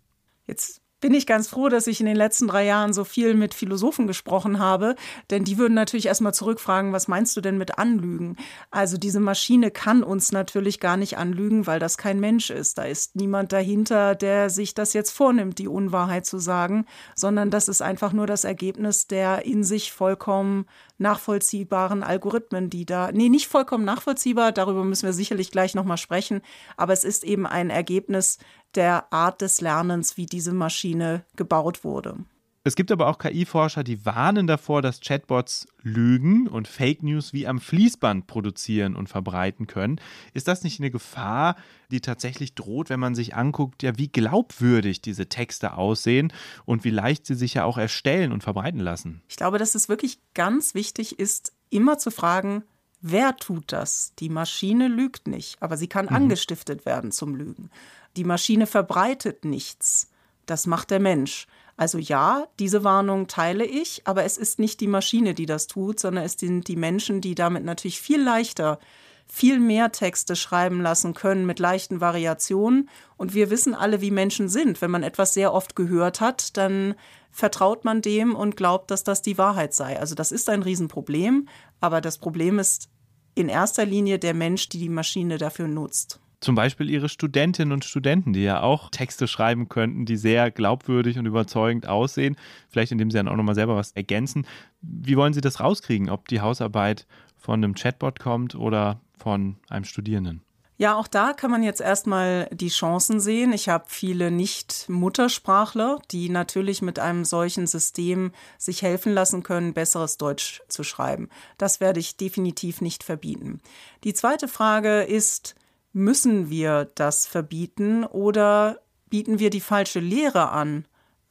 Jetzt 0.47 0.82
bin 1.03 1.13
ich 1.13 1.27
ganz 1.27 1.49
froh, 1.49 1.67
dass 1.67 1.87
ich 1.87 1.99
in 1.99 2.05
den 2.05 2.15
letzten 2.15 2.47
drei 2.47 2.63
Jahren 2.63 2.93
so 2.93 3.03
viel 3.03 3.33
mit 3.33 3.53
Philosophen 3.53 4.07
gesprochen 4.07 4.59
habe, 4.59 4.95
denn 5.31 5.43
die 5.43 5.57
würden 5.57 5.73
natürlich 5.73 6.05
erstmal 6.05 6.33
zurückfragen, 6.33 6.93
was 6.93 7.09
meinst 7.09 7.35
du 7.35 7.41
denn 7.41 7.57
mit 7.57 7.77
Anlügen? 7.77 8.37
Also 8.71 8.95
diese 8.95 9.19
Maschine 9.19 9.69
kann 9.69 10.01
uns 10.01 10.31
natürlich 10.31 10.79
gar 10.79 10.95
nicht 10.95 11.17
anlügen, 11.17 11.67
weil 11.67 11.81
das 11.81 11.97
kein 11.97 12.21
Mensch 12.21 12.49
ist. 12.49 12.77
Da 12.77 12.83
ist 12.83 13.17
niemand 13.17 13.51
dahinter, 13.51 14.15
der 14.15 14.49
sich 14.49 14.75
das 14.75 14.93
jetzt 14.93 15.11
vornimmt, 15.11 15.59
die 15.59 15.67
Unwahrheit 15.67 16.25
zu 16.25 16.37
sagen, 16.37 16.85
sondern 17.15 17.51
das 17.51 17.67
ist 17.67 17.81
einfach 17.81 18.13
nur 18.13 18.25
das 18.25 18.45
Ergebnis 18.45 19.05
der 19.05 19.45
in 19.45 19.65
sich 19.65 19.91
vollkommen 19.91 20.67
nachvollziehbaren 21.03 22.01
Algorithmen, 22.01 22.71
die 22.71 22.85
da, 22.85 23.11
nee, 23.11 23.29
nicht 23.29 23.47
vollkommen 23.47 23.85
nachvollziehbar, 23.85 24.51
darüber 24.51 24.83
müssen 24.83 25.05
wir 25.05 25.13
sicherlich 25.13 25.51
gleich 25.51 25.75
nochmal 25.75 25.97
sprechen, 25.97 26.41
aber 26.75 26.93
es 26.93 27.03
ist 27.03 27.23
eben 27.23 27.45
ein 27.45 27.69
Ergebnis 27.69 28.39
der 28.73 29.13
Art 29.13 29.41
des 29.41 29.61
Lernens, 29.61 30.17
wie 30.17 30.25
diese 30.25 30.53
Maschine 30.53 31.23
gebaut 31.35 31.83
wurde. 31.83 32.17
Es 32.65 32.75
gibt 32.77 32.93
aber 32.93 33.07
auch 33.07 33.17
KI-Forscher, 33.17 33.83
die 33.83 34.05
warnen 34.05 34.47
davor, 34.47 34.81
dass 34.81 35.01
Chatbots 35.01 35.67
Lügen 35.81 36.47
und 36.47 36.69
Fake 36.69 37.03
News 37.03 37.33
wie 37.33 37.45
am 37.45 37.59
Fließband 37.59 38.25
produzieren 38.25 38.95
und 38.95 39.09
verbreiten 39.09 39.67
können. 39.67 39.99
Ist 40.33 40.47
das 40.47 40.63
nicht 40.63 40.79
eine 40.79 40.89
Gefahr, 40.89 41.57
die 41.91 41.99
tatsächlich 41.99 42.55
droht, 42.55 42.89
wenn 42.89 43.01
man 43.01 43.15
sich 43.15 43.35
anguckt, 43.35 43.83
ja, 43.83 43.97
wie 43.97 44.07
glaubwürdig 44.07 45.01
diese 45.01 45.27
Texte 45.27 45.73
aussehen 45.73 46.31
und 46.63 46.85
wie 46.85 46.89
leicht 46.89 47.25
sie 47.25 47.35
sich 47.35 47.55
ja 47.55 47.65
auch 47.65 47.77
erstellen 47.77 48.31
und 48.31 48.43
verbreiten 48.43 48.79
lassen? 48.79 49.21
Ich 49.27 49.35
glaube, 49.35 49.57
dass 49.57 49.75
es 49.75 49.89
wirklich 49.89 50.19
ganz 50.33 50.73
wichtig 50.73 51.19
ist, 51.19 51.51
immer 51.69 51.97
zu 51.97 52.11
fragen, 52.11 52.63
wer 53.01 53.35
tut 53.35 53.73
das? 53.73 54.13
Die 54.19 54.29
Maschine 54.29 54.87
lügt 54.87 55.27
nicht, 55.27 55.61
aber 55.61 55.75
sie 55.75 55.87
kann 55.87 56.05
mhm. 56.05 56.15
angestiftet 56.15 56.85
werden 56.85 57.11
zum 57.11 57.35
Lügen. 57.35 57.69
Die 58.15 58.23
Maschine 58.23 58.67
verbreitet 58.67 59.43
nichts. 59.43 60.09
Das 60.45 60.65
macht 60.65 60.91
der 60.91 61.01
Mensch. 61.01 61.47
Also 61.75 61.97
ja, 61.97 62.47
diese 62.59 62.83
Warnung 62.83 63.27
teile 63.27 63.65
ich, 63.65 64.03
aber 64.05 64.23
es 64.23 64.37
ist 64.37 64.59
nicht 64.59 64.79
die 64.79 64.87
Maschine, 64.87 65.33
die 65.33 65.45
das 65.45 65.67
tut, 65.67 65.99
sondern 65.99 66.23
es 66.23 66.33
sind 66.33 66.67
die 66.67 66.75
Menschen, 66.75 67.19
die 67.19 67.35
damit 67.35 67.63
natürlich 67.63 67.99
viel 67.99 68.21
leichter 68.21 68.79
viel 69.25 69.59
mehr 69.59 69.91
Texte 69.91 70.35
schreiben 70.35 70.81
lassen 70.81 71.13
können 71.13 71.45
mit 71.45 71.57
leichten 71.57 72.01
Variationen. 72.01 72.89
Und 73.17 73.33
wir 73.33 73.49
wissen 73.49 73.73
alle, 73.73 74.01
wie 74.01 74.11
Menschen 74.11 74.49
sind. 74.49 74.81
Wenn 74.81 74.91
man 74.91 75.01
etwas 75.01 75.33
sehr 75.33 75.53
oft 75.53 75.75
gehört 75.75 76.21
hat, 76.21 76.55
dann 76.57 76.93
vertraut 77.31 77.83
man 77.83 78.01
dem 78.01 78.35
und 78.35 78.57
glaubt, 78.57 78.91
dass 78.91 79.03
das 79.03 79.23
die 79.23 79.37
Wahrheit 79.39 79.73
sei. 79.73 79.99
Also 79.99 80.13
das 80.13 80.31
ist 80.31 80.49
ein 80.49 80.61
Riesenproblem, 80.61 81.47
aber 81.79 81.99
das 81.99 82.19
Problem 82.19 82.59
ist 82.59 82.89
in 83.33 83.49
erster 83.49 83.85
Linie 83.85 84.19
der 84.19 84.35
Mensch, 84.35 84.69
die 84.69 84.77
die 84.77 84.89
Maschine 84.89 85.39
dafür 85.39 85.67
nutzt 85.67 86.19
zum 86.43 86.55
Beispiel 86.55 86.89
ihre 86.89 87.09
Studentinnen 87.09 87.71
und 87.71 87.85
Studenten, 87.85 88.33
die 88.33 88.43
ja 88.43 88.61
auch 88.61 88.89
Texte 88.89 89.27
schreiben 89.27 89.69
könnten, 89.69 90.05
die 90.05 90.17
sehr 90.17 90.51
glaubwürdig 90.51 91.17
und 91.17 91.25
überzeugend 91.25 91.87
aussehen, 91.87 92.35
vielleicht 92.69 92.91
indem 92.91 93.09
sie 93.09 93.17
dann 93.17 93.27
auch 93.27 93.35
nochmal 93.35 93.55
selber 93.55 93.75
was 93.75 93.91
ergänzen. 93.91 94.45
Wie 94.81 95.17
wollen 95.17 95.33
Sie 95.33 95.41
das 95.41 95.59
rauskriegen, 95.59 96.09
ob 96.09 96.27
die 96.27 96.41
Hausarbeit 96.41 97.07
von 97.37 97.63
einem 97.63 97.75
Chatbot 97.75 98.19
kommt 98.19 98.55
oder 98.55 98.99
von 99.17 99.57
einem 99.69 99.85
Studierenden? 99.85 100.41
Ja, 100.77 100.95
auch 100.95 101.07
da 101.07 101.33
kann 101.33 101.51
man 101.51 101.61
jetzt 101.63 101.81
erstmal 101.81 102.49
die 102.51 102.69
Chancen 102.69 103.19
sehen. 103.19 103.53
Ich 103.53 103.69
habe 103.69 103.85
viele 103.87 104.31
Nicht-Muttersprachler, 104.31 105.99
die 106.11 106.29
natürlich 106.29 106.81
mit 106.81 106.97
einem 106.99 107.25
solchen 107.25 107.67
System 107.67 108.31
sich 108.57 108.81
helfen 108.81 109.13
lassen 109.13 109.43
können, 109.43 109.73
besseres 109.73 110.17
Deutsch 110.17 110.61
zu 110.67 110.83
schreiben. 110.83 111.29
Das 111.57 111.79
werde 111.79 111.99
ich 111.99 112.17
definitiv 112.17 112.81
nicht 112.81 113.03
verbieten. 113.03 113.61
Die 114.03 114.13
zweite 114.13 114.47
Frage 114.47 115.03
ist, 115.03 115.55
Müssen 115.93 116.49
wir 116.49 116.89
das 116.95 117.27
verbieten 117.27 118.03
oder 118.03 118.79
bieten 119.11 119.37
wir 119.37 119.51
die 119.51 119.61
falsche 119.61 119.99
Lehre 119.99 120.49
an, 120.49 120.85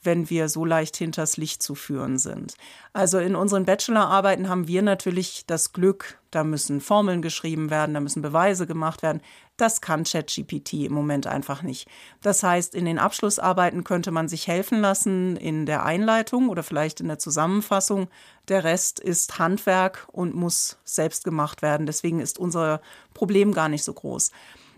wenn 0.05 0.31
wir 0.31 0.49
so 0.49 0.65
leicht 0.65 0.97
hinters 0.97 1.37
Licht 1.37 1.65
zu 1.65 1.75
führen 1.75 2.17
sind? 2.17 2.55
Also 2.93 3.19
in 3.19 3.35
unseren 3.35 3.65
Bachelorarbeiten 3.65 4.49
haben 4.49 4.69
wir 4.69 4.83
natürlich 4.83 5.47
das 5.49 5.73
Glück, 5.73 6.21
da 6.31 6.45
müssen 6.45 6.81
Formeln 6.81 7.23
geschrieben 7.23 7.71
werden, 7.71 7.95
da 7.95 8.01
müssen 8.01 8.23
Beweise 8.23 8.69
gemacht 8.69 9.03
werden. 9.03 9.21
Das 9.57 9.81
kann 9.81 10.05
ChatGPT 10.05 10.75
im 10.85 10.93
Moment 10.93 11.27
einfach 11.27 11.63
nicht. 11.63 11.89
Das 12.23 12.43
heißt, 12.43 12.75
in 12.75 12.85
den 12.85 12.99
Abschlussarbeiten 12.99 13.85
könnte 13.85 14.11
man 14.11 14.29
sich 14.29 14.49
helfen 14.49 14.81
lassen 14.81 15.37
in 15.37 15.67
der 15.67 15.85
Einleitung 15.85 16.49
oder 16.49 16.63
vielleicht 16.63 17.01
in 17.01 17.09
der 17.09 17.19
Zusammenfassung. 17.19 18.09
Der 18.49 18.65
Rest 18.65 18.99
ist 18.99 19.39
Handwerk 19.39 20.09
und 20.11 20.35
muss 20.35 20.79
selbst 20.85 21.25
gemacht 21.25 21.63
werden. 21.63 21.87
Deswegen 21.87 22.19
ist 22.19 22.39
unser 22.39 22.81
Problem 23.15 23.53
gar 23.53 23.69
nicht 23.69 23.85
so 23.85 23.93
groß. 23.93 24.31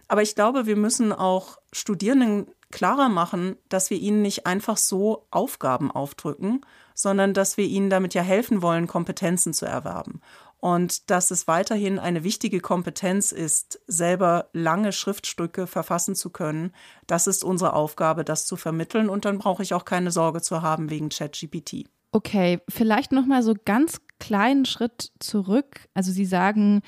Aber 0.08 0.22
ich 0.22 0.34
glaube, 0.34 0.66
wir 0.66 0.76
müssen 0.76 1.12
auch 1.12 1.58
Studierenden 1.72 2.46
klarer 2.70 3.08
machen, 3.08 3.56
dass 3.68 3.90
wir 3.90 3.98
ihnen 3.98 4.20
nicht 4.20 4.46
einfach 4.46 4.76
so 4.76 5.26
Aufgaben 5.30 5.90
aufdrücken, 5.92 6.60
sondern 6.94 7.32
dass 7.32 7.56
wir 7.56 7.66
ihnen 7.66 7.88
damit 7.88 8.14
ja 8.14 8.22
helfen 8.22 8.62
wollen, 8.62 8.86
Kompetenzen 8.86 9.54
zu 9.54 9.64
erwerben. 9.64 10.20
Und 10.64 11.10
dass 11.10 11.30
es 11.30 11.46
weiterhin 11.46 11.98
eine 11.98 12.24
wichtige 12.24 12.58
Kompetenz 12.58 13.32
ist, 13.32 13.80
selber 13.86 14.48
lange 14.54 14.92
Schriftstücke 14.92 15.66
verfassen 15.66 16.14
zu 16.14 16.30
können. 16.30 16.72
Das 17.06 17.26
ist 17.26 17.44
unsere 17.44 17.74
Aufgabe, 17.74 18.24
das 18.24 18.46
zu 18.46 18.56
vermitteln. 18.56 19.10
Und 19.10 19.26
dann 19.26 19.36
brauche 19.36 19.62
ich 19.62 19.74
auch 19.74 19.84
keine 19.84 20.10
Sorge 20.10 20.40
zu 20.40 20.62
haben 20.62 20.88
wegen 20.88 21.10
ChatGPT. 21.10 21.84
Okay, 22.12 22.60
vielleicht 22.66 23.12
noch 23.12 23.26
mal 23.26 23.42
so 23.42 23.52
ganz 23.66 24.00
kleinen 24.18 24.64
Schritt 24.64 25.12
zurück. 25.20 25.86
Also 25.92 26.12
Sie 26.12 26.24
sagen, 26.24 26.80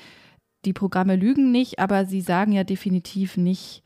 die 0.65 0.73
Programme 0.73 1.15
lügen 1.15 1.51
nicht, 1.51 1.77
aber 1.77 2.07
sie 2.07 2.21
sagen 2.21 2.53
ja 2.53 2.63
definitiv 2.63 3.37
nicht 3.37 3.83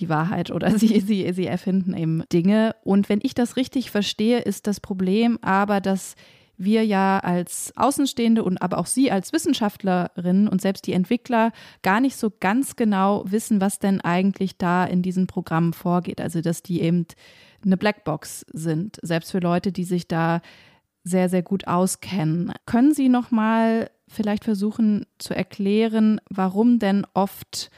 die 0.00 0.08
Wahrheit 0.08 0.50
oder 0.50 0.70
sie, 0.80 0.98
sie, 0.98 1.32
sie 1.32 1.46
erfinden 1.46 1.96
eben 1.96 2.24
Dinge. 2.32 2.74
Und 2.82 3.08
wenn 3.08 3.20
ich 3.22 3.34
das 3.34 3.54
richtig 3.54 3.92
verstehe, 3.92 4.40
ist 4.40 4.66
das 4.66 4.80
Problem 4.80 5.38
aber, 5.42 5.80
dass 5.80 6.16
wir 6.58 6.84
ja 6.84 7.20
als 7.20 7.72
Außenstehende 7.76 8.42
und 8.42 8.60
aber 8.60 8.78
auch 8.78 8.86
Sie 8.86 9.10
als 9.10 9.32
Wissenschaftlerin 9.32 10.48
und 10.48 10.60
selbst 10.60 10.86
die 10.86 10.92
Entwickler 10.92 11.52
gar 11.82 12.00
nicht 12.00 12.16
so 12.16 12.30
ganz 12.38 12.76
genau 12.76 13.22
wissen, 13.26 13.60
was 13.60 13.78
denn 13.78 14.00
eigentlich 14.00 14.58
da 14.58 14.84
in 14.84 15.00
diesen 15.00 15.28
Programmen 15.28 15.72
vorgeht. 15.72 16.20
Also 16.20 16.40
dass 16.40 16.62
die 16.62 16.82
eben 16.82 17.06
eine 17.64 17.76
Blackbox 17.76 18.44
sind, 18.52 18.98
selbst 19.02 19.30
für 19.30 19.38
Leute, 19.38 19.72
die 19.72 19.84
sich 19.84 20.08
da 20.08 20.40
sehr, 21.04 21.28
sehr 21.28 21.42
gut 21.42 21.66
auskennen. 21.66 22.52
Können 22.66 22.92
Sie 22.92 23.08
noch 23.08 23.30
mal 23.30 23.90
vielleicht 24.08 24.44
versuchen 24.44 25.06
zu 25.18 25.34
erklären, 25.34 26.20
warum 26.28 26.78
denn 26.78 27.06
oft 27.14 27.70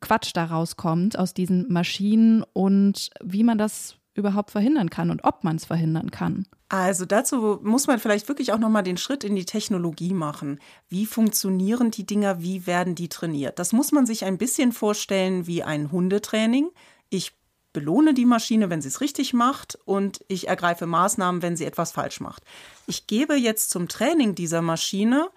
Quatsch 0.00 0.32
daraus 0.34 0.76
kommt 0.76 1.18
aus 1.18 1.34
diesen 1.34 1.70
Maschinen 1.72 2.44
und 2.52 3.10
wie 3.22 3.44
man 3.44 3.58
das 3.58 3.96
überhaupt 4.20 4.50
verhindern 4.50 4.90
kann 4.90 5.10
und 5.10 5.24
ob 5.24 5.42
man 5.44 5.56
es 5.56 5.64
verhindern 5.64 6.10
kann. 6.10 6.46
Also 6.68 7.04
dazu 7.04 7.58
muss 7.62 7.88
man 7.88 7.98
vielleicht 7.98 8.28
wirklich 8.28 8.52
auch 8.52 8.58
noch 8.58 8.68
mal 8.68 8.82
den 8.82 8.96
Schritt 8.96 9.24
in 9.24 9.34
die 9.34 9.44
Technologie 9.44 10.14
machen. 10.14 10.60
Wie 10.88 11.06
funktionieren 11.06 11.90
die 11.90 12.06
Dinger, 12.06 12.40
wie 12.40 12.66
werden 12.66 12.94
die 12.94 13.08
trainiert? 13.08 13.58
Das 13.58 13.72
muss 13.72 13.90
man 13.90 14.06
sich 14.06 14.24
ein 14.24 14.38
bisschen 14.38 14.70
vorstellen 14.70 15.48
wie 15.48 15.64
ein 15.64 15.90
Hundetraining. 15.90 16.70
Ich 17.08 17.32
belohne 17.72 18.14
die 18.14 18.24
Maschine, 18.24 18.70
wenn 18.70 18.82
sie 18.82 18.88
es 18.88 19.00
richtig 19.00 19.32
macht 19.32 19.78
und 19.84 20.20
ich 20.28 20.48
ergreife 20.48 20.86
Maßnahmen, 20.86 21.42
wenn 21.42 21.56
sie 21.56 21.64
etwas 21.64 21.92
falsch 21.92 22.20
macht. 22.20 22.44
Ich 22.86 23.06
gebe 23.06 23.34
jetzt 23.34 23.70
zum 23.70 23.88
Training 23.88 24.34
dieser 24.34 24.62
Maschine 24.62 25.30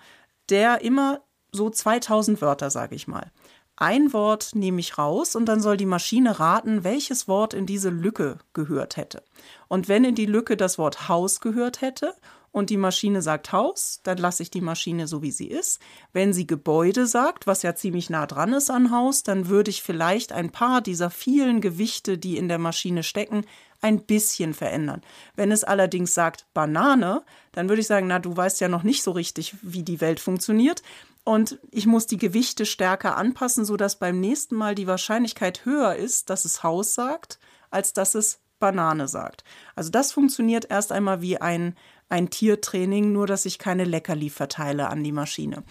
der 0.50 0.82
immer 0.82 1.22
so 1.52 1.70
2000 1.70 2.42
Wörter, 2.42 2.70
sage 2.70 2.96
ich 2.96 3.08
mal. 3.08 3.32
Ein 3.76 4.14
Wort 4.14 4.52
nehme 4.54 4.80
ich 4.80 4.98
raus 4.98 5.36
und 5.36 5.46
dann 5.46 5.60
soll 5.60 5.78
die 5.78 5.88
Maschine 5.88 6.40
raten, 6.40 6.84
welches 6.84 7.28
Wort 7.28 7.54
in 7.54 7.66
diese 7.66 7.90
Lücke 7.90 8.38
gehört 8.54 8.98
hätte. 8.98 9.24
Und 9.68 9.88
wenn 9.88 10.04
in 10.04 10.16
die 10.16 10.28
Lücke 10.28 10.56
das 10.56 10.78
Wort 10.78 11.10
Haus 11.10 11.42
gehört 11.42 11.82
hätte 11.82 12.14
und 12.52 12.70
die 12.70 12.78
Maschine 12.78 13.24
sagt 13.24 13.52
Haus, 13.52 14.00
dann 14.04 14.20
lasse 14.20 14.44
ich 14.44 14.52
die 14.52 14.62
Maschine 14.62 15.08
so, 15.08 15.24
wie 15.24 15.32
sie 15.32 15.48
ist. 15.48 15.80
Wenn 16.14 16.34
sie 16.34 16.46
Gebäude 16.46 17.08
sagt, 17.08 17.48
was 17.48 17.64
ja 17.64 17.74
ziemlich 17.74 18.12
nah 18.12 18.28
dran 18.28 18.54
ist 18.54 18.70
an 18.70 18.92
Haus, 18.92 19.24
dann 19.24 19.50
würde 19.50 19.72
ich 19.72 19.82
vielleicht 19.82 20.32
ein 20.32 20.52
paar 20.52 20.82
dieser 20.82 21.10
vielen 21.10 21.60
Gewichte, 21.60 22.20
die 22.20 22.38
in 22.38 22.48
der 22.48 22.60
Maschine 22.60 23.02
stecken, 23.02 23.44
ein 23.82 24.04
bisschen 24.04 24.54
verändern. 24.54 25.02
Wenn 25.36 25.52
es 25.52 25.64
allerdings 25.64 26.14
sagt 26.14 26.46
Banane, 26.54 27.24
dann 27.52 27.70
würde 27.70 27.82
ich 27.82 27.88
sagen, 27.88 28.08
na, 28.08 28.20
du 28.20 28.38
weißt 28.38 28.62
ja 28.62 28.70
noch 28.70 28.84
nicht 28.84 29.04
so 29.04 29.12
richtig, 29.12 29.56
wie 29.62 29.84
die 29.84 30.00
Welt 30.00 30.20
funktioniert. 30.20 30.84
Und 31.24 31.60
ich 31.72 31.86
muss 31.86 32.06
die 32.06 32.18
Gewichte 32.18 32.66
stärker 32.66 33.16
anpassen, 33.16 33.64
sodass 33.64 33.98
beim 33.98 34.20
nächsten 34.20 34.56
Mal 34.56 34.76
die 34.76 34.88
Wahrscheinlichkeit 34.88 35.66
höher 35.66 35.96
ist, 35.96 36.30
dass 36.30 36.44
es 36.44 36.64
Haus 36.64 36.94
sagt, 36.94 37.40
als 37.70 37.94
dass 37.94 38.14
es 38.16 38.40
Banane 38.60 39.08
sagt. 39.08 39.44
Also 39.76 39.90
das 39.90 40.12
funktioniert 40.12 40.70
erst 40.70 40.92
einmal 40.92 41.22
wie 41.22 41.38
ein, 41.38 41.76
ein 42.10 42.30
Tiertraining, 42.30 43.12
nur 43.12 43.28
dass 43.28 43.46
ich 43.46 43.58
keine 43.58 43.84
Leckerli 43.84 44.30
verteile 44.30 44.90
an 44.90 45.04
die 45.04 45.12
Maschine. 45.12 45.64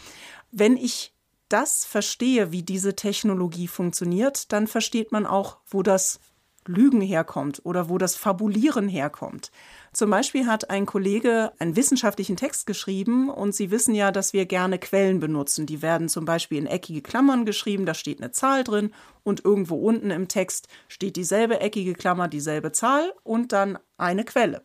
Wenn 0.50 0.76
ich 0.76 1.14
das 1.48 1.84
verstehe, 1.84 2.50
wie 2.50 2.62
diese 2.62 2.96
Technologie 2.96 3.68
funktioniert, 3.68 4.53
dann 4.53 4.66
versteht 4.66 5.12
man 5.12 5.26
auch, 5.26 5.59
wo 5.66 5.82
das 5.82 6.20
Lügen 6.66 7.00
herkommt 7.00 7.60
oder 7.64 7.88
wo 7.88 7.98
das 7.98 8.16
Fabulieren 8.16 8.88
herkommt. 8.88 9.50
Zum 9.92 10.10
Beispiel 10.10 10.46
hat 10.46 10.70
ein 10.70 10.86
Kollege 10.86 11.52
einen 11.58 11.76
wissenschaftlichen 11.76 12.36
Text 12.36 12.66
geschrieben 12.66 13.28
und 13.28 13.54
Sie 13.54 13.70
wissen 13.70 13.94
ja, 13.94 14.10
dass 14.10 14.32
wir 14.32 14.46
gerne 14.46 14.78
Quellen 14.78 15.20
benutzen. 15.20 15.66
Die 15.66 15.82
werden 15.82 16.08
zum 16.08 16.24
Beispiel 16.24 16.58
in 16.58 16.66
eckige 16.66 17.02
Klammern 17.02 17.44
geschrieben, 17.44 17.86
da 17.86 17.94
steht 17.94 18.20
eine 18.20 18.32
Zahl 18.32 18.64
drin 18.64 18.92
und 19.22 19.44
irgendwo 19.44 19.76
unten 19.76 20.10
im 20.10 20.28
Text 20.28 20.68
steht 20.88 21.16
dieselbe 21.16 21.60
eckige 21.60 21.94
Klammer, 21.94 22.28
dieselbe 22.28 22.72
Zahl 22.72 23.12
und 23.22 23.52
dann 23.52 23.78
eine 23.96 24.24
Quelle. 24.24 24.62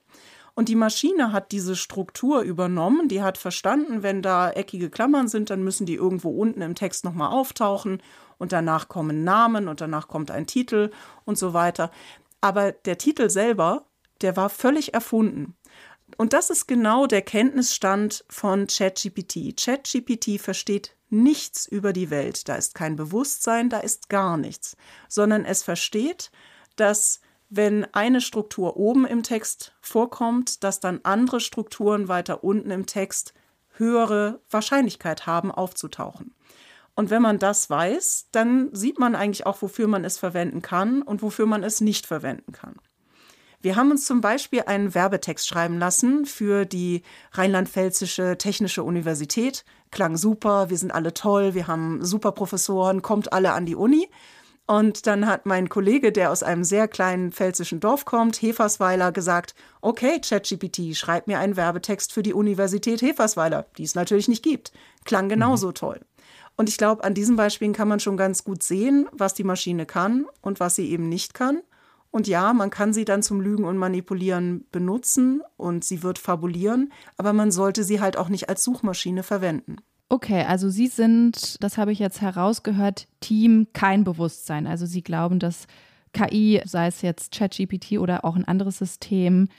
Und 0.57 0.69
die 0.69 0.75
Maschine 0.75 1.33
hat 1.33 1.51
diese 1.51 1.75
Struktur 1.75 2.41
übernommen, 2.41 3.09
die 3.09 3.21
hat 3.21 3.37
verstanden, 3.37 4.01
wenn 4.01 4.23
da 4.23 4.49
eckige 4.49 4.89
Klammern 4.89 5.27
sind, 5.27 5.51
dann 5.51 5.63
müssen 5.63 5.85
die 5.85 5.93
irgendwo 5.93 6.31
unten 6.31 6.61
im 6.61 6.73
Text 6.73 7.05
nochmal 7.05 7.29
auftauchen 7.31 8.01
und 8.39 8.53
danach 8.53 8.87
kommen 8.87 9.23
Namen 9.23 9.67
und 9.67 9.81
danach 9.81 10.07
kommt 10.07 10.31
ein 10.31 10.47
Titel 10.47 10.89
und 11.25 11.37
so 11.37 11.53
weiter. 11.53 11.91
Aber 12.41 12.71
der 12.71 12.97
Titel 12.97 13.29
selber 13.29 13.85
der 14.21 14.35
war 14.35 14.49
völlig 14.49 14.95
erfunden. 14.95 15.55
Und 16.17 16.33
das 16.33 16.49
ist 16.49 16.65
genau 16.65 17.05
der 17.05 17.21
Kenntnisstand 17.21 18.25
von 18.27 18.65
ChatGPT. 18.65 19.55
ChatGPT 19.63 20.41
versteht 20.41 20.95
nichts 21.11 21.67
über 21.67 21.93
die 21.93 22.09
Welt. 22.09 22.49
Da 22.49 22.55
ist 22.55 22.73
kein 22.73 22.95
Bewusstsein, 22.95 23.69
da 23.69 23.77
ist 23.77 24.09
gar 24.09 24.37
nichts, 24.37 24.75
sondern 25.07 25.45
es 25.45 25.61
versteht, 25.61 26.31
dass 26.77 27.21
wenn 27.49 27.85
eine 27.93 28.21
Struktur 28.21 28.77
oben 28.77 29.05
im 29.05 29.23
Text 29.23 29.73
vorkommt, 29.81 30.63
dass 30.63 30.79
dann 30.79 30.99
andere 31.03 31.39
Strukturen 31.39 32.07
weiter 32.07 32.43
unten 32.43 32.71
im 32.71 32.85
Text 32.85 33.33
höhere 33.71 34.41
Wahrscheinlichkeit 34.49 35.27
haben, 35.27 35.51
aufzutauchen. 35.51 36.33
Und 36.95 37.11
wenn 37.11 37.21
man 37.21 37.37
das 37.37 37.69
weiß, 37.69 38.29
dann 38.31 38.69
sieht 38.73 38.97
man 38.97 39.15
eigentlich 39.15 39.45
auch, 39.45 39.61
wofür 39.61 39.87
man 39.87 40.03
es 40.03 40.17
verwenden 40.17 40.61
kann 40.61 41.03
und 41.03 41.21
wofür 41.21 41.45
man 41.45 41.63
es 41.63 41.79
nicht 41.79 42.07
verwenden 42.07 42.51
kann. 42.51 42.75
Wir 43.61 43.75
haben 43.75 43.91
uns 43.91 44.05
zum 44.05 44.21
Beispiel 44.21 44.63
einen 44.65 44.93
Werbetext 44.93 45.47
schreiben 45.47 45.79
lassen 45.79 46.25
für 46.25 46.65
die 46.65 47.01
Rheinland-Pfälzische 47.33 48.37
Technische 48.37 48.83
Universität. 48.83 49.65
Klang 49.91 50.15
super, 50.15 50.69
wir 50.69 50.77
sind 50.77 50.91
alle 50.91 51.13
toll, 51.13 51.53
wir 51.53 51.67
haben 51.67 52.03
super 52.05 52.31
Professoren, 52.31 53.01
kommt 53.01 53.33
alle 53.33 53.53
an 53.53 53.65
die 53.65 53.75
Uni. 53.75 54.09
Und 54.67 55.07
dann 55.07 55.27
hat 55.27 55.45
mein 55.45 55.69
Kollege, 55.69 56.11
der 56.11 56.29
aus 56.29 56.43
einem 56.43 56.65
sehr 56.65 56.89
kleinen 56.89 57.31
pfälzischen 57.31 57.79
Dorf 57.79 58.03
kommt, 58.03 58.41
Hefersweiler, 58.41 59.13
gesagt, 59.13 59.55
okay, 59.79 60.19
ChatGPT, 60.19 60.93
schreib 60.93 61.27
mir 61.27 61.39
einen 61.39 61.55
Werbetext 61.55 62.11
für 62.11 62.21
die 62.21 62.33
Universität 62.33 63.01
Hefersweiler, 63.01 63.65
die 63.77 63.83
es 63.83 63.95
natürlich 63.95 64.27
nicht 64.27 64.43
gibt. 64.43 64.73
Klang 65.05 65.29
genauso 65.29 65.69
mhm. 65.69 65.73
toll. 65.73 65.99
Und 66.57 66.67
ich 66.67 66.77
glaube, 66.77 67.05
an 67.05 67.13
diesen 67.13 67.37
Beispielen 67.37 67.71
kann 67.71 67.87
man 67.87 68.01
schon 68.01 68.17
ganz 68.17 68.43
gut 68.43 68.61
sehen, 68.61 69.07
was 69.13 69.33
die 69.33 69.45
Maschine 69.45 69.85
kann 69.85 70.25
und 70.41 70.59
was 70.59 70.75
sie 70.75 70.89
eben 70.89 71.07
nicht 71.07 71.33
kann. 71.33 71.61
Und 72.11 72.27
ja, 72.27 72.51
man 72.51 72.69
kann 72.69 72.93
sie 72.93 73.05
dann 73.05 73.23
zum 73.23 73.39
Lügen 73.39 73.63
und 73.63 73.77
Manipulieren 73.77 74.65
benutzen 74.71 75.43
und 75.55 75.85
sie 75.85 76.03
wird 76.03 76.19
fabulieren, 76.19 76.91
aber 77.15 77.31
man 77.31 77.51
sollte 77.51 77.83
sie 77.83 78.01
halt 78.01 78.17
auch 78.17 78.27
nicht 78.27 78.49
als 78.49 78.63
Suchmaschine 78.63 79.23
verwenden. 79.23 79.77
Okay, 80.09 80.43
also 80.43 80.69
Sie 80.69 80.87
sind, 80.87 81.61
das 81.61 81.77
habe 81.77 81.91
ich 81.91 81.99
jetzt 81.99 82.21
herausgehört, 82.21 83.07
Team 83.19 83.67
kein 83.73 84.03
Bewusstsein. 84.03 84.65
Also 84.65 84.85
Sie 84.85 85.03
glauben, 85.03 85.39
dass 85.39 85.67
KI, 86.13 86.61
sei 86.65 86.87
es 86.87 87.01
jetzt 87.01 87.33
ChatGPT 87.33 87.93
oder 87.99 88.23
auch 88.23 88.35
ein 88.35 88.47
anderes 88.47 88.77
System, 88.77 89.49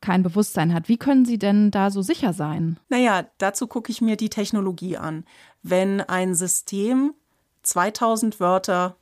kein 0.00 0.22
Bewusstsein 0.22 0.72
hat. 0.72 0.88
Wie 0.88 0.98
können 0.98 1.24
Sie 1.24 1.38
denn 1.38 1.70
da 1.70 1.90
so 1.90 2.02
sicher 2.02 2.32
sein? 2.32 2.78
Naja, 2.88 3.26
dazu 3.38 3.66
gucke 3.66 3.90
ich 3.90 4.00
mir 4.00 4.16
die 4.16 4.28
Technologie 4.28 4.96
an. 4.96 5.24
Wenn 5.62 6.00
ein 6.00 6.34
System 6.34 7.14
2000 7.62 8.38
Wörter 8.38 8.96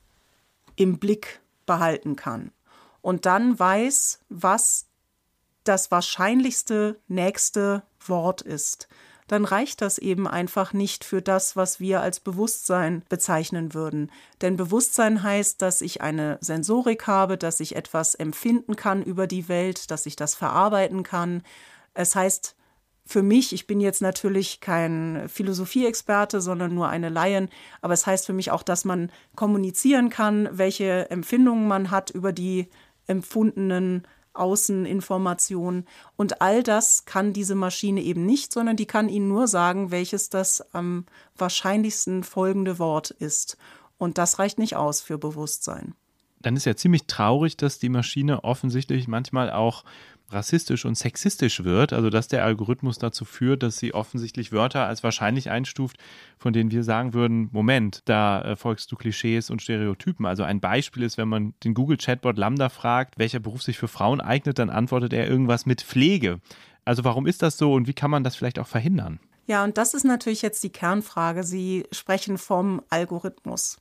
im 0.76 0.98
Blick 0.98 1.40
behalten 1.66 2.16
kann 2.16 2.52
und 3.02 3.26
dann 3.26 3.58
weiß, 3.58 4.20
was 4.28 4.86
das 5.64 5.90
wahrscheinlichste 5.90 7.00
nächste 7.08 7.82
Wort 8.06 8.40
ist, 8.40 8.88
dann 9.26 9.44
reicht 9.44 9.80
das 9.80 9.98
eben 9.98 10.28
einfach 10.28 10.72
nicht 10.72 11.04
für 11.04 11.22
das, 11.22 11.56
was 11.56 11.80
wir 11.80 12.02
als 12.02 12.20
Bewusstsein 12.20 13.02
bezeichnen 13.08 13.72
würden. 13.72 14.10
Denn 14.42 14.56
Bewusstsein 14.56 15.22
heißt, 15.22 15.62
dass 15.62 15.80
ich 15.80 16.02
eine 16.02 16.38
Sensorik 16.40 17.06
habe, 17.06 17.38
dass 17.38 17.60
ich 17.60 17.76
etwas 17.76 18.14
empfinden 18.14 18.76
kann 18.76 19.02
über 19.02 19.26
die 19.26 19.48
Welt, 19.48 19.90
dass 19.90 20.06
ich 20.06 20.16
das 20.16 20.34
verarbeiten 20.34 21.02
kann. 21.02 21.42
Es 21.94 22.14
heißt 22.14 22.54
für 23.06 23.22
mich, 23.22 23.52
ich 23.52 23.66
bin 23.66 23.80
jetzt 23.80 24.00
natürlich 24.00 24.60
kein 24.60 25.28
Philosophieexperte, 25.28 26.40
sondern 26.40 26.74
nur 26.74 26.88
eine 26.88 27.10
Laien, 27.10 27.48
aber 27.82 27.92
es 27.92 28.06
heißt 28.06 28.24
für 28.26 28.32
mich 28.32 28.50
auch, 28.50 28.62
dass 28.62 28.84
man 28.84 29.10
kommunizieren 29.36 30.08
kann, 30.08 30.48
welche 30.52 31.10
Empfindungen 31.10 31.68
man 31.68 31.90
hat 31.90 32.10
über 32.10 32.32
die 32.32 32.68
empfundenen 33.06 34.06
Außeninformationen. 34.34 35.86
Und 36.16 36.40
all 36.40 36.62
das 36.62 37.04
kann 37.04 37.32
diese 37.32 37.54
Maschine 37.54 38.02
eben 38.02 38.26
nicht, 38.26 38.52
sondern 38.52 38.76
die 38.76 38.86
kann 38.86 39.08
Ihnen 39.08 39.28
nur 39.28 39.48
sagen, 39.48 39.90
welches 39.90 40.28
das 40.28 40.74
am 40.74 41.06
wahrscheinlichsten 41.36 42.24
folgende 42.24 42.78
Wort 42.78 43.10
ist. 43.10 43.56
Und 43.98 44.18
das 44.18 44.38
reicht 44.38 44.58
nicht 44.58 44.76
aus 44.76 45.00
für 45.00 45.18
Bewusstsein. 45.18 45.94
Dann 46.40 46.56
ist 46.56 46.66
ja 46.66 46.76
ziemlich 46.76 47.06
traurig, 47.06 47.56
dass 47.56 47.78
die 47.78 47.88
Maschine 47.88 48.44
offensichtlich 48.44 49.08
manchmal 49.08 49.50
auch 49.50 49.84
rassistisch 50.34 50.84
und 50.84 50.96
sexistisch 50.96 51.64
wird, 51.64 51.92
also 51.92 52.10
dass 52.10 52.28
der 52.28 52.44
Algorithmus 52.44 52.98
dazu 52.98 53.24
führt, 53.24 53.62
dass 53.62 53.78
sie 53.78 53.94
offensichtlich 53.94 54.52
Wörter 54.52 54.86
als 54.86 55.02
wahrscheinlich 55.02 55.50
einstuft, 55.50 55.96
von 56.38 56.52
denen 56.52 56.70
wir 56.70 56.84
sagen 56.84 57.14
würden, 57.14 57.48
Moment, 57.52 58.02
da 58.04 58.42
äh, 58.42 58.56
folgst 58.56 58.92
du 58.92 58.96
Klischees 58.96 59.50
und 59.50 59.62
Stereotypen. 59.62 60.26
Also 60.26 60.42
ein 60.42 60.60
Beispiel 60.60 61.02
ist, 61.02 61.16
wenn 61.16 61.28
man 61.28 61.54
den 61.64 61.74
Google-Chatbot 61.74 62.36
Lambda 62.36 62.68
fragt, 62.68 63.18
welcher 63.18 63.40
Beruf 63.40 63.62
sich 63.62 63.78
für 63.78 63.88
Frauen 63.88 64.20
eignet, 64.20 64.58
dann 64.58 64.70
antwortet 64.70 65.12
er 65.12 65.28
irgendwas 65.28 65.64
mit 65.64 65.82
Pflege. 65.82 66.40
Also 66.84 67.04
warum 67.04 67.26
ist 67.26 67.42
das 67.42 67.56
so 67.56 67.72
und 67.72 67.86
wie 67.86 67.94
kann 67.94 68.10
man 68.10 68.24
das 68.24 68.36
vielleicht 68.36 68.58
auch 68.58 68.66
verhindern? 68.66 69.20
Ja, 69.46 69.64
und 69.64 69.76
das 69.78 69.94
ist 69.94 70.04
natürlich 70.04 70.42
jetzt 70.42 70.62
die 70.62 70.72
Kernfrage. 70.72 71.44
Sie 71.44 71.84
sprechen 71.92 72.38
vom 72.38 72.82
Algorithmus. 72.88 73.78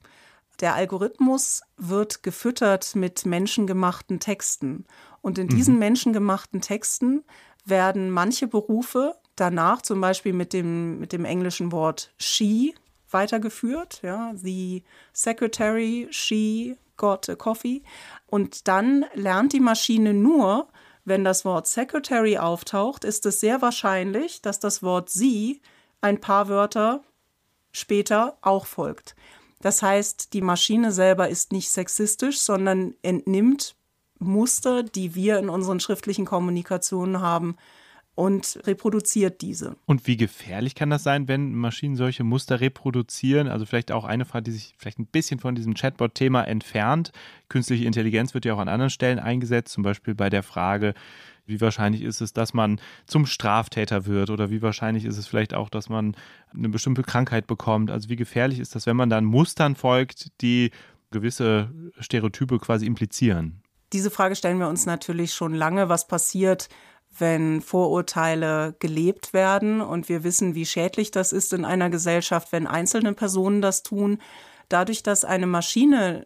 Der 0.60 0.76
Algorithmus 0.76 1.62
wird 1.78 2.22
gefüttert 2.22 2.95
mit 2.95 3.26
menschengemachten 3.26 4.20
Texten. 4.20 4.86
Und 5.24 5.38
in 5.38 5.47
diesen 5.47 5.76
mhm. 5.76 5.80
menschengemachten 5.80 6.61
Texten 6.61 7.24
werden 7.65 8.11
manche 8.11 8.45
Berufe 8.45 9.15
danach 9.38 9.82
zum 9.82 10.01
Beispiel 10.01 10.34
mit 10.34 10.51
dem, 10.51 10.99
mit 10.99 11.13
dem 11.13 11.24
englischen 11.24 11.71
Wort 11.71 12.13
she 12.17 12.76
weitergeführt. 13.09 14.01
Ja, 14.03 14.34
the 14.36 14.84
secretary, 15.13 16.07
she 16.11 16.78
got 16.97 17.30
a 17.30 17.36
coffee. 17.36 17.84
Und 18.28 18.67
dann 18.67 19.05
lernt 19.13 19.53
die 19.53 19.61
Maschine 19.61 20.13
nur, 20.13 20.67
wenn 21.05 21.24
das 21.24 21.45
Wort 21.45 21.67
secretary 21.67 22.38
auftaucht, 22.38 23.05
ist 23.05 23.26
es 23.26 23.39
sehr 23.39 23.61
wahrscheinlich, 23.61 24.41
dass 24.41 24.59
das 24.59 24.84
Wort 24.84 25.09
sie 25.09 25.61
ein 26.01 26.19
paar 26.19 26.49
Wörter 26.49 27.01
später 27.71 28.38
auch 28.41 28.65
folgt. 28.65 29.15
Das 29.61 29.82
heißt, 29.82 30.34
die 30.34 30.41
Maschine 30.41 30.91
selber 30.91 31.30
ist 31.30 31.53
nicht 31.53 31.71
sexistisch, 31.71 32.41
sondern 32.41 32.95
entnimmt 33.01 33.78
Muster, 34.24 34.84
die 34.84 35.15
wir 35.15 35.39
in 35.39 35.49
unseren 35.49 35.80
schriftlichen 35.80 36.26
Kommunikationen 36.26 37.21
haben, 37.21 37.57
und 38.15 38.59
reproduziert 38.65 39.41
diese. 39.41 39.76
Und 39.86 40.05
wie 40.05 40.17
gefährlich 40.17 40.76
kann 40.76 40.89
das 40.89 41.03
sein, 41.03 41.28
wenn 41.28 41.55
Maschinen 41.55 41.95
solche 41.95 42.24
Muster 42.24 42.61
reproduzieren? 42.61 43.47
Also 43.47 43.65
vielleicht 43.65 43.91
auch 43.91 44.05
eine 44.05 44.26
Frage, 44.26 44.43
die 44.43 44.51
sich 44.51 44.76
vielleicht 44.78 44.99
ein 44.99 45.07
bisschen 45.07 45.39
von 45.39 45.55
diesem 45.55 45.74
Chatbot-Thema 45.74 46.43
entfernt. 46.43 47.11
Künstliche 47.49 47.86
Intelligenz 47.86 48.34
wird 48.34 48.45
ja 48.45 48.53
auch 48.53 48.59
an 48.59 48.67
anderen 48.67 48.91
Stellen 48.91 49.19
eingesetzt, 49.19 49.74
zum 49.74 49.84
Beispiel 49.84 50.13
bei 50.13 50.30
der 50.30 50.43
Frage, 50.43 50.93
wie 51.45 51.59
wahrscheinlich 51.59 52.03
ist 52.03 52.21
es, 52.21 52.34
dass 52.34 52.53
man 52.53 52.80
zum 53.05 53.26
Straftäter 53.26 54.05
wird 54.05 54.30
oder 54.30 54.49
wie 54.49 54.61
wahrscheinlich 54.61 55.05
ist 55.05 55.17
es 55.17 55.28
vielleicht 55.28 55.53
auch, 55.53 55.69
dass 55.69 55.89
man 55.89 56.15
eine 56.53 56.69
bestimmte 56.69 57.03
Krankheit 57.03 57.47
bekommt? 57.47 57.91
Also 57.91 58.09
wie 58.09 58.15
gefährlich 58.15 58.59
ist 58.59 58.76
das, 58.76 58.86
wenn 58.86 58.95
man 58.95 59.09
dann 59.09 59.26
Mustern 59.26 59.76
folgt, 59.76 60.39
die 60.41 60.71
gewisse 61.11 61.71
Stereotype 61.99 62.59
quasi 62.59 62.86
implizieren? 62.86 63.63
Diese 63.94 64.12
Frage 64.12 64.36
stellen 64.36 64.60
wir 64.60 64.68
uns 64.68 64.86
natürlich 64.86 65.34
schon 65.34 65.54
lange. 65.54 65.88
Was 65.88 66.08
passiert, 66.08 66.68
wenn 67.18 67.62
Vorurteile 67.62 68.76
gelebt 68.80 69.34
werden 69.34 69.82
und 69.82 70.10
wir 70.10 70.24
wissen, 70.24 70.56
wie 70.56 70.66
schädlich 70.66 71.12
das 71.12 71.32
ist 71.32 71.54
in 71.54 71.64
einer 71.64 71.89
Gesellschaft, 71.89 72.52
wenn 72.52 72.66
einzelne 72.66 73.14
Personen 73.14 73.62
das 73.62 73.84
tun. 73.84 74.20
Dadurch, 74.68 75.04
dass 75.04 75.24
eine 75.24 75.46
Maschine 75.46 76.26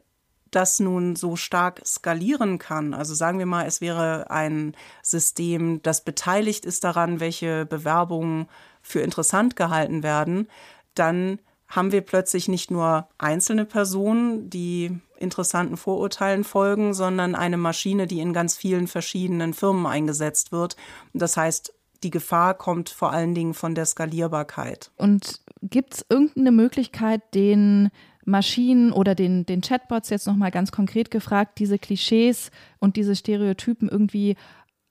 das 0.49 0.79
nun 0.79 1.17
so 1.17 1.35
stark 1.35 1.81
skalieren 1.85 2.57
kann, 2.57 2.93
also 2.93 3.13
sagen 3.13 3.37
wir 3.37 3.45
mal, 3.45 3.65
es 3.65 3.81
wäre 3.81 4.31
ein 4.31 4.77
System, 5.03 5.81
das 5.83 6.05
beteiligt 6.05 6.65
ist 6.65 6.85
daran, 6.85 7.19
welche 7.19 7.65
Bewerbungen 7.65 8.47
für 8.81 9.01
interessant 9.01 9.57
gehalten 9.57 10.03
werden, 10.03 10.47
dann 10.95 11.39
haben 11.67 11.91
wir 11.91 12.01
plötzlich 12.01 12.47
nicht 12.47 12.71
nur 12.71 13.07
einzelne 13.17 13.65
Personen, 13.65 14.49
die 14.49 14.97
interessanten 15.19 15.77
Vorurteilen 15.77 16.43
folgen, 16.43 16.93
sondern 16.93 17.35
eine 17.35 17.57
Maschine, 17.57 18.07
die 18.07 18.19
in 18.19 18.33
ganz 18.33 18.55
vielen 18.55 18.87
verschiedenen 18.87 19.53
Firmen 19.53 19.85
eingesetzt 19.85 20.51
wird. 20.51 20.75
Das 21.13 21.37
heißt, 21.37 21.73
die 22.03 22.11
Gefahr 22.11 22.53
kommt 22.53 22.89
vor 22.89 23.11
allen 23.11 23.33
Dingen 23.33 23.53
von 23.53 23.75
der 23.75 23.85
Skalierbarkeit. 23.85 24.91
Und 24.97 25.41
gibt 25.61 25.95
es 25.95 26.05
irgendeine 26.09 26.51
Möglichkeit, 26.51 27.21
den 27.33 27.89
Maschinen 28.23 28.91
oder 28.91 29.15
den, 29.15 29.45
den 29.45 29.61
Chatbots 29.61 30.09
jetzt 30.09 30.27
nochmal 30.27 30.51
ganz 30.51 30.71
konkret 30.71 31.09
gefragt, 31.11 31.59
diese 31.59 31.79
Klischees 31.79 32.51
und 32.79 32.97
diese 32.97 33.15
Stereotypen 33.15 33.89
irgendwie 33.89 34.35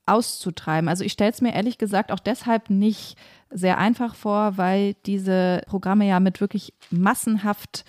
auszutreiben? 0.06 0.88
Also 0.88 1.04
ich 1.04 1.12
stelle 1.12 1.30
es 1.32 1.40
mir 1.40 1.54
ehrlich 1.54 1.78
gesagt 1.78 2.12
auch 2.12 2.20
deshalb 2.20 2.70
nicht 2.70 3.16
sehr 3.50 3.78
einfach 3.78 4.14
vor, 4.14 4.56
weil 4.56 4.94
diese 5.06 5.62
Programme 5.66 6.06
ja 6.06 6.20
mit 6.20 6.40
wirklich 6.40 6.74
massenhaft 6.90 7.84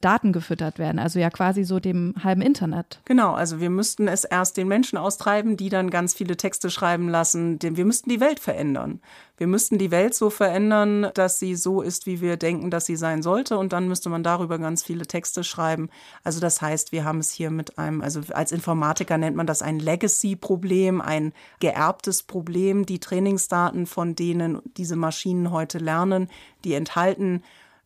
Daten 0.00 0.32
gefüttert 0.32 0.78
werden, 0.78 0.98
also 0.98 1.18
ja 1.18 1.30
quasi 1.30 1.64
so 1.64 1.78
dem 1.78 2.14
halben 2.22 2.40
Internet. 2.40 3.00
Genau, 3.04 3.32
also 3.32 3.60
wir 3.60 3.70
müssten 3.70 4.08
es 4.08 4.24
erst 4.24 4.56
den 4.56 4.66
Menschen 4.66 4.96
austreiben, 4.96 5.56
die 5.56 5.68
dann 5.68 5.90
ganz 5.90 6.14
viele 6.14 6.36
Texte 6.36 6.70
schreiben 6.70 7.08
lassen. 7.08 7.58
Wir 7.60 7.84
müssten 7.84 8.08
die 8.08 8.20
Welt 8.20 8.40
verändern. 8.40 9.00
Wir 9.40 9.46
müssten 9.46 9.78
die 9.78 9.90
Welt 9.90 10.14
so 10.14 10.28
verändern, 10.28 11.08
dass 11.14 11.38
sie 11.38 11.54
so 11.54 11.80
ist, 11.80 12.04
wie 12.04 12.20
wir 12.20 12.36
denken, 12.36 12.70
dass 12.70 12.84
sie 12.84 12.96
sein 12.96 13.22
sollte. 13.22 13.56
Und 13.56 13.72
dann 13.72 13.88
müsste 13.88 14.10
man 14.10 14.22
darüber 14.22 14.58
ganz 14.58 14.82
viele 14.82 15.06
Texte 15.06 15.44
schreiben. 15.44 15.88
Also 16.24 16.40
das 16.40 16.60
heißt, 16.60 16.92
wir 16.92 17.04
haben 17.04 17.20
es 17.20 17.30
hier 17.30 17.50
mit 17.50 17.78
einem, 17.78 18.02
also 18.02 18.20
als 18.34 18.52
Informatiker 18.52 19.16
nennt 19.16 19.36
man 19.36 19.46
das 19.46 19.62
ein 19.62 19.78
Legacy-Problem, 19.78 21.00
ein 21.00 21.32
geerbtes 21.58 22.22
Problem. 22.22 22.84
Die 22.84 23.00
Trainingsdaten, 23.00 23.86
von 23.86 24.14
denen 24.14 24.60
diese 24.76 24.96
Maschinen 24.96 25.50
heute 25.50 25.78
lernen, 25.78 26.28
die 26.64 26.74
enthalten 26.74 27.42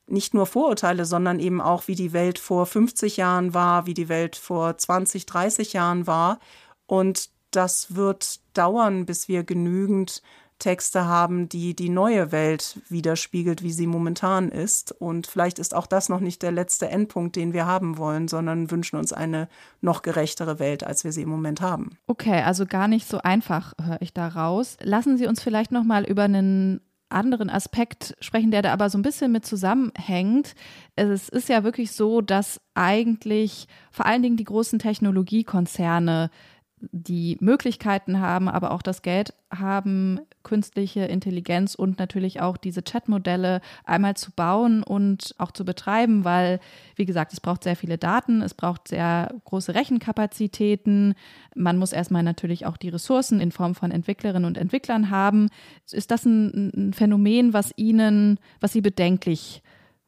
nicht 0.07 0.35
nur 0.35 0.47
Vorurteile, 0.47 1.05
sondern 1.05 1.41
eben 1.41 1.61
auch, 1.61 1.89
wie 1.89 1.95
die 1.95 2.13
Welt 2.13 2.39
vor 2.39 2.67
50 2.67 3.17
Jahren 3.17 3.55
war, 3.55 3.87
wie 3.87 3.95
die 3.95 4.09
Welt 4.09 4.37
vor 4.37 4.77
20, 4.77 5.27
30 5.27 5.73
Jahren 5.73 6.07
war. 6.07 6.39
Und 6.87 7.31
das 7.51 7.95
wird 7.95 8.41
dauern, 8.55 9.07
bis 9.07 9.29
wir 9.29 9.45
genügend 9.45 10.23
Texte 10.59 11.07
haben, 11.07 11.49
die 11.49 11.75
die 11.75 11.89
neue 11.89 12.33
Welt 12.33 12.81
widerspiegelt, 12.89 13.63
wie 13.63 13.73
sie 13.73 13.87
momentan 13.87 14.49
ist. 14.49 14.93
Und 14.93 15.27
vielleicht 15.27 15.59
ist 15.59 15.75
auch 15.75 15.87
das 15.87 16.09
noch 16.09 16.21
nicht 16.21 16.43
der 16.43 16.53
letzte 16.53 16.89
Endpunkt, 16.89 17.37
den 17.37 17.53
wir 17.53 17.67
haben 17.67 17.99
wollen, 17.99 18.29
sondern 18.29 18.71
wünschen 18.71 18.97
uns 18.97 19.13
eine 19.13 19.49
noch 19.81 20.03
gerechtere 20.03 20.59
Welt, 20.59 20.85
als 20.85 21.05
wir 21.05 21.13
sie 21.13 21.23
im 21.23 21.29
Moment 21.29 21.61
haben. 21.61 21.99
Okay, 22.07 22.43
also 22.43 22.67
gar 22.67 22.89
nicht 22.89 23.09
so 23.09 23.19
einfach 23.19 23.75
höre 23.83 24.01
ich 24.01 24.15
da 24.15 24.29
raus. 24.29 24.77
Lassen 24.81 25.19
Sie 25.19 25.27
uns 25.27 25.43
vielleicht 25.43 25.73
noch 25.73 25.85
mal 25.85 26.05
über 26.05 26.23
einen 26.23 26.81
anderen 27.15 27.51
Aspekt 27.51 28.17
sprechen, 28.21 28.51
der 28.51 28.63
da 28.63 28.73
aber 28.73 28.91
so 28.91 28.99
ein 28.99 29.03
bisschen 29.03 29.33
mit 29.33 29.47
zusammenhängt. 29.47 30.55
Es 30.97 31.29
ist 31.29 31.49
ja 31.49 31.65
wirklich 31.65 31.93
so, 31.93 32.21
dass 32.21 32.61
eigentlich 32.75 33.67
vor 33.91 34.07
allen 34.07 34.23
Dingen 34.23 34.37
die 34.37 34.45
großen 34.45 34.79
Technologiekonzerne 34.79 36.31
die 36.93 37.37
Möglichkeiten 37.41 38.21
haben, 38.21 38.49
aber 38.49 38.73
auch 38.73 38.83
das 38.83 39.03
Geld 39.03 39.33
haben, 39.51 40.21
künstliche 40.45 41.01
Intelligenz 41.01 41.75
und 41.75 41.99
natürlich 41.99 42.41
auch 42.41 42.57
diese 42.57 42.83
Chatmodelle 42.83 43.61
einmal 43.85 44.17
zu 44.17 44.31
bauen 44.31 44.83
und 44.83 45.35
auch 45.39 45.51
zu 45.51 45.65
betreiben, 45.65 46.25
weil, 46.25 46.61
wie 46.95 47.07
gesagt, 47.07 47.33
es 47.33 47.41
braucht 47.41 47.65
sehr 47.65 47.75
viele 47.75 47.99
Daten, 47.99 48.43
es 48.43 48.55
braucht 48.55 48.89
sehr 48.89 49.35
große 49.45 49.75
Rechenkapazitäten. 49.75 51.15
Man 51.57 51.79
muss 51.79 51.93
erstmal 51.93 52.23
natürlich 52.23 52.67
auch 52.67 52.77
die 52.77 52.91
Ressourcen 52.91 53.41
in 53.41 53.51
Form 53.51 53.75
von 53.75 53.91
Entwicklerinnen 53.91 54.47
und 54.47 54.59
Entwicklern 54.59 55.11
haben. 55.11 55.49
Ist 55.91 56.11
das 56.11 56.25
ein, 56.25 56.71
ein 56.75 56.93
Phänomen, 56.93 57.53
was 57.53 57.73
Ihnen, 57.77 58.39
was 58.61 58.73
Sie 58.73 58.81
bedenklich 58.81 59.63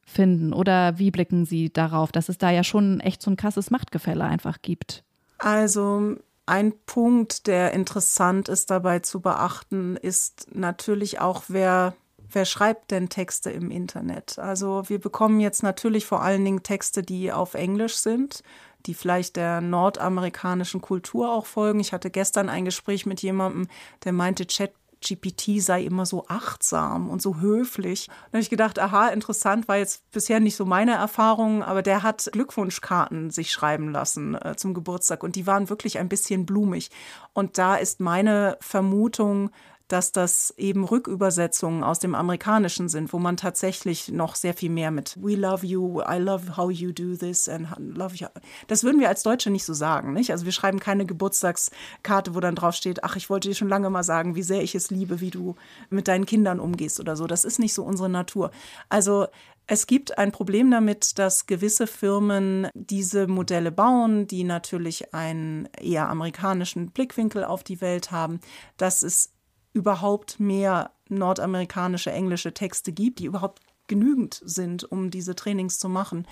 finden? 0.05 0.53
Oder 0.53 0.99
wie 0.99 1.11
blicken 1.11 1.45
Sie 1.45 1.72
darauf, 1.72 2.12
dass 2.12 2.28
es 2.28 2.39
da 2.39 2.51
ja 2.51 2.62
schon 2.62 3.01
echt 3.01 3.20
so 3.20 3.30
ein 3.30 3.37
krasses 3.37 3.70
Machtgefälle 3.70 4.24
einfach 4.24 4.62
gibt? 4.62 5.03
Also 5.39 6.16
ein 6.47 6.72
Punkt, 6.86 7.47
der 7.49 7.72
interessant 7.72 8.49
ist 8.49 8.70
dabei 8.70 9.01
zu 9.01 9.20
beachten, 9.20 9.97
ist 9.97 10.47
natürlich 10.55 11.20
auch, 11.20 11.44
wer, 11.49 11.94
wer 12.30 12.44
schreibt 12.44 12.92
denn 12.92 13.09
Texte 13.09 13.51
im 13.51 13.70
Internet? 13.70 14.38
Also 14.38 14.88
wir 14.88 15.01
bekommen 15.01 15.40
jetzt 15.40 15.62
natürlich 15.62 16.07
vor 16.07 16.22
allen 16.22 16.44
Dingen 16.44 16.62
Texte, 16.62 17.03
die 17.03 17.32
auf 17.32 17.55
Englisch 17.55 17.97
sind, 17.97 18.42
die 18.86 18.94
vielleicht 18.94 19.36
der 19.36 19.61
nordamerikanischen 19.61 20.80
Kultur 20.80 21.32
auch 21.32 21.47
folgen. 21.47 21.80
Ich 21.80 21.92
hatte 21.92 22.11
gestern 22.11 22.49
ein 22.49 22.64
Gespräch 22.64 23.07
mit 23.07 23.20
jemandem, 23.22 23.66
der 24.05 24.12
meinte, 24.12 24.47
Chat 24.47 24.72
GPT 25.01 25.61
sei 25.61 25.82
immer 25.82 26.07
so 26.07 26.26
achtsam 26.28 27.11
und 27.11 27.22
so 27.22 27.40
höflich. 27.40 28.07
Da 28.07 28.34
habe 28.34 28.40
ich 28.40 28.51
gedacht, 28.51 28.78
aha, 28.78 29.09
interessant, 29.09 29.68
war 29.68 29.76
jetzt 29.76 30.11
bisher 30.11 30.40
nicht 30.40 30.57
so 30.57 30.64
meine 30.64 30.94
Erfahrung, 30.94 31.62
aber 31.62 31.82
der 31.82 32.03
hat 32.03 32.28
Glückwunschkarten 32.32 33.30
sich 33.30 33.53
schreiben 33.53 33.90
lassen 33.90 34.34
äh, 34.34 34.57
zum 34.57 34.74
Geburtstag 34.74 35.22
und 35.22 35.36
die 35.36 35.47
waren 35.47 35.68
wirklich 35.68 35.99
ein 35.99 36.09
bisschen 36.09 36.47
blumig. 36.47 36.90
Und 37.32 37.59
da 37.59 37.76
ist 37.76 38.01
meine 38.01 38.57
Vermutung, 38.61 39.51
dass 39.89 40.12
das 40.12 40.53
eben 40.57 40.84
Rückübersetzungen 40.84 41.84
aus 41.84 41.99
dem 41.99 42.14
Amerikanischen 42.14 42.89
sind, 42.89 43.12
wo 43.12 43.18
man 43.18 43.37
tatsächlich 43.37 44.09
noch 44.09 44.34
sehr 44.34 44.55
viel 44.55 44.70
mehr 44.70 44.91
mit 44.91 45.16
We 45.22 45.37
love 45.37 45.64
you, 45.64 46.01
I 46.01 46.18
love 46.18 46.57
how 46.57 46.70
you 46.70 46.93
do 46.93 47.14
this 47.16 47.49
and 47.49 47.68
love 47.78 48.16
you. 48.16 48.26
Das 48.66 48.82
würden 48.84 49.01
wir 49.01 49.09
als 49.09 49.22
Deutsche 49.22 49.51
nicht 49.51 49.64
so 49.64 49.74
sagen, 49.74 50.12
nicht? 50.12 50.30
Also 50.30 50.45
wir 50.45 50.53
schreiben 50.53 50.80
keine 50.80 51.07
Geburtstagskarte, 51.07 52.34
wo 52.34 52.41
dann 52.41 52.57
drauf 52.57 52.74
steht, 52.74 53.05
ach, 53.05 53.16
ich 53.16 53.30
wollte 53.30 53.49
dir 53.49 53.55
schon 53.55 53.68
lange 53.68 53.91
mal 53.91 54.03
sagen, 54.03 54.34
wie 54.34 54.43
sehr 54.43 54.62
ich 54.62 54.74
es 54.74 54.91
liebe, 54.91 55.20
wie 55.20 55.30
du 55.30 55.55
mit 55.91 56.09
deinen 56.09 56.26
Kindern 56.26 56.61
umgehst 56.61 56.99
oder 57.01 57.16
so. 57.16 57.26
Das 57.26 57.45
ist 57.45 57.59
nicht 57.59 57.74
so 57.74 57.84
unsere 57.84 58.09
Natur. 58.09 58.51
Also 58.89 59.26
es 59.68 59.89
gibt 59.89 60.16
ein 60.16 60.30
Problem 60.30 60.70
damit, 60.70 61.18
dass 61.18 61.47
gewisse 61.47 61.89
Firmen 61.89 62.68
diese 62.74 63.26
Modelle 63.26 63.72
bauen, 63.72 64.28
die 64.28 64.45
natürlich 64.45 65.12
einen 65.12 65.68
eher 65.80 66.09
amerikanischen 66.09 66.91
Blickwinkel 66.91 67.45
auf 67.45 67.64
die 67.64 67.80
Welt 67.80 68.12
haben, 68.12 68.41
dass 68.76 69.03
es 69.03 69.32
überhaupt 69.77 70.41
mehr 70.41 70.91
nordamerikanische 71.09 72.11
englische 72.11 72.55
Texte 72.55 72.93
gibt, 72.93 73.18
die 73.18 73.27
überhaupt 73.27 73.61
genügend 73.87 74.41
sind, 74.43 74.91
um 74.91 75.11
diese 75.11 75.37
Trainings 75.37 75.79
zu 75.79 75.89
machen. 75.89 76.27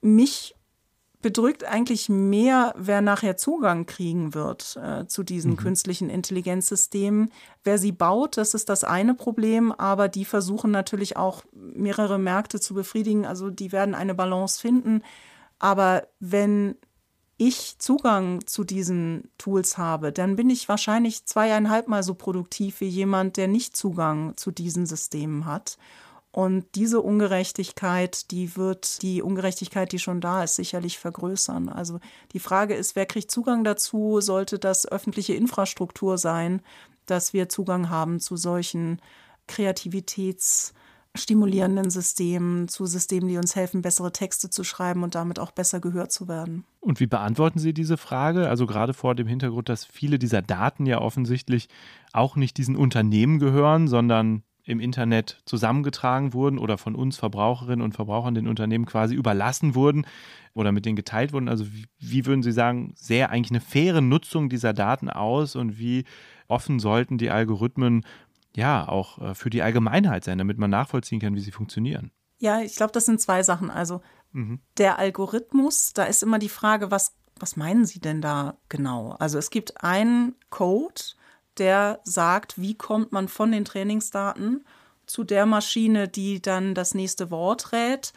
Mich 0.00 0.56
bedrückt 1.20 1.64
eigentlich 1.64 2.08
mehr, 2.08 2.74
wer 2.78 3.02
nachher 3.02 3.36
Zugang 3.36 3.86
kriegen 3.86 4.34
wird 4.34 4.78
äh, 4.82 5.06
zu 5.06 5.22
diesen 5.22 5.52
mhm. 5.52 5.56
künstlichen 5.56 6.08
Intelligenzsystemen. 6.08 7.30
Wer 7.62 7.78
sie 7.78 7.92
baut, 7.92 8.36
das 8.36 8.54
ist 8.54 8.68
das 8.68 8.84
eine 8.84 9.14
Problem, 9.14 9.72
aber 9.72 10.08
die 10.08 10.24
versuchen 10.24 10.70
natürlich 10.70 11.16
auch 11.16 11.42
mehrere 11.52 12.18
Märkte 12.18 12.58
zu 12.58 12.72
befriedigen. 12.72 13.26
Also 13.26 13.50
die 13.50 13.70
werden 13.70 13.94
eine 13.94 14.14
Balance 14.14 14.60
finden. 14.60 15.02
Aber 15.58 16.06
wenn 16.20 16.76
ich 17.38 17.78
Zugang 17.78 18.46
zu 18.46 18.64
diesen 18.64 19.30
Tools 19.38 19.78
habe, 19.78 20.12
dann 20.12 20.36
bin 20.36 20.50
ich 20.50 20.68
wahrscheinlich 20.68 21.24
zweieinhalb 21.24 21.86
Mal 21.86 22.02
so 22.02 22.14
produktiv 22.14 22.80
wie 22.80 22.88
jemand, 22.88 23.36
der 23.36 23.46
nicht 23.46 23.76
Zugang 23.76 24.36
zu 24.36 24.50
diesen 24.50 24.86
Systemen 24.86 25.46
hat. 25.46 25.78
Und 26.32 26.66
diese 26.74 27.00
Ungerechtigkeit, 27.00 28.30
die 28.32 28.56
wird 28.56 29.02
die 29.02 29.22
Ungerechtigkeit, 29.22 29.92
die 29.92 29.98
schon 29.98 30.20
da 30.20 30.44
ist, 30.44 30.56
sicherlich 30.56 30.98
vergrößern. 30.98 31.68
Also 31.68 32.00
die 32.32 32.40
Frage 32.40 32.74
ist, 32.74 32.96
wer 32.96 33.06
kriegt 33.06 33.30
Zugang 33.30 33.64
dazu? 33.64 34.20
Sollte 34.20 34.58
das 34.58 34.86
öffentliche 34.86 35.34
Infrastruktur 35.34 36.18
sein, 36.18 36.60
dass 37.06 37.32
wir 37.32 37.48
Zugang 37.48 37.88
haben 37.88 38.20
zu 38.20 38.36
solchen 38.36 39.00
Kreativitäts- 39.48 40.74
stimulierenden 41.16 41.90
Systemen, 41.90 42.68
zu 42.68 42.86
Systemen, 42.86 43.28
die 43.28 43.38
uns 43.38 43.56
helfen, 43.56 43.82
bessere 43.82 44.12
Texte 44.12 44.50
zu 44.50 44.64
schreiben 44.64 45.02
und 45.02 45.14
damit 45.14 45.38
auch 45.38 45.50
besser 45.50 45.80
gehört 45.80 46.12
zu 46.12 46.28
werden. 46.28 46.64
Und 46.80 47.00
wie 47.00 47.06
beantworten 47.06 47.58
Sie 47.58 47.72
diese 47.72 47.96
Frage? 47.96 48.48
Also 48.48 48.66
gerade 48.66 48.94
vor 48.94 49.14
dem 49.14 49.26
Hintergrund, 49.26 49.68
dass 49.68 49.84
viele 49.84 50.18
dieser 50.18 50.42
Daten 50.42 50.86
ja 50.86 51.00
offensichtlich 51.00 51.68
auch 52.12 52.36
nicht 52.36 52.56
diesen 52.56 52.76
Unternehmen 52.76 53.38
gehören, 53.38 53.88
sondern 53.88 54.42
im 54.68 54.80
Internet 54.80 55.40
zusammengetragen 55.46 56.34
wurden 56.34 56.58
oder 56.58 56.76
von 56.76 56.94
uns 56.94 57.16
Verbraucherinnen 57.16 57.82
und 57.82 57.94
Verbrauchern 57.94 58.34
den 58.34 58.46
Unternehmen 58.46 58.84
quasi 58.84 59.14
überlassen 59.14 59.74
wurden 59.74 60.06
oder 60.52 60.72
mit 60.72 60.84
denen 60.84 60.94
geteilt 60.94 61.32
wurden. 61.32 61.48
Also 61.48 61.72
wie, 61.72 61.86
wie 61.98 62.26
würden 62.26 62.42
Sie 62.42 62.52
sagen, 62.52 62.92
sehr 62.94 63.30
eigentlich 63.30 63.50
eine 63.50 63.60
faire 63.60 64.02
Nutzung 64.02 64.50
dieser 64.50 64.74
Daten 64.74 65.08
aus 65.08 65.56
und 65.56 65.78
wie 65.78 66.04
offen 66.48 66.80
sollten 66.80 67.16
die 67.16 67.30
Algorithmen 67.30 68.04
ja 68.58 68.86
auch 68.88 69.18
äh, 69.18 69.34
für 69.34 69.50
die 69.50 69.62
Allgemeinheit 69.62 70.24
sein, 70.24 70.38
damit 70.38 70.58
man 70.58 70.70
nachvollziehen 70.70 71.20
kann, 71.20 71.34
wie 71.34 71.40
sie 71.40 71.52
funktionieren. 71.52 72.10
Ja, 72.38 72.60
ich 72.60 72.76
glaube, 72.76 72.92
das 72.92 73.06
sind 73.06 73.20
zwei 73.20 73.42
Sachen. 73.42 73.70
Also 73.70 74.02
mhm. 74.32 74.60
der 74.76 74.98
Algorithmus, 74.98 75.92
da 75.94 76.04
ist 76.04 76.22
immer 76.22 76.38
die 76.38 76.48
Frage, 76.48 76.90
was, 76.90 77.14
was 77.38 77.56
meinen 77.56 77.86
Sie 77.86 78.00
denn 78.00 78.20
da 78.20 78.58
genau? 78.68 79.16
Also 79.18 79.38
es 79.38 79.50
gibt 79.50 79.82
einen 79.82 80.34
Code, 80.50 81.02
der 81.58 82.00
sagt, 82.04 82.60
wie 82.60 82.76
kommt 82.76 83.12
man 83.12 83.28
von 83.28 83.50
den 83.50 83.64
Trainingsdaten 83.64 84.64
zu 85.06 85.24
der 85.24 85.46
Maschine, 85.46 86.06
die 86.08 86.42
dann 86.42 86.74
das 86.74 86.94
nächste 86.94 87.30
Wort 87.30 87.72
rät. 87.72 88.12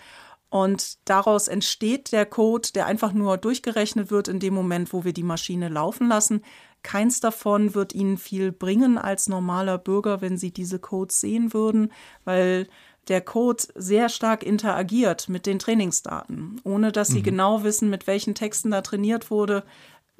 Und 0.50 0.98
daraus 1.08 1.48
entsteht 1.48 2.12
der 2.12 2.26
Code, 2.26 2.70
der 2.76 2.86
einfach 2.86 3.14
nur 3.14 3.38
durchgerechnet 3.38 4.12
wird 4.12 4.28
in 4.28 4.40
dem 4.40 4.54
Moment, 4.54 4.92
wo 4.92 5.06
wir 5.06 5.14
die 5.14 5.24
Maschine 5.24 5.70
laufen 5.70 6.10
lassen. 6.10 6.44
Keins 6.84 7.20
davon 7.20 7.76
wird 7.76 7.94
ihnen 7.94 8.18
viel 8.18 8.52
bringen 8.52 8.98
als 8.98 9.28
normaler 9.28 9.78
Bürger, 9.78 10.22
wenn 10.22 10.38
sie 10.38 10.52
diese 10.52 10.80
Codes 10.80 11.20
sehen 11.22 11.54
würden, 11.54 11.92
weil 12.26 12.68
der 13.08 13.22
Code 13.22 13.64
sehr 13.76 14.10
stark 14.10 14.44
interagiert 14.44 15.30
mit 15.30 15.46
den 15.46 15.60
Trainingsdaten. 15.60 16.62
Ohne 16.64 16.92
dass 16.92 17.10
sie 17.10 17.20
mhm. 17.20 17.24
genau 17.24 17.64
wissen, 17.64 17.90
mit 17.90 18.08
welchen 18.08 18.36
Texten 18.36 18.72
da 18.72 18.82
trainiert 18.82 19.32
wurde, 19.32 19.64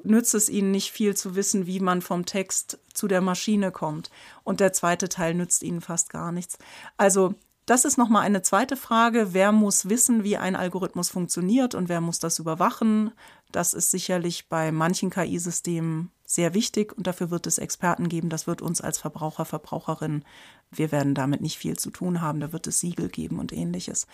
nützt 0.04 0.34
es 0.34 0.48
ihnen 0.48 0.72
nicht 0.72 0.90
viel 0.90 1.16
zu 1.16 1.36
wissen, 1.36 1.66
wie 1.66 1.80
man 1.80 2.02
vom 2.02 2.26
Text 2.26 2.78
zu 2.92 3.06
der 3.08 3.20
Maschine 3.20 3.70
kommt. 3.70 4.10
Und 4.44 4.60
der 4.60 4.72
zweite 4.72 5.08
Teil 5.08 5.34
nützt 5.34 5.62
ihnen 5.62 5.80
fast 5.80 6.10
gar 6.10 6.32
nichts. 6.32 6.58
Also 6.96 7.34
das 7.66 7.84
ist 7.84 7.96
nochmal 7.96 8.22
eine 8.22 8.42
zweite 8.42 8.76
Frage. 8.76 9.28
Wer 9.32 9.52
muss 9.52 9.88
wissen, 9.88 10.24
wie 10.24 10.36
ein 10.36 10.56
Algorithmus 10.56 11.10
funktioniert 11.10 11.74
und 11.74 11.88
wer 11.88 12.00
muss 12.00 12.18
das 12.18 12.40
überwachen? 12.40 13.12
Das 13.52 13.74
ist 13.74 13.90
sicherlich 13.90 14.48
bei 14.48 14.72
manchen 14.72 15.10
KI-Systemen 15.10 16.10
sehr 16.34 16.54
wichtig 16.54 16.96
und 16.96 17.06
dafür 17.06 17.30
wird 17.30 17.46
es 17.46 17.58
Experten 17.58 18.08
geben. 18.08 18.28
Das 18.28 18.46
wird 18.46 18.62
uns 18.62 18.80
als 18.80 18.98
Verbraucher, 18.98 19.44
Verbraucherin, 19.44 20.24
wir 20.70 20.90
werden 20.92 21.14
damit 21.14 21.40
nicht 21.40 21.58
viel 21.58 21.78
zu 21.78 21.90
tun 21.90 22.20
haben. 22.20 22.40
Da 22.40 22.52
wird 22.52 22.66
es 22.66 22.80
Siegel 22.80 23.08
geben 23.08 23.38
und 23.38 23.52
ähnliches. 23.52 24.06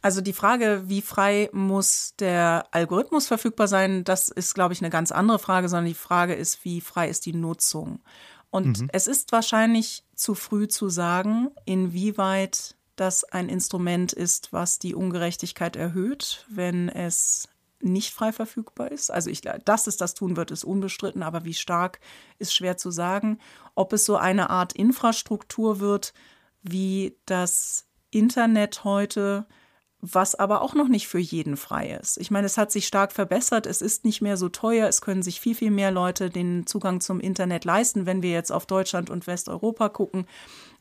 Also 0.00 0.20
die 0.20 0.32
Frage, 0.32 0.84
wie 0.86 1.02
frei 1.02 1.50
muss 1.52 2.14
der 2.18 2.66
Algorithmus 2.70 3.26
verfügbar 3.26 3.66
sein, 3.66 4.04
das 4.04 4.28
ist, 4.28 4.54
glaube 4.54 4.72
ich, 4.72 4.80
eine 4.80 4.90
ganz 4.90 5.10
andere 5.10 5.40
Frage, 5.40 5.68
sondern 5.68 5.86
die 5.86 5.94
Frage 5.94 6.34
ist, 6.34 6.64
wie 6.64 6.80
frei 6.80 7.08
ist 7.08 7.26
die 7.26 7.32
Nutzung? 7.32 8.00
Und 8.50 8.80
mhm. 8.80 8.90
es 8.92 9.06
ist 9.06 9.32
wahrscheinlich 9.32 10.04
zu 10.14 10.34
früh 10.34 10.68
zu 10.68 10.88
sagen, 10.88 11.50
inwieweit 11.64 12.76
das 12.96 13.24
ein 13.24 13.48
Instrument 13.48 14.12
ist, 14.12 14.52
was 14.52 14.78
die 14.78 14.94
Ungerechtigkeit 14.94 15.76
erhöht, 15.76 16.46
wenn 16.48 16.88
es 16.88 17.48
nicht 17.80 18.12
frei 18.12 18.32
verfügbar 18.32 18.90
ist. 18.90 19.10
Also 19.10 19.30
ich, 19.30 19.42
dass 19.42 19.86
es 19.86 19.96
das 19.96 20.14
tun 20.14 20.36
wird, 20.36 20.50
ist 20.50 20.64
unbestritten, 20.64 21.22
aber 21.22 21.44
wie 21.44 21.54
stark 21.54 22.00
ist 22.38 22.54
schwer 22.54 22.76
zu 22.76 22.90
sagen. 22.90 23.38
Ob 23.74 23.92
es 23.92 24.04
so 24.04 24.16
eine 24.16 24.50
Art 24.50 24.72
Infrastruktur 24.72 25.80
wird, 25.80 26.12
wie 26.62 27.16
das 27.26 27.86
Internet 28.10 28.84
heute, 28.84 29.46
was 30.00 30.34
aber 30.36 30.62
auch 30.62 30.74
noch 30.74 30.88
nicht 30.88 31.08
für 31.08 31.18
jeden 31.18 31.56
frei 31.56 31.90
ist. 32.00 32.18
Ich 32.18 32.30
meine, 32.30 32.46
es 32.46 32.56
hat 32.56 32.70
sich 32.70 32.86
stark 32.86 33.12
verbessert, 33.12 33.66
es 33.66 33.82
ist 33.82 34.04
nicht 34.04 34.22
mehr 34.22 34.36
so 34.36 34.48
teuer, 34.48 34.86
es 34.86 35.00
können 35.00 35.22
sich 35.22 35.40
viel, 35.40 35.56
viel 35.56 35.72
mehr 35.72 35.90
Leute 35.90 36.30
den 36.30 36.66
Zugang 36.66 37.00
zum 37.00 37.18
Internet 37.18 37.64
leisten, 37.64 38.06
wenn 38.06 38.22
wir 38.22 38.30
jetzt 38.30 38.52
auf 38.52 38.66
Deutschland 38.66 39.10
und 39.10 39.26
Westeuropa 39.26 39.88
gucken. 39.88 40.26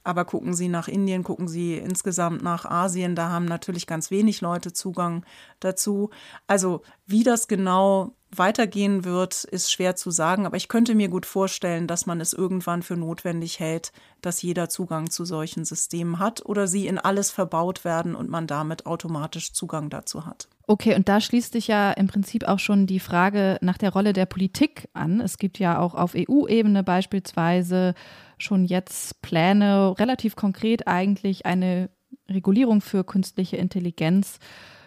Aber 0.08 0.24
gucken 0.24 0.54
Sie 0.54 0.70
nach 0.70 0.88
Indien, 0.88 1.22
gucken 1.22 1.50
Sie 1.50 1.76
insgesamt 1.76 2.42
nach 2.42 2.64
Asien, 2.64 3.14
da 3.14 3.28
haben 3.28 3.44
natürlich 3.44 3.88
ganz 3.88 4.10
wenig 4.10 4.40
Leute 4.40 4.72
Zugang 4.72 5.26
dazu. 5.60 6.12
Also 6.48 6.82
wie 7.06 7.24
das 7.24 7.50
genau 7.50 8.14
weitergehen 8.34 9.04
wird, 9.04 9.44
ist 9.44 9.70
schwer 9.70 9.98
zu 9.98 10.10
sagen, 10.10 10.46
aber 10.46 10.56
ich 10.56 10.70
könnte 10.70 10.96
mir 10.96 11.10
gut 11.10 11.26
vorstellen, 11.26 11.88
dass 11.88 12.06
man 12.06 12.22
es 12.22 12.32
irgendwann 12.32 12.84
für 12.84 12.96
notwendig 12.96 13.60
hält, 13.60 13.92
dass 14.22 14.42
jeder 14.42 14.70
Zugang 14.70 15.10
zu 15.10 15.26
solchen 15.26 15.66
Systemen 15.66 16.20
hat 16.20 16.46
oder 16.46 16.68
sie 16.68 16.88
in 16.88 17.00
alles 17.00 17.30
verbaut 17.30 17.84
werden 17.84 18.16
und 18.16 18.30
man 18.30 18.48
damit 18.48 18.86
automatisch 18.86 19.52
Zugang 19.52 19.90
dazu 19.90 20.26
hat. 20.26 20.48
Okay, 20.68 20.96
und 20.96 21.10
da 21.10 21.20
schließt 21.22 21.54
sich 21.54 21.68
ja 21.68 21.92
im 21.92 22.08
Prinzip 22.08 22.46
auch 22.46 22.60
schon 22.60 22.88
die 22.88 23.00
Frage 23.00 23.58
nach 23.62 23.78
der 23.78 23.92
Rolle 23.92 24.14
der 24.14 24.26
Politik 24.26 24.88
an. 24.94 25.20
Es 25.20 25.38
gibt 25.38 25.60
ja 25.60 25.80
auch 25.80 25.96
auf 25.96 26.14
EU-Ebene 26.16 26.84
beispielsweise 26.84 27.94
schon 28.38 28.66
jetzt 28.66 29.22
Pläne, 29.22 29.96
relativ 29.98 30.36
konkret 30.36 30.88
eigentlich 30.88 31.46
eine 31.46 31.90
Regulierung 32.30 32.82
für 32.82 33.04
künstliche 33.04 33.58
Intelligenz 33.58 34.40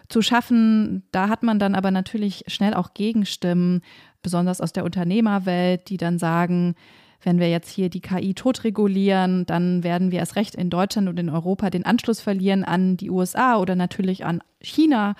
zu 0.09 0.21
schaffen. 0.21 1.03
Da 1.11 1.29
hat 1.29 1.43
man 1.43 1.59
dann 1.59 1.75
aber 1.75 1.91
natürlich 1.91 2.43
schnell 2.47 2.73
auch 2.73 2.93
Gegenstimmen, 2.93 3.81
besonders 4.21 4.61
aus 4.61 4.73
der 4.73 4.85
Unternehmerwelt, 4.85 5.89
die 5.89 5.97
dann 5.97 6.19
sagen, 6.19 6.75
wenn 7.23 7.39
wir 7.39 7.49
jetzt 7.49 7.69
hier 7.69 7.89
die 7.89 8.01
KI 8.01 8.33
totregulieren, 8.33 9.45
dann 9.45 9.83
werden 9.83 10.11
wir 10.11 10.19
erst 10.19 10.35
recht 10.35 10.55
in 10.55 10.69
Deutschland 10.69 11.07
und 11.07 11.19
in 11.19 11.29
Europa 11.29 11.69
den 11.69 11.85
Anschluss 11.85 12.19
verlieren 12.19 12.63
an 12.63 12.97
die 12.97 13.11
USA 13.11 13.57
oder 13.57 13.75
natürlich 13.75 14.25
an 14.25 14.41
China, 14.59 15.15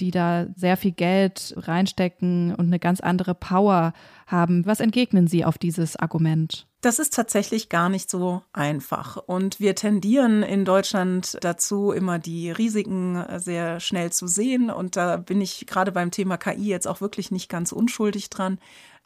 die 0.00 0.10
da 0.10 0.46
sehr 0.54 0.76
viel 0.76 0.92
Geld 0.92 1.54
reinstecken 1.56 2.54
und 2.54 2.66
eine 2.66 2.78
ganz 2.78 3.00
andere 3.00 3.34
Power 3.34 3.94
haben. 4.26 4.66
Was 4.66 4.80
entgegnen 4.80 5.26
Sie 5.26 5.44
auf 5.44 5.58
dieses 5.58 5.96
Argument? 5.96 6.66
Das 6.80 6.98
ist 6.98 7.14
tatsächlich 7.14 7.68
gar 7.68 7.88
nicht 7.88 8.10
so 8.10 8.42
einfach. 8.52 9.16
Und 9.16 9.60
wir 9.60 9.74
tendieren 9.74 10.42
in 10.42 10.64
Deutschland 10.64 11.38
dazu, 11.40 11.92
immer 11.92 12.18
die 12.18 12.50
Risiken 12.50 13.24
sehr 13.38 13.80
schnell 13.80 14.12
zu 14.12 14.26
sehen. 14.26 14.70
Und 14.70 14.96
da 14.96 15.16
bin 15.16 15.40
ich 15.40 15.66
gerade 15.66 15.92
beim 15.92 16.10
Thema 16.10 16.36
KI 16.36 16.68
jetzt 16.68 16.86
auch 16.86 17.00
wirklich 17.00 17.30
nicht 17.30 17.48
ganz 17.48 17.72
unschuldig 17.72 18.30
dran. 18.30 18.58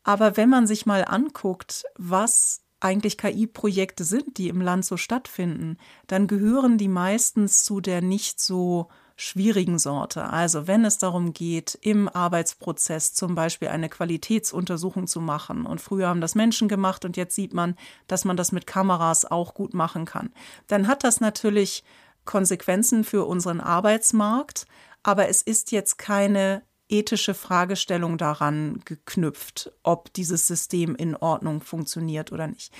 Aber 0.02 0.36
wenn 0.36 0.48
man 0.48 0.66
sich 0.66 0.86
mal 0.86 1.04
anguckt, 1.04 1.84
was 1.96 2.62
eigentlich 2.80 3.18
KI-Projekte 3.18 4.04
sind, 4.04 4.38
die 4.38 4.48
im 4.48 4.60
Land 4.60 4.84
so 4.84 4.96
stattfinden, 4.96 5.76
dann 6.06 6.26
gehören 6.26 6.78
die 6.78 6.88
meistens 6.88 7.62
zu 7.62 7.80
der 7.80 8.00
nicht 8.00 8.40
so 8.40 8.88
schwierigen 9.20 9.78
Sorte. 9.78 10.24
Also 10.24 10.66
wenn 10.66 10.84
es 10.84 10.96
darum 10.96 11.34
geht, 11.34 11.78
im 11.82 12.08
Arbeitsprozess 12.08 13.12
zum 13.12 13.34
Beispiel 13.34 13.68
eine 13.68 13.90
Qualitätsuntersuchung 13.90 15.06
zu 15.06 15.20
machen. 15.20 15.66
Und 15.66 15.80
früher 15.80 16.08
haben 16.08 16.22
das 16.22 16.34
Menschen 16.34 16.68
gemacht 16.68 17.04
und 17.04 17.18
jetzt 17.18 17.34
sieht 17.34 17.52
man, 17.52 17.76
dass 18.06 18.24
man 18.24 18.38
das 18.38 18.50
mit 18.50 18.66
Kameras 18.66 19.30
auch 19.30 19.52
gut 19.52 19.74
machen 19.74 20.06
kann. 20.06 20.32
Dann 20.68 20.88
hat 20.88 21.04
das 21.04 21.20
natürlich 21.20 21.84
Konsequenzen 22.24 23.04
für 23.04 23.26
unseren 23.26 23.60
Arbeitsmarkt, 23.60 24.66
aber 25.02 25.28
es 25.28 25.42
ist 25.42 25.70
jetzt 25.70 25.98
keine 25.98 26.62
ethische 26.88 27.34
Fragestellung 27.34 28.16
daran 28.16 28.80
geknüpft, 28.84 29.70
ob 29.82 30.12
dieses 30.14 30.46
System 30.46 30.96
in 30.96 31.14
Ordnung 31.14 31.60
funktioniert 31.60 32.32
oder 32.32 32.46
nicht. 32.46 32.72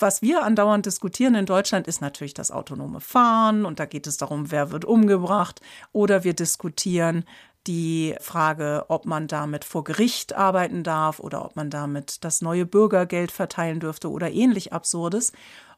Was 0.00 0.22
wir 0.22 0.44
andauernd 0.44 0.86
diskutieren 0.86 1.34
in 1.34 1.44
Deutschland 1.44 1.86
ist 1.86 2.00
natürlich 2.00 2.32
das 2.32 2.50
autonome 2.50 3.00
Fahren 3.00 3.66
und 3.66 3.78
da 3.78 3.84
geht 3.84 4.06
es 4.06 4.16
darum, 4.16 4.50
wer 4.50 4.70
wird 4.70 4.86
umgebracht 4.86 5.60
oder 5.92 6.24
wir 6.24 6.32
diskutieren 6.32 7.24
die 7.66 8.14
Frage, 8.18 8.86
ob 8.88 9.04
man 9.04 9.28
damit 9.28 9.62
vor 9.64 9.84
Gericht 9.84 10.34
arbeiten 10.34 10.84
darf 10.84 11.20
oder 11.20 11.44
ob 11.44 11.54
man 11.54 11.68
damit 11.68 12.24
das 12.24 12.40
neue 12.40 12.64
Bürgergeld 12.64 13.30
verteilen 13.30 13.78
dürfte 13.78 14.10
oder 14.10 14.30
ähnlich 14.30 14.72
Absurdes. 14.72 15.32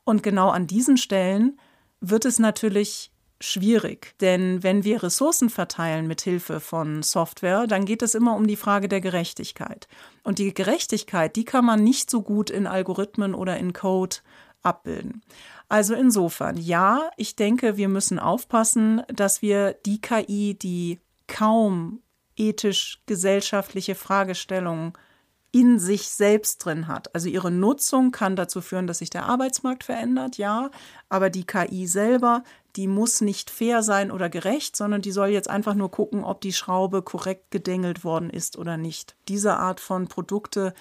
Und 0.04 0.22
genau 0.22 0.50
an 0.50 0.68
diesen 0.68 0.98
Stellen 0.98 1.58
wird 2.00 2.24
es 2.24 2.38
natürlich 2.38 3.11
schwierig, 3.42 4.14
denn 4.20 4.62
wenn 4.62 4.84
wir 4.84 5.02
Ressourcen 5.02 5.50
verteilen 5.50 6.06
mit 6.06 6.20
Hilfe 6.20 6.60
von 6.60 7.02
Software, 7.02 7.66
dann 7.66 7.84
geht 7.84 8.02
es 8.02 8.14
immer 8.14 8.36
um 8.36 8.46
die 8.46 8.56
Frage 8.56 8.88
der 8.88 9.00
Gerechtigkeit. 9.00 9.88
Und 10.22 10.38
die 10.38 10.54
Gerechtigkeit, 10.54 11.36
die 11.36 11.44
kann 11.44 11.64
man 11.64 11.82
nicht 11.82 12.10
so 12.10 12.22
gut 12.22 12.50
in 12.50 12.66
Algorithmen 12.66 13.34
oder 13.34 13.56
in 13.56 13.72
Code 13.72 14.16
abbilden. 14.62 15.22
Also 15.68 15.94
insofern, 15.94 16.56
ja, 16.56 17.10
ich 17.16 17.34
denke, 17.36 17.76
wir 17.76 17.88
müssen 17.88 18.18
aufpassen, 18.18 19.02
dass 19.08 19.42
wir 19.42 19.72
die 19.86 20.00
KI, 20.00 20.54
die 20.54 21.00
kaum 21.26 22.00
ethisch-gesellschaftliche 22.36 23.94
Fragestellungen 23.94 24.92
in 25.52 25.78
sich 25.78 26.08
selbst 26.08 26.64
drin 26.64 26.88
hat. 26.88 27.14
Also 27.14 27.28
ihre 27.28 27.50
Nutzung 27.50 28.10
kann 28.10 28.36
dazu 28.36 28.62
führen, 28.62 28.86
dass 28.86 28.98
sich 28.98 29.10
der 29.10 29.26
Arbeitsmarkt 29.26 29.84
verändert, 29.84 30.38
ja, 30.38 30.70
aber 31.10 31.28
die 31.28 31.44
KI 31.44 31.86
selber, 31.86 32.42
die 32.76 32.86
muss 32.86 33.20
nicht 33.20 33.50
fair 33.50 33.82
sein 33.82 34.10
oder 34.10 34.28
gerecht, 34.28 34.76
sondern 34.76 35.02
die 35.02 35.12
soll 35.12 35.28
jetzt 35.28 35.50
einfach 35.50 35.74
nur 35.74 35.90
gucken, 35.90 36.24
ob 36.24 36.40
die 36.40 36.52
Schraube 36.52 37.02
korrekt 37.02 37.50
gedengelt 37.50 38.04
worden 38.04 38.30
ist 38.30 38.56
oder 38.56 38.76
nicht. 38.76 39.16
Diese 39.28 39.56
Art 39.56 39.80
von 39.80 40.08
Produkte, 40.08 40.74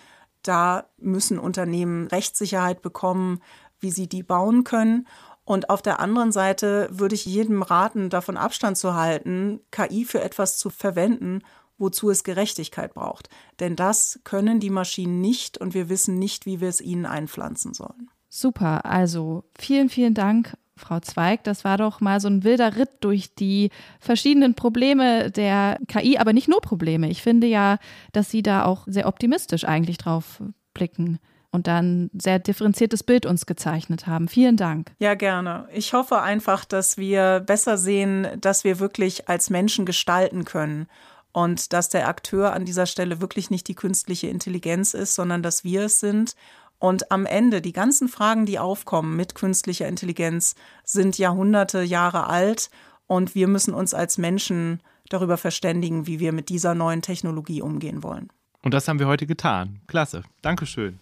da 0.43 0.85
müssen 0.97 1.37
Unternehmen 1.37 2.07
Rechtssicherheit 2.07 2.81
bekommen, 2.81 3.41
wie 3.79 3.91
sie 3.91 4.07
die 4.07 4.23
bauen 4.23 4.63
können. 4.63 5.07
Und 5.43 5.69
auf 5.69 5.81
der 5.81 5.99
anderen 5.99 6.31
Seite 6.31 6.87
würde 6.91 7.15
ich 7.15 7.25
jedem 7.25 7.61
raten, 7.61 8.09
davon 8.09 8.37
Abstand 8.37 8.77
zu 8.77 8.95
halten, 8.95 9.59
KI 9.71 10.05
für 10.05 10.21
etwas 10.21 10.57
zu 10.57 10.69
verwenden, 10.69 11.41
wozu 11.77 12.09
es 12.09 12.23
Gerechtigkeit 12.23 12.93
braucht. 12.93 13.27
Denn 13.59 13.75
das 13.75 14.19
können 14.23 14.59
die 14.59 14.69
Maschinen 14.69 15.19
nicht 15.19 15.57
und 15.57 15.73
wir 15.73 15.89
wissen 15.89 16.19
nicht, 16.19 16.45
wie 16.45 16.61
wir 16.61 16.69
es 16.69 16.79
ihnen 16.79 17.05
einpflanzen 17.05 17.73
sollen. 17.73 18.09
Super, 18.29 18.85
also 18.85 19.43
vielen, 19.59 19.89
vielen 19.89 20.13
Dank, 20.13 20.55
Frau 20.81 20.99
Zweig. 20.99 21.43
Das 21.45 21.63
war 21.63 21.77
doch 21.77 22.01
mal 22.01 22.19
so 22.19 22.27
ein 22.27 22.43
wilder 22.43 22.75
Ritt 22.75 22.89
durch 22.99 23.33
die 23.35 23.69
verschiedenen 23.99 24.55
Probleme 24.55 25.31
der 25.31 25.77
KI, 25.87 26.17
aber 26.17 26.33
nicht 26.33 26.49
nur 26.49 26.61
Probleme. 26.61 27.09
Ich 27.09 27.21
finde 27.21 27.47
ja, 27.47 27.77
dass 28.11 28.29
Sie 28.29 28.43
da 28.43 28.65
auch 28.65 28.83
sehr 28.87 29.07
optimistisch 29.07 29.65
eigentlich 29.65 29.97
drauf 29.97 30.41
blicken 30.73 31.19
und 31.51 31.67
dann 31.67 32.09
sehr 32.13 32.39
differenziertes 32.39 33.03
Bild 33.03 33.25
uns 33.25 33.45
gezeichnet 33.45 34.07
haben. 34.07 34.27
Vielen 34.27 34.57
Dank. 34.57 34.91
Ja, 34.99 35.15
gerne. 35.15 35.67
Ich 35.73 35.93
hoffe 35.93 36.21
einfach, 36.21 36.65
dass 36.65 36.97
wir 36.97 37.41
besser 37.41 37.77
sehen, 37.77 38.27
dass 38.39 38.63
wir 38.63 38.79
wirklich 38.79 39.27
als 39.29 39.49
Menschen 39.49 39.85
gestalten 39.85 40.45
können 40.45 40.87
und 41.33 41.73
dass 41.73 41.89
der 41.89 42.07
Akteur 42.07 42.53
an 42.53 42.65
dieser 42.65 42.85
Stelle 42.85 43.21
wirklich 43.21 43.49
nicht 43.49 43.67
die 43.67 43.75
künstliche 43.75 44.27
Intelligenz 44.27 44.93
ist, 44.93 45.15
sondern 45.15 45.43
dass 45.43 45.63
wir 45.63 45.83
es 45.83 45.99
sind. 45.99 46.35
Und 46.81 47.11
am 47.11 47.27
Ende, 47.27 47.61
die 47.61 47.73
ganzen 47.73 48.07
Fragen, 48.07 48.47
die 48.47 48.57
aufkommen 48.57 49.15
mit 49.15 49.35
künstlicher 49.35 49.87
Intelligenz, 49.87 50.55
sind 50.83 51.19
Jahrhunderte, 51.19 51.83
Jahre 51.83 52.25
alt 52.25 52.71
und 53.05 53.35
wir 53.35 53.47
müssen 53.47 53.75
uns 53.75 53.93
als 53.93 54.17
Menschen 54.17 54.81
darüber 55.07 55.37
verständigen, 55.37 56.07
wie 56.07 56.19
wir 56.19 56.31
mit 56.31 56.49
dieser 56.49 56.73
neuen 56.73 57.03
Technologie 57.03 57.61
umgehen 57.61 58.01
wollen. 58.01 58.29
Und 58.63 58.73
das 58.73 58.87
haben 58.87 58.97
wir 58.97 59.05
heute 59.05 59.27
getan. 59.27 59.81
Klasse. 59.85 60.23
Dankeschön. 60.41 60.99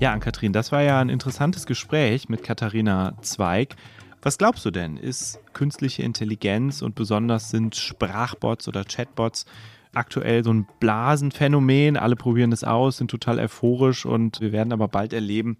Ja, 0.00 0.12
Ann-Kathrin, 0.12 0.52
das 0.52 0.72
war 0.72 0.82
ja 0.82 1.00
ein 1.00 1.08
interessantes 1.08 1.66
Gespräch 1.66 2.28
mit 2.28 2.42
Katharina 2.42 3.14
Zweig. 3.22 3.76
Was 4.22 4.38
glaubst 4.38 4.64
du 4.64 4.70
denn? 4.70 4.96
Ist 4.96 5.38
künstliche 5.52 6.02
Intelligenz 6.02 6.82
und 6.82 6.94
besonders 6.94 7.50
sind 7.50 7.76
Sprachbots 7.76 8.66
oder 8.66 8.84
Chatbots 8.84 9.46
aktuell 9.94 10.42
so 10.42 10.52
ein 10.52 10.66
Blasenphänomen? 10.80 11.96
Alle 11.96 12.16
probieren 12.16 12.52
es 12.52 12.64
aus, 12.64 12.98
sind 12.98 13.10
total 13.10 13.38
euphorisch 13.38 14.04
und 14.06 14.40
wir 14.40 14.52
werden 14.52 14.72
aber 14.72 14.88
bald 14.88 15.12
erleben, 15.12 15.56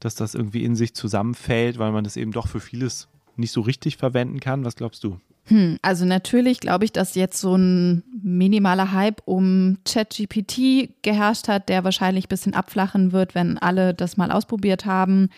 dass 0.00 0.14
das 0.14 0.34
irgendwie 0.34 0.64
in 0.64 0.74
sich 0.74 0.94
zusammenfällt, 0.94 1.78
weil 1.78 1.92
man 1.92 2.04
das 2.04 2.16
eben 2.16 2.32
doch 2.32 2.48
für 2.48 2.60
vieles 2.60 3.08
nicht 3.36 3.52
so 3.52 3.60
richtig 3.60 3.96
verwenden 3.96 4.40
kann. 4.40 4.64
Was 4.64 4.76
glaubst 4.76 5.04
du? 5.04 5.20
Hm, 5.44 5.78
also 5.80 6.04
natürlich 6.04 6.60
glaube 6.60 6.84
ich, 6.84 6.92
dass 6.92 7.14
jetzt 7.14 7.40
so 7.40 7.56
ein 7.56 8.04
minimaler 8.22 8.92
Hype 8.92 9.22
um 9.24 9.78
ChatGPT 9.84 10.90
geherrscht 11.02 11.48
hat, 11.48 11.68
der 11.68 11.84
wahrscheinlich 11.84 12.26
ein 12.26 12.28
bisschen 12.28 12.54
abflachen 12.54 13.12
wird, 13.12 13.34
wenn 13.34 13.58
alle 13.58 13.94
das 13.94 14.16
mal 14.16 14.30
ausprobiert 14.30 14.84
haben. 14.84 15.30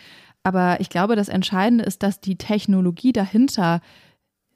Aber 0.43 0.79
ich 0.79 0.89
glaube, 0.89 1.15
das 1.15 1.29
Entscheidende 1.29 1.83
ist, 1.83 2.03
dass 2.03 2.19
die 2.19 2.37
Technologie 2.37 3.13
dahinter 3.13 3.81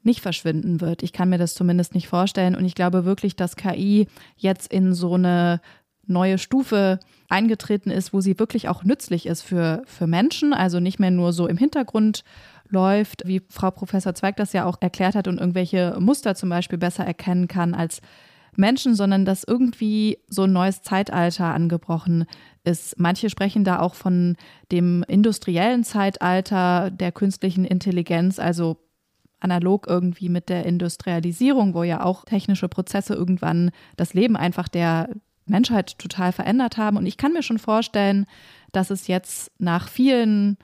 nicht 0.02 0.20
verschwinden 0.20 0.80
wird. 0.80 1.02
Ich 1.02 1.12
kann 1.12 1.28
mir 1.28 1.38
das 1.38 1.54
zumindest 1.54 1.94
nicht 1.94 2.08
vorstellen. 2.08 2.54
Und 2.54 2.64
ich 2.64 2.74
glaube 2.74 3.04
wirklich, 3.04 3.36
dass 3.36 3.56
KI 3.56 4.06
jetzt 4.36 4.72
in 4.72 4.94
so 4.94 5.14
eine 5.14 5.60
neue 6.06 6.38
Stufe 6.38 7.00
eingetreten 7.28 7.90
ist, 7.90 8.12
wo 8.12 8.20
sie 8.20 8.38
wirklich 8.38 8.68
auch 8.68 8.84
nützlich 8.84 9.26
ist 9.26 9.42
für, 9.42 9.82
für 9.86 10.06
Menschen. 10.06 10.52
Also 10.54 10.80
nicht 10.80 11.00
mehr 11.00 11.10
nur 11.10 11.32
so 11.32 11.48
im 11.48 11.58
Hintergrund 11.58 12.22
läuft, 12.68 13.26
wie 13.26 13.42
Frau 13.48 13.70
Professor 13.70 14.14
Zweig 14.14 14.36
das 14.36 14.52
ja 14.52 14.64
auch 14.64 14.78
erklärt 14.80 15.14
hat 15.14 15.28
und 15.28 15.38
irgendwelche 15.38 15.96
Muster 16.00 16.34
zum 16.34 16.48
Beispiel 16.48 16.78
besser 16.78 17.04
erkennen 17.04 17.48
kann 17.48 17.74
als 17.74 18.00
Menschen, 18.56 18.94
sondern 18.94 19.24
dass 19.24 19.44
irgendwie 19.44 20.18
so 20.28 20.44
ein 20.44 20.52
neues 20.52 20.82
Zeitalter 20.82 21.46
angebrochen 21.46 22.24
ist. 22.66 22.98
Manche 22.98 23.30
sprechen 23.30 23.64
da 23.64 23.80
auch 23.80 23.94
von 23.94 24.36
dem 24.72 25.04
industriellen 25.08 25.84
Zeitalter 25.84 26.90
der 26.90 27.12
künstlichen 27.12 27.64
Intelligenz, 27.64 28.38
also 28.38 28.78
analog 29.40 29.86
irgendwie 29.86 30.28
mit 30.28 30.48
der 30.48 30.66
Industrialisierung, 30.66 31.74
wo 31.74 31.82
ja 31.82 32.02
auch 32.02 32.24
technische 32.24 32.68
Prozesse 32.68 33.14
irgendwann 33.14 33.70
das 33.96 34.14
Leben 34.14 34.36
einfach 34.36 34.68
der 34.68 35.10
Menschheit 35.46 35.98
total 35.98 36.32
verändert 36.32 36.76
haben. 36.76 36.96
Und 36.96 37.06
ich 37.06 37.16
kann 37.16 37.32
mir 37.32 37.42
schon 37.42 37.58
vorstellen, 37.58 38.26
dass 38.72 38.90
es 38.90 39.06
jetzt 39.06 39.52
nach 39.58 39.88
vielen 39.88 40.56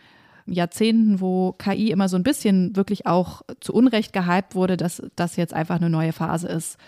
Jahrzehnten, 0.47 1.21
wo 1.21 1.53
KI 1.53 1.91
immer 1.91 2.09
so 2.09 2.17
ein 2.17 2.25
bisschen 2.25 2.75
wirklich 2.75 3.07
auch 3.07 3.43
zu 3.61 3.73
Unrecht 3.73 4.13
gehypt 4.13 4.55
wurde, 4.55 4.77
dass 4.77 5.03
das 5.15 5.37
jetzt 5.37 5.55
einfach 5.55 5.77
eine 5.77 5.91
neue 5.91 6.13
Phase 6.13 6.49
ist. 6.49 6.79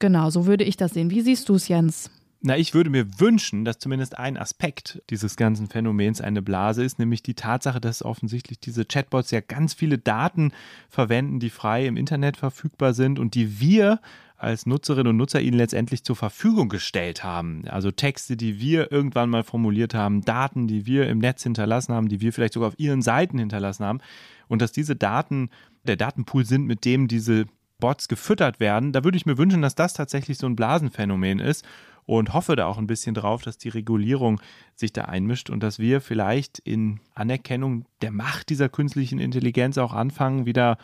Genau, 0.00 0.30
so 0.30 0.46
würde 0.46 0.64
ich 0.64 0.76
das 0.76 0.92
sehen. 0.92 1.10
Wie 1.10 1.20
siehst 1.20 1.48
du 1.48 1.54
es, 1.54 1.68
Jens? 1.68 2.10
Na, 2.44 2.58
ich 2.58 2.74
würde 2.74 2.90
mir 2.90 3.20
wünschen, 3.20 3.64
dass 3.64 3.78
zumindest 3.78 4.18
ein 4.18 4.36
Aspekt 4.36 5.00
dieses 5.10 5.36
ganzen 5.36 5.68
Phänomens 5.68 6.20
eine 6.20 6.42
Blase 6.42 6.82
ist, 6.82 6.98
nämlich 6.98 7.22
die 7.22 7.34
Tatsache, 7.34 7.80
dass 7.80 8.04
offensichtlich 8.04 8.58
diese 8.58 8.84
Chatbots 8.84 9.30
ja 9.30 9.40
ganz 9.40 9.74
viele 9.74 9.96
Daten 9.96 10.50
verwenden, 10.88 11.38
die 11.38 11.50
frei 11.50 11.86
im 11.86 11.96
Internet 11.96 12.36
verfügbar 12.36 12.94
sind 12.94 13.20
und 13.20 13.36
die 13.36 13.60
wir 13.60 14.00
als 14.36 14.66
Nutzerinnen 14.66 15.10
und 15.10 15.18
Nutzer 15.18 15.40
ihnen 15.40 15.56
letztendlich 15.56 16.02
zur 16.02 16.16
Verfügung 16.16 16.68
gestellt 16.68 17.22
haben. 17.22 17.62
Also 17.68 17.92
Texte, 17.92 18.36
die 18.36 18.58
wir 18.58 18.90
irgendwann 18.90 19.30
mal 19.30 19.44
formuliert 19.44 19.94
haben, 19.94 20.22
Daten, 20.22 20.66
die 20.66 20.84
wir 20.84 21.08
im 21.08 21.18
Netz 21.18 21.44
hinterlassen 21.44 21.94
haben, 21.94 22.08
die 22.08 22.20
wir 22.20 22.32
vielleicht 22.32 22.54
sogar 22.54 22.70
auf 22.70 22.78
ihren 22.78 23.02
Seiten 23.02 23.38
hinterlassen 23.38 23.84
haben. 23.84 24.00
Und 24.48 24.60
dass 24.60 24.72
diese 24.72 24.96
Daten 24.96 25.50
der 25.84 25.94
Datenpool 25.94 26.44
sind, 26.44 26.66
mit 26.66 26.84
dem 26.84 27.06
diese 27.06 27.44
Bots 27.78 28.08
gefüttert 28.08 28.58
werden. 28.58 28.92
Da 28.92 29.04
würde 29.04 29.16
ich 29.16 29.26
mir 29.26 29.38
wünschen, 29.38 29.62
dass 29.62 29.74
das 29.74 29.92
tatsächlich 29.92 30.38
so 30.38 30.46
ein 30.46 30.56
Blasenphänomen 30.56 31.38
ist 31.38 31.64
und 32.06 32.32
hoffe 32.32 32.56
da 32.56 32.66
auch 32.66 32.78
ein 32.78 32.86
bisschen 32.86 33.14
drauf, 33.14 33.42
dass 33.42 33.58
die 33.58 33.68
Regulierung 33.68 34.40
sich 34.74 34.92
da 34.92 35.02
einmischt 35.04 35.50
und 35.50 35.62
dass 35.62 35.78
wir 35.78 36.00
vielleicht 36.00 36.58
in 36.58 37.00
Anerkennung 37.14 37.86
der 38.00 38.10
Macht 38.10 38.50
dieser 38.50 38.68
künstlichen 38.68 39.18
Intelligenz 39.18 39.78
auch 39.78 39.92
anfangen, 39.92 40.46
wieder 40.46 40.78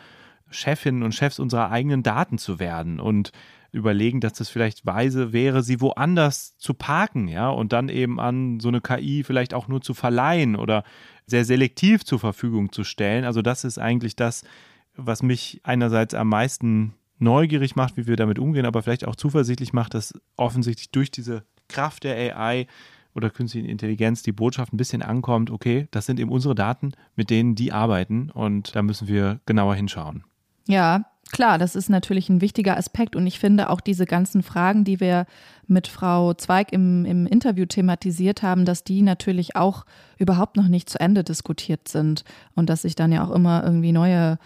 Chefinnen 0.49 1.03
und 1.03 1.13
Chefs 1.13 1.39
unserer 1.39 1.71
eigenen 1.71 2.03
Daten 2.03 2.37
zu 2.37 2.59
werden 2.59 2.99
und 2.99 3.31
überlegen, 3.71 4.19
dass 4.19 4.33
das 4.33 4.49
vielleicht 4.49 4.85
weise 4.85 5.31
wäre, 5.31 5.61
sie 5.61 5.79
woanders 5.79 6.57
zu 6.57 6.73
parken, 6.73 7.27
ja, 7.27 7.49
und 7.49 7.71
dann 7.71 7.89
eben 7.89 8.19
an 8.19 8.59
so 8.59 8.69
eine 8.69 8.81
KI 8.81 9.23
vielleicht 9.23 9.53
auch 9.53 9.67
nur 9.67 9.81
zu 9.81 9.93
verleihen 9.93 10.55
oder 10.55 10.83
sehr 11.27 11.45
selektiv 11.45 12.03
zur 12.03 12.19
Verfügung 12.19 12.71
zu 12.71 12.83
stellen. 12.83 13.25
Also 13.25 13.43
das 13.43 13.63
ist 13.63 13.77
eigentlich 13.77 14.15
das, 14.15 14.43
was 14.95 15.21
mich 15.21 15.61
einerseits 15.63 16.15
am 16.15 16.29
meisten 16.29 16.95
neugierig 17.19 17.75
macht, 17.75 17.97
wie 17.97 18.07
wir 18.07 18.15
damit 18.15 18.39
umgehen, 18.39 18.65
aber 18.65 18.81
vielleicht 18.81 19.07
auch 19.07 19.15
zuversichtlich 19.15 19.73
macht, 19.73 19.93
dass 19.93 20.13
offensichtlich 20.37 20.91
durch 20.91 21.11
diese 21.11 21.43
Kraft 21.67 22.03
der 22.03 22.15
AI 22.37 22.67
oder 23.15 23.29
künstlichen 23.29 23.67
Intelligenz 23.67 24.23
die 24.23 24.31
Botschaft 24.31 24.73
ein 24.73 24.77
bisschen 24.77 25.01
ankommt, 25.01 25.49
okay, 25.49 25.87
das 25.91 26.05
sind 26.05 26.19
eben 26.19 26.31
unsere 26.31 26.55
Daten, 26.55 26.93
mit 27.15 27.29
denen 27.29 27.55
die 27.55 27.71
arbeiten 27.71 28.29
und 28.29 28.75
da 28.75 28.81
müssen 28.81 29.07
wir 29.07 29.39
genauer 29.45 29.75
hinschauen. 29.75 30.23
Ja, 30.67 31.05
klar, 31.31 31.57
das 31.57 31.75
ist 31.75 31.89
natürlich 31.89 32.29
ein 32.29 32.41
wichtiger 32.41 32.77
Aspekt 32.77 33.15
und 33.15 33.25
ich 33.25 33.39
finde 33.39 33.69
auch 33.69 33.81
diese 33.81 34.05
ganzen 34.05 34.43
Fragen, 34.43 34.83
die 34.83 34.99
wir 34.99 35.25
mit 35.67 35.87
Frau 35.87 36.33
Zweig 36.33 36.71
im, 36.71 37.05
im 37.05 37.25
Interview 37.25 37.65
thematisiert 37.65 38.43
haben, 38.43 38.65
dass 38.65 38.83
die 38.83 39.01
natürlich 39.01 39.55
auch 39.55 39.85
überhaupt 40.17 40.57
noch 40.57 40.67
nicht 40.67 40.89
zu 40.89 40.99
Ende 40.99 41.23
diskutiert 41.23 41.87
sind 41.87 42.23
und 42.55 42.69
dass 42.69 42.83
sich 42.83 42.95
dann 42.95 43.11
ja 43.11 43.23
auch 43.23 43.31
immer 43.31 43.63
irgendwie 43.63 43.91
neue 43.91 44.37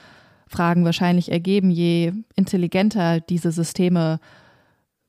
Fragen 0.54 0.86
wahrscheinlich 0.86 1.32
ergeben, 1.32 1.72
je 1.72 2.14
intelligenter 2.36 3.20
diese 3.20 3.52
Systeme 3.52 4.20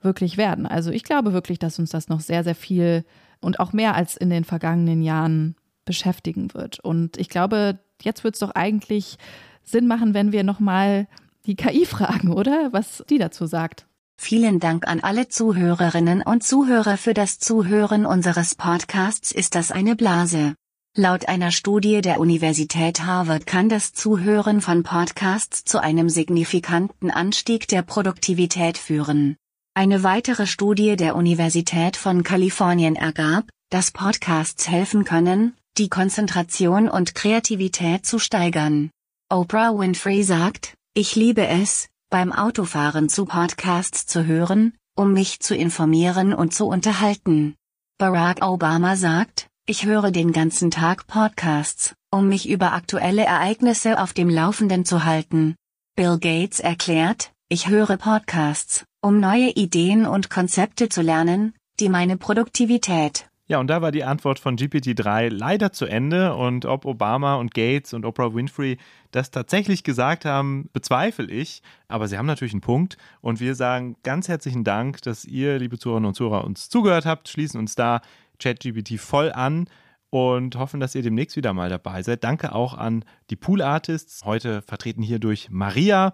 wirklich 0.01 0.37
werden. 0.37 0.67
Also 0.67 0.91
ich 0.91 1.05
glaube 1.05 1.33
wirklich, 1.33 1.59
dass 1.59 1.79
uns 1.79 1.91
das 1.91 2.09
noch 2.09 2.21
sehr, 2.21 2.45
sehr 2.45 2.55
viel 2.55 3.05
und 3.41 3.61
auch 3.61 3.73
mehr 3.73 3.95
als 3.95 4.17
in 4.17 4.31
den 4.31 4.45
vergangenen 4.45 5.03
Jahren 5.03 5.55
beschäftigen 5.85 6.55
wird. 6.55 6.81
Und 6.81 7.19
ich 7.19 7.29
glaube, 7.29 7.79
jetzt 8.03 8.25
wird 8.25 8.35
es 8.35 8.41
doch 8.41 8.53
eigentlich 8.53 9.19
Sinn 9.63 9.87
machen, 9.87 10.15
wenn 10.15 10.33
wir 10.33 10.45
nochmal 10.45 11.07
die 11.47 11.57
KI 11.57 11.85
fragen, 11.87 12.33
oder? 12.33 12.71
Was 12.73 13.05
die 13.09 13.19
dazu 13.19 13.47
sagt. 13.47 13.87
Vielen 14.17 14.61
Dank 14.61 14.87
an 14.89 15.01
alle 15.01 15.29
Zuhörerinnen 15.29 16.23
und 16.23 16.43
Zuhörer 16.43 16.97
für 16.97 17.15
das 17.15 17.39
Zuhören 17.39 18.07
unseres 18.07 18.55
Podcasts 18.55 19.33
Ist 19.33 19.55
das 19.55 19.73
eine 19.73 19.97
Blase? 19.97 20.55
Laut 20.97 21.27
einer 21.27 21.51
Studie 21.51 22.03
der 22.03 22.21
Universität 22.21 23.05
Harvard 23.05 23.49
kann 23.49 23.69
das 23.69 23.95
Zuhören 23.95 24.61
von 24.61 24.85
Podcasts 24.85 25.65
zu 25.65 25.83
einem 25.83 26.09
signifikanten 26.09 27.11
Anstieg 27.11 27.67
der 27.67 27.83
Produktivität 27.83 28.79
führen. 28.79 29.37
Eine 29.75 30.05
weitere 30.05 30.47
Studie 30.47 30.95
der 30.95 31.17
Universität 31.17 31.97
von 31.97 32.23
Kalifornien 32.23 32.95
ergab, 32.95 33.45
dass 33.71 33.91
Podcasts 33.91 34.69
helfen 34.69 35.05
können, 35.05 35.57
die 35.79 35.89
Konzentration 35.89 36.89
und 36.89 37.17
Kreativität 37.17 38.07
zu 38.07 38.21
steigern. 38.21 38.93
Oprah 39.29 39.77
Winfrey 39.77 40.23
sagt, 40.23 40.75
ich 40.95 41.17
liebe 41.17 41.45
es, 41.45 41.89
beim 42.09 42.31
Autofahren 42.31 43.09
zu 43.09 43.25
Podcasts 43.25 44.07
zu 44.07 44.27
hören, 44.27 44.75
um 44.95 45.13
mich 45.13 45.41
zu 45.41 45.57
informieren 45.57 46.33
und 46.33 46.55
zu 46.55 46.69
unterhalten. 46.69 47.57
Barack 47.99 48.45
Obama 48.45 48.95
sagt, 48.95 49.49
ich 49.67 49.87
höre 49.87 50.11
den 50.11 50.33
ganzen 50.33 50.71
Tag 50.71 51.07
Podcasts, 51.07 51.95
um 52.11 52.29
mich 52.29 52.49
über 52.49 52.75
aktuelle 52.75 53.25
Ereignisse 53.25 54.01
auf 54.01 54.13
dem 54.13 54.29
Laufenden 54.29 54.85
zu 54.85 55.05
halten. 55.05 55.57
Bill 55.97 56.19
Gates 56.19 56.61
erklärt, 56.61 57.33
ich 57.49 57.69
höre 57.69 57.97
Podcasts, 57.97 58.85
um 59.01 59.21
neue 59.21 59.51
Ideen 59.51 60.05
und 60.07 60.29
Konzepte 60.29 60.91
zu 60.91 61.01
lernen, 61.01 61.55
die 61.81 61.89
meine 61.89 62.19
Produktivität 62.19 63.27
ja, 63.47 63.61
und 63.61 63.67
da 63.67 63.83
war 63.83 63.93
die 63.93 64.05
Antwort 64.05 64.39
von 64.39 64.57
GPT-3 64.57 65.29
leider 65.29 65.71
zu 65.71 65.85
Ende. 65.85 66.35
Und 66.35 66.65
ob 66.65 66.87
Obama 66.87 67.35
und 67.35 67.53
Gates 67.53 67.93
und 67.93 68.07
Oprah 68.07 68.35
Winfrey 68.35 68.79
das 69.11 69.31
tatsächlich 69.31 69.85
gesagt 69.85 70.25
haben, 70.25 70.71
bezweifle 70.73 71.31
ich. 71.31 71.63
Aber 71.87 72.09
sie 72.09 72.17
haben 72.17 72.25
natürlich 72.25 72.55
einen 72.55 72.63
Punkt. 72.63 72.97
Und 73.21 73.41
wir 73.41 73.55
sagen 73.55 73.97
ganz 74.03 74.29
herzlichen 74.29 74.65
Dank, 74.65 75.03
dass 75.03 75.27
ihr, 75.27 75.59
liebe 75.59 75.79
Zuhörerinnen 75.79 76.09
und 76.09 76.15
Zuhörer, 76.15 76.45
uns 76.45 76.71
zugehört 76.71 77.05
habt, 77.05 77.29
schließen 77.29 77.61
uns 77.61 77.75
da 77.75 78.01
ChatGPT 78.45 79.01
voll 79.01 79.33
an 79.33 79.67
und 80.11 80.57
hoffen, 80.57 80.79
dass 80.79 80.95
ihr 80.95 81.03
demnächst 81.03 81.37
wieder 81.37 81.55
mal 81.55 81.71
dabei 81.71 82.03
seid. 82.03 82.23
Danke 82.23 82.55
auch 82.55 82.75
an 82.75 83.05
die 83.31 83.37
Pool 83.37 83.63
Artists, 83.63 84.25
heute 84.25 84.61
vertreten 84.63 85.03
hier 85.03 85.19
durch 85.19 85.49
Maria 85.51 86.13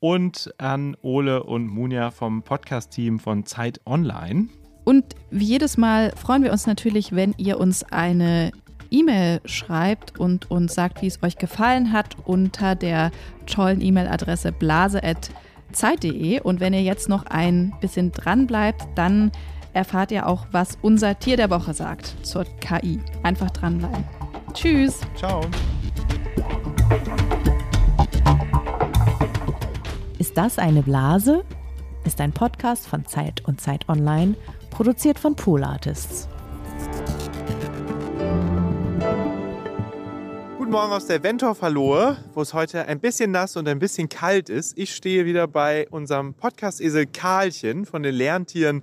und 0.00 0.52
an 0.58 0.96
Ole 1.02 1.44
und 1.44 1.68
Munja 1.68 2.10
vom 2.10 2.42
Podcast-Team 2.42 3.20
von 3.20 3.46
Zeit 3.46 3.80
Online. 3.86 4.48
Und 4.84 5.04
wie 5.30 5.44
jedes 5.44 5.76
Mal 5.76 6.12
freuen 6.16 6.42
wir 6.42 6.50
uns 6.50 6.66
natürlich, 6.66 7.12
wenn 7.12 7.34
ihr 7.38 7.60
uns 7.60 7.84
eine 7.84 8.50
E-Mail 8.90 9.40
schreibt 9.44 10.18
und 10.18 10.50
uns 10.50 10.74
sagt, 10.74 11.00
wie 11.02 11.06
es 11.06 11.22
euch 11.22 11.36
gefallen 11.36 11.92
hat, 11.92 12.16
unter 12.24 12.74
der 12.74 13.12
tollen 13.46 13.80
E-Mail-Adresse 13.80 14.50
blase.zeit.de. 14.50 16.40
Und 16.40 16.58
wenn 16.60 16.72
ihr 16.72 16.82
jetzt 16.82 17.08
noch 17.08 17.26
ein 17.26 17.72
bisschen 17.80 18.12
dran 18.12 18.46
bleibt, 18.46 18.82
dann 18.94 19.30
erfahrt 19.78 20.10
ihr 20.10 20.26
auch, 20.26 20.44
was 20.50 20.76
unser 20.82 21.16
Tier 21.20 21.36
der 21.36 21.50
Woche 21.50 21.72
sagt 21.72 22.16
zur 22.26 22.44
KI. 22.60 23.00
Einfach 23.22 23.48
dranbleiben. 23.50 24.04
Tschüss. 24.52 25.00
Ciao. 25.16 25.42
Ist 30.18 30.36
das 30.36 30.58
eine 30.58 30.82
Blase? 30.82 31.44
Ist 32.04 32.20
ein 32.20 32.32
Podcast 32.32 32.88
von 32.88 33.06
Zeit 33.06 33.44
und 33.46 33.60
Zeit 33.60 33.88
Online 33.88 34.34
produziert 34.70 35.16
von 35.16 35.36
Pool 35.36 35.62
Artists. 35.62 36.28
Guten 40.58 40.72
Morgen 40.72 40.92
aus 40.92 41.06
der 41.06 41.22
Ventorf-Hallohe, 41.22 42.16
wo 42.34 42.42
es 42.42 42.52
heute 42.52 42.84
ein 42.86 42.98
bisschen 42.98 43.30
nass 43.30 43.56
und 43.56 43.68
ein 43.68 43.78
bisschen 43.78 44.08
kalt 44.08 44.48
ist. 44.48 44.76
Ich 44.76 44.92
stehe 44.92 45.24
wieder 45.24 45.46
bei 45.46 45.86
unserem 45.90 46.34
Podcast-Esel 46.34 47.06
Karlchen 47.06 47.86
von 47.86 48.02
den 48.02 48.16
Lerntieren 48.16 48.82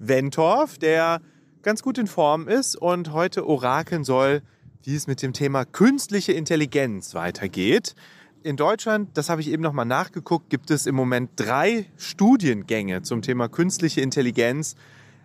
Ventorf, 0.00 0.78
der 0.78 1.20
ganz 1.62 1.82
gut 1.82 1.98
in 1.98 2.06
Form 2.06 2.48
ist 2.48 2.74
und 2.74 3.12
heute 3.12 3.46
orakeln 3.46 4.02
soll, 4.02 4.42
wie 4.82 4.96
es 4.96 5.06
mit 5.06 5.20
dem 5.22 5.34
Thema 5.34 5.66
künstliche 5.66 6.32
Intelligenz 6.32 7.14
weitergeht. 7.14 7.94
In 8.42 8.56
Deutschland, 8.56 9.10
das 9.18 9.28
habe 9.28 9.42
ich 9.42 9.50
eben 9.50 9.62
noch 9.62 9.74
mal 9.74 9.84
nachgeguckt, 9.84 10.48
gibt 10.48 10.70
es 10.70 10.86
im 10.86 10.94
Moment 10.94 11.32
drei 11.36 11.84
Studiengänge 11.98 13.02
zum 13.02 13.20
Thema 13.20 13.48
künstliche 13.48 14.00
Intelligenz 14.00 14.74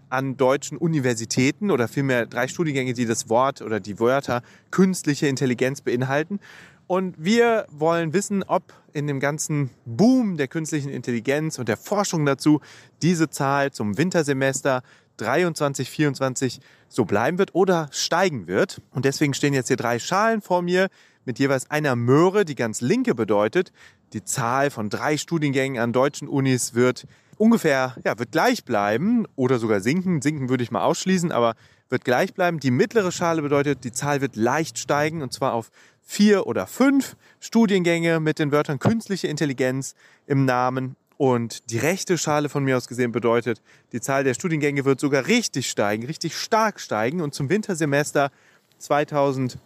an 0.09 0.35
deutschen 0.35 0.77
Universitäten 0.77 1.71
oder 1.71 1.87
vielmehr 1.87 2.25
drei 2.25 2.49
Studiengänge, 2.49 2.93
die 2.93 3.05
das 3.05 3.29
Wort 3.29 3.61
oder 3.61 3.79
die 3.79 3.99
Wörter 3.99 4.41
künstliche 4.71 5.27
Intelligenz 5.27 5.79
beinhalten. 5.79 6.41
Und 6.87 7.15
wir 7.17 7.65
wollen 7.69 8.13
wissen, 8.13 8.43
ob 8.43 8.73
in 8.93 9.07
dem 9.07 9.19
ganzen 9.19 9.71
Boom 9.85 10.37
der 10.37 10.47
künstlichen 10.47 10.89
Intelligenz 10.89 11.57
und 11.57 11.67
der 11.67 11.77
Forschung 11.77 12.25
dazu 12.25 12.61
diese 13.01 13.29
Zahl 13.29 13.71
zum 13.71 13.97
Wintersemester 13.97 14.83
23, 15.17 15.89
24 15.89 16.59
so 16.87 17.05
bleiben 17.05 17.37
wird 17.37 17.55
oder 17.55 17.87
steigen 17.91 18.47
wird. 18.47 18.81
Und 18.91 19.05
deswegen 19.05 19.33
stehen 19.33 19.53
jetzt 19.53 19.67
hier 19.67 19.77
drei 19.77 19.99
Schalen 19.99 20.41
vor 20.41 20.61
mir 20.61 20.89
mit 21.25 21.39
jeweils 21.39 21.71
einer 21.71 21.95
Möhre, 21.95 22.45
die 22.45 22.55
ganz 22.55 22.81
linke 22.81 23.15
bedeutet. 23.15 23.71
Die 24.13 24.23
Zahl 24.23 24.69
von 24.69 24.89
drei 24.89 25.17
Studiengängen 25.17 25.81
an 25.81 25.91
deutschen 25.91 26.27
Unis 26.27 26.75
wird 26.75 27.05
ungefähr, 27.37 27.95
ja, 28.05 28.17
wird 28.19 28.31
gleich 28.31 28.63
bleiben 28.63 29.25
oder 29.35 29.57
sogar 29.57 29.81
sinken. 29.81 30.21
Sinken 30.21 30.49
würde 30.49 30.63
ich 30.63 30.71
mal 30.71 30.83
ausschließen, 30.83 31.31
aber 31.31 31.55
wird 31.89 32.05
gleich 32.05 32.33
bleiben. 32.33 32.59
Die 32.59 32.71
mittlere 32.71 33.11
Schale 33.11 33.41
bedeutet, 33.41 33.83
die 33.83 33.91
Zahl 33.91 34.21
wird 34.21 34.35
leicht 34.35 34.77
steigen 34.77 35.21
und 35.21 35.33
zwar 35.33 35.53
auf 35.53 35.71
vier 36.05 36.47
oder 36.47 36.67
fünf 36.67 37.17
Studiengänge 37.39 38.19
mit 38.19 38.39
den 38.39 38.51
Wörtern 38.51 38.79
künstliche 38.79 39.27
Intelligenz 39.27 39.95
im 40.27 40.45
Namen. 40.45 40.95
Und 41.17 41.71
die 41.71 41.77
rechte 41.77 42.17
Schale 42.17 42.49
von 42.49 42.63
mir 42.63 42.77
aus 42.77 42.87
gesehen 42.87 43.11
bedeutet, 43.11 43.61
die 43.91 44.01
Zahl 44.01 44.23
der 44.23 44.33
Studiengänge 44.33 44.85
wird 44.85 44.99
sogar 44.99 45.27
richtig 45.27 45.69
steigen, 45.69 46.05
richtig 46.05 46.37
stark 46.37 46.79
steigen. 46.79 47.21
Und 47.21 47.33
zum 47.33 47.49
Wintersemester 47.49 48.31
2023, 48.77 49.59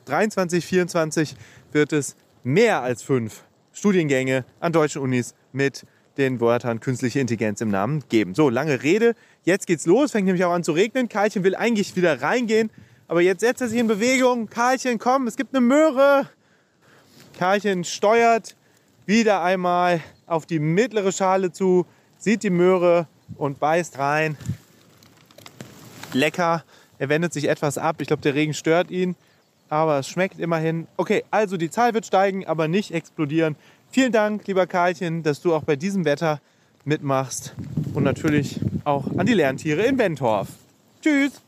2024 0.65 1.35
wird 1.71 1.93
es 1.93 2.15
mehr 2.43 2.81
als 2.81 3.03
fünf 3.03 3.43
Studiengänge 3.73 4.45
an 4.59 4.71
deutschen 4.71 5.01
Unis 5.01 5.33
mit 5.51 5.85
den 6.17 6.39
Wörtern 6.39 6.79
künstliche 6.79 7.19
Intelligenz 7.19 7.61
im 7.61 7.69
Namen 7.69 8.03
geben. 8.09 8.35
So, 8.35 8.49
lange 8.49 8.83
Rede. 8.83 9.15
Jetzt 9.43 9.67
geht's 9.67 9.85
los. 9.85 10.11
Fängt 10.11 10.25
nämlich 10.25 10.43
auch 10.43 10.51
an 10.51 10.63
zu 10.63 10.73
regnen. 10.73 11.09
Karlchen 11.09 11.43
will 11.43 11.55
eigentlich 11.55 11.95
wieder 11.95 12.21
reingehen. 12.21 12.69
Aber 13.09 13.21
jetzt 13.21 13.39
setzt 13.39 13.59
er 13.61 13.67
sich 13.67 13.79
in 13.79 13.87
Bewegung. 13.87 14.47
Karlchen, 14.47 14.99
komm, 14.99 15.25
es 15.25 15.35
gibt 15.35 15.55
eine 15.55 15.65
Möhre. 15.65 16.29
Karlchen 17.39 17.83
steuert 17.83 18.55
wieder 19.07 19.41
einmal 19.41 19.99
auf 20.27 20.45
die 20.45 20.59
mittlere 20.59 21.11
Schale 21.11 21.51
zu, 21.51 21.87
sieht 22.19 22.43
die 22.43 22.51
Möhre 22.51 23.07
und 23.35 23.59
beißt 23.59 23.97
rein. 23.97 24.37
Lecker. 26.13 26.63
Er 26.99 27.09
wendet 27.09 27.33
sich 27.33 27.49
etwas 27.49 27.79
ab. 27.79 27.95
Ich 27.99 28.07
glaube, 28.07 28.21
der 28.21 28.35
Regen 28.35 28.53
stört 28.53 28.91
ihn. 28.91 29.15
Aber 29.69 29.99
es 29.99 30.07
schmeckt 30.07 30.39
immerhin. 30.39 30.87
Okay, 30.95 31.23
also 31.31 31.57
die 31.57 31.71
Zahl 31.71 31.95
wird 31.95 32.05
steigen, 32.05 32.45
aber 32.45 32.67
nicht 32.67 32.91
explodieren. 32.91 33.55
Vielen 33.89 34.11
Dank, 34.11 34.45
lieber 34.45 34.67
Karlchen, 34.67 35.23
dass 35.23 35.41
du 35.41 35.55
auch 35.55 35.63
bei 35.63 35.75
diesem 35.75 36.05
Wetter 36.05 36.41
mitmachst 36.85 37.55
und 37.95 38.03
natürlich 38.03 38.59
auch 38.83 39.07
an 39.17 39.25
die 39.25 39.33
Lerntiere 39.33 39.81
in 39.81 39.97
Bentorf. 39.97 40.49
Tschüss! 41.01 41.41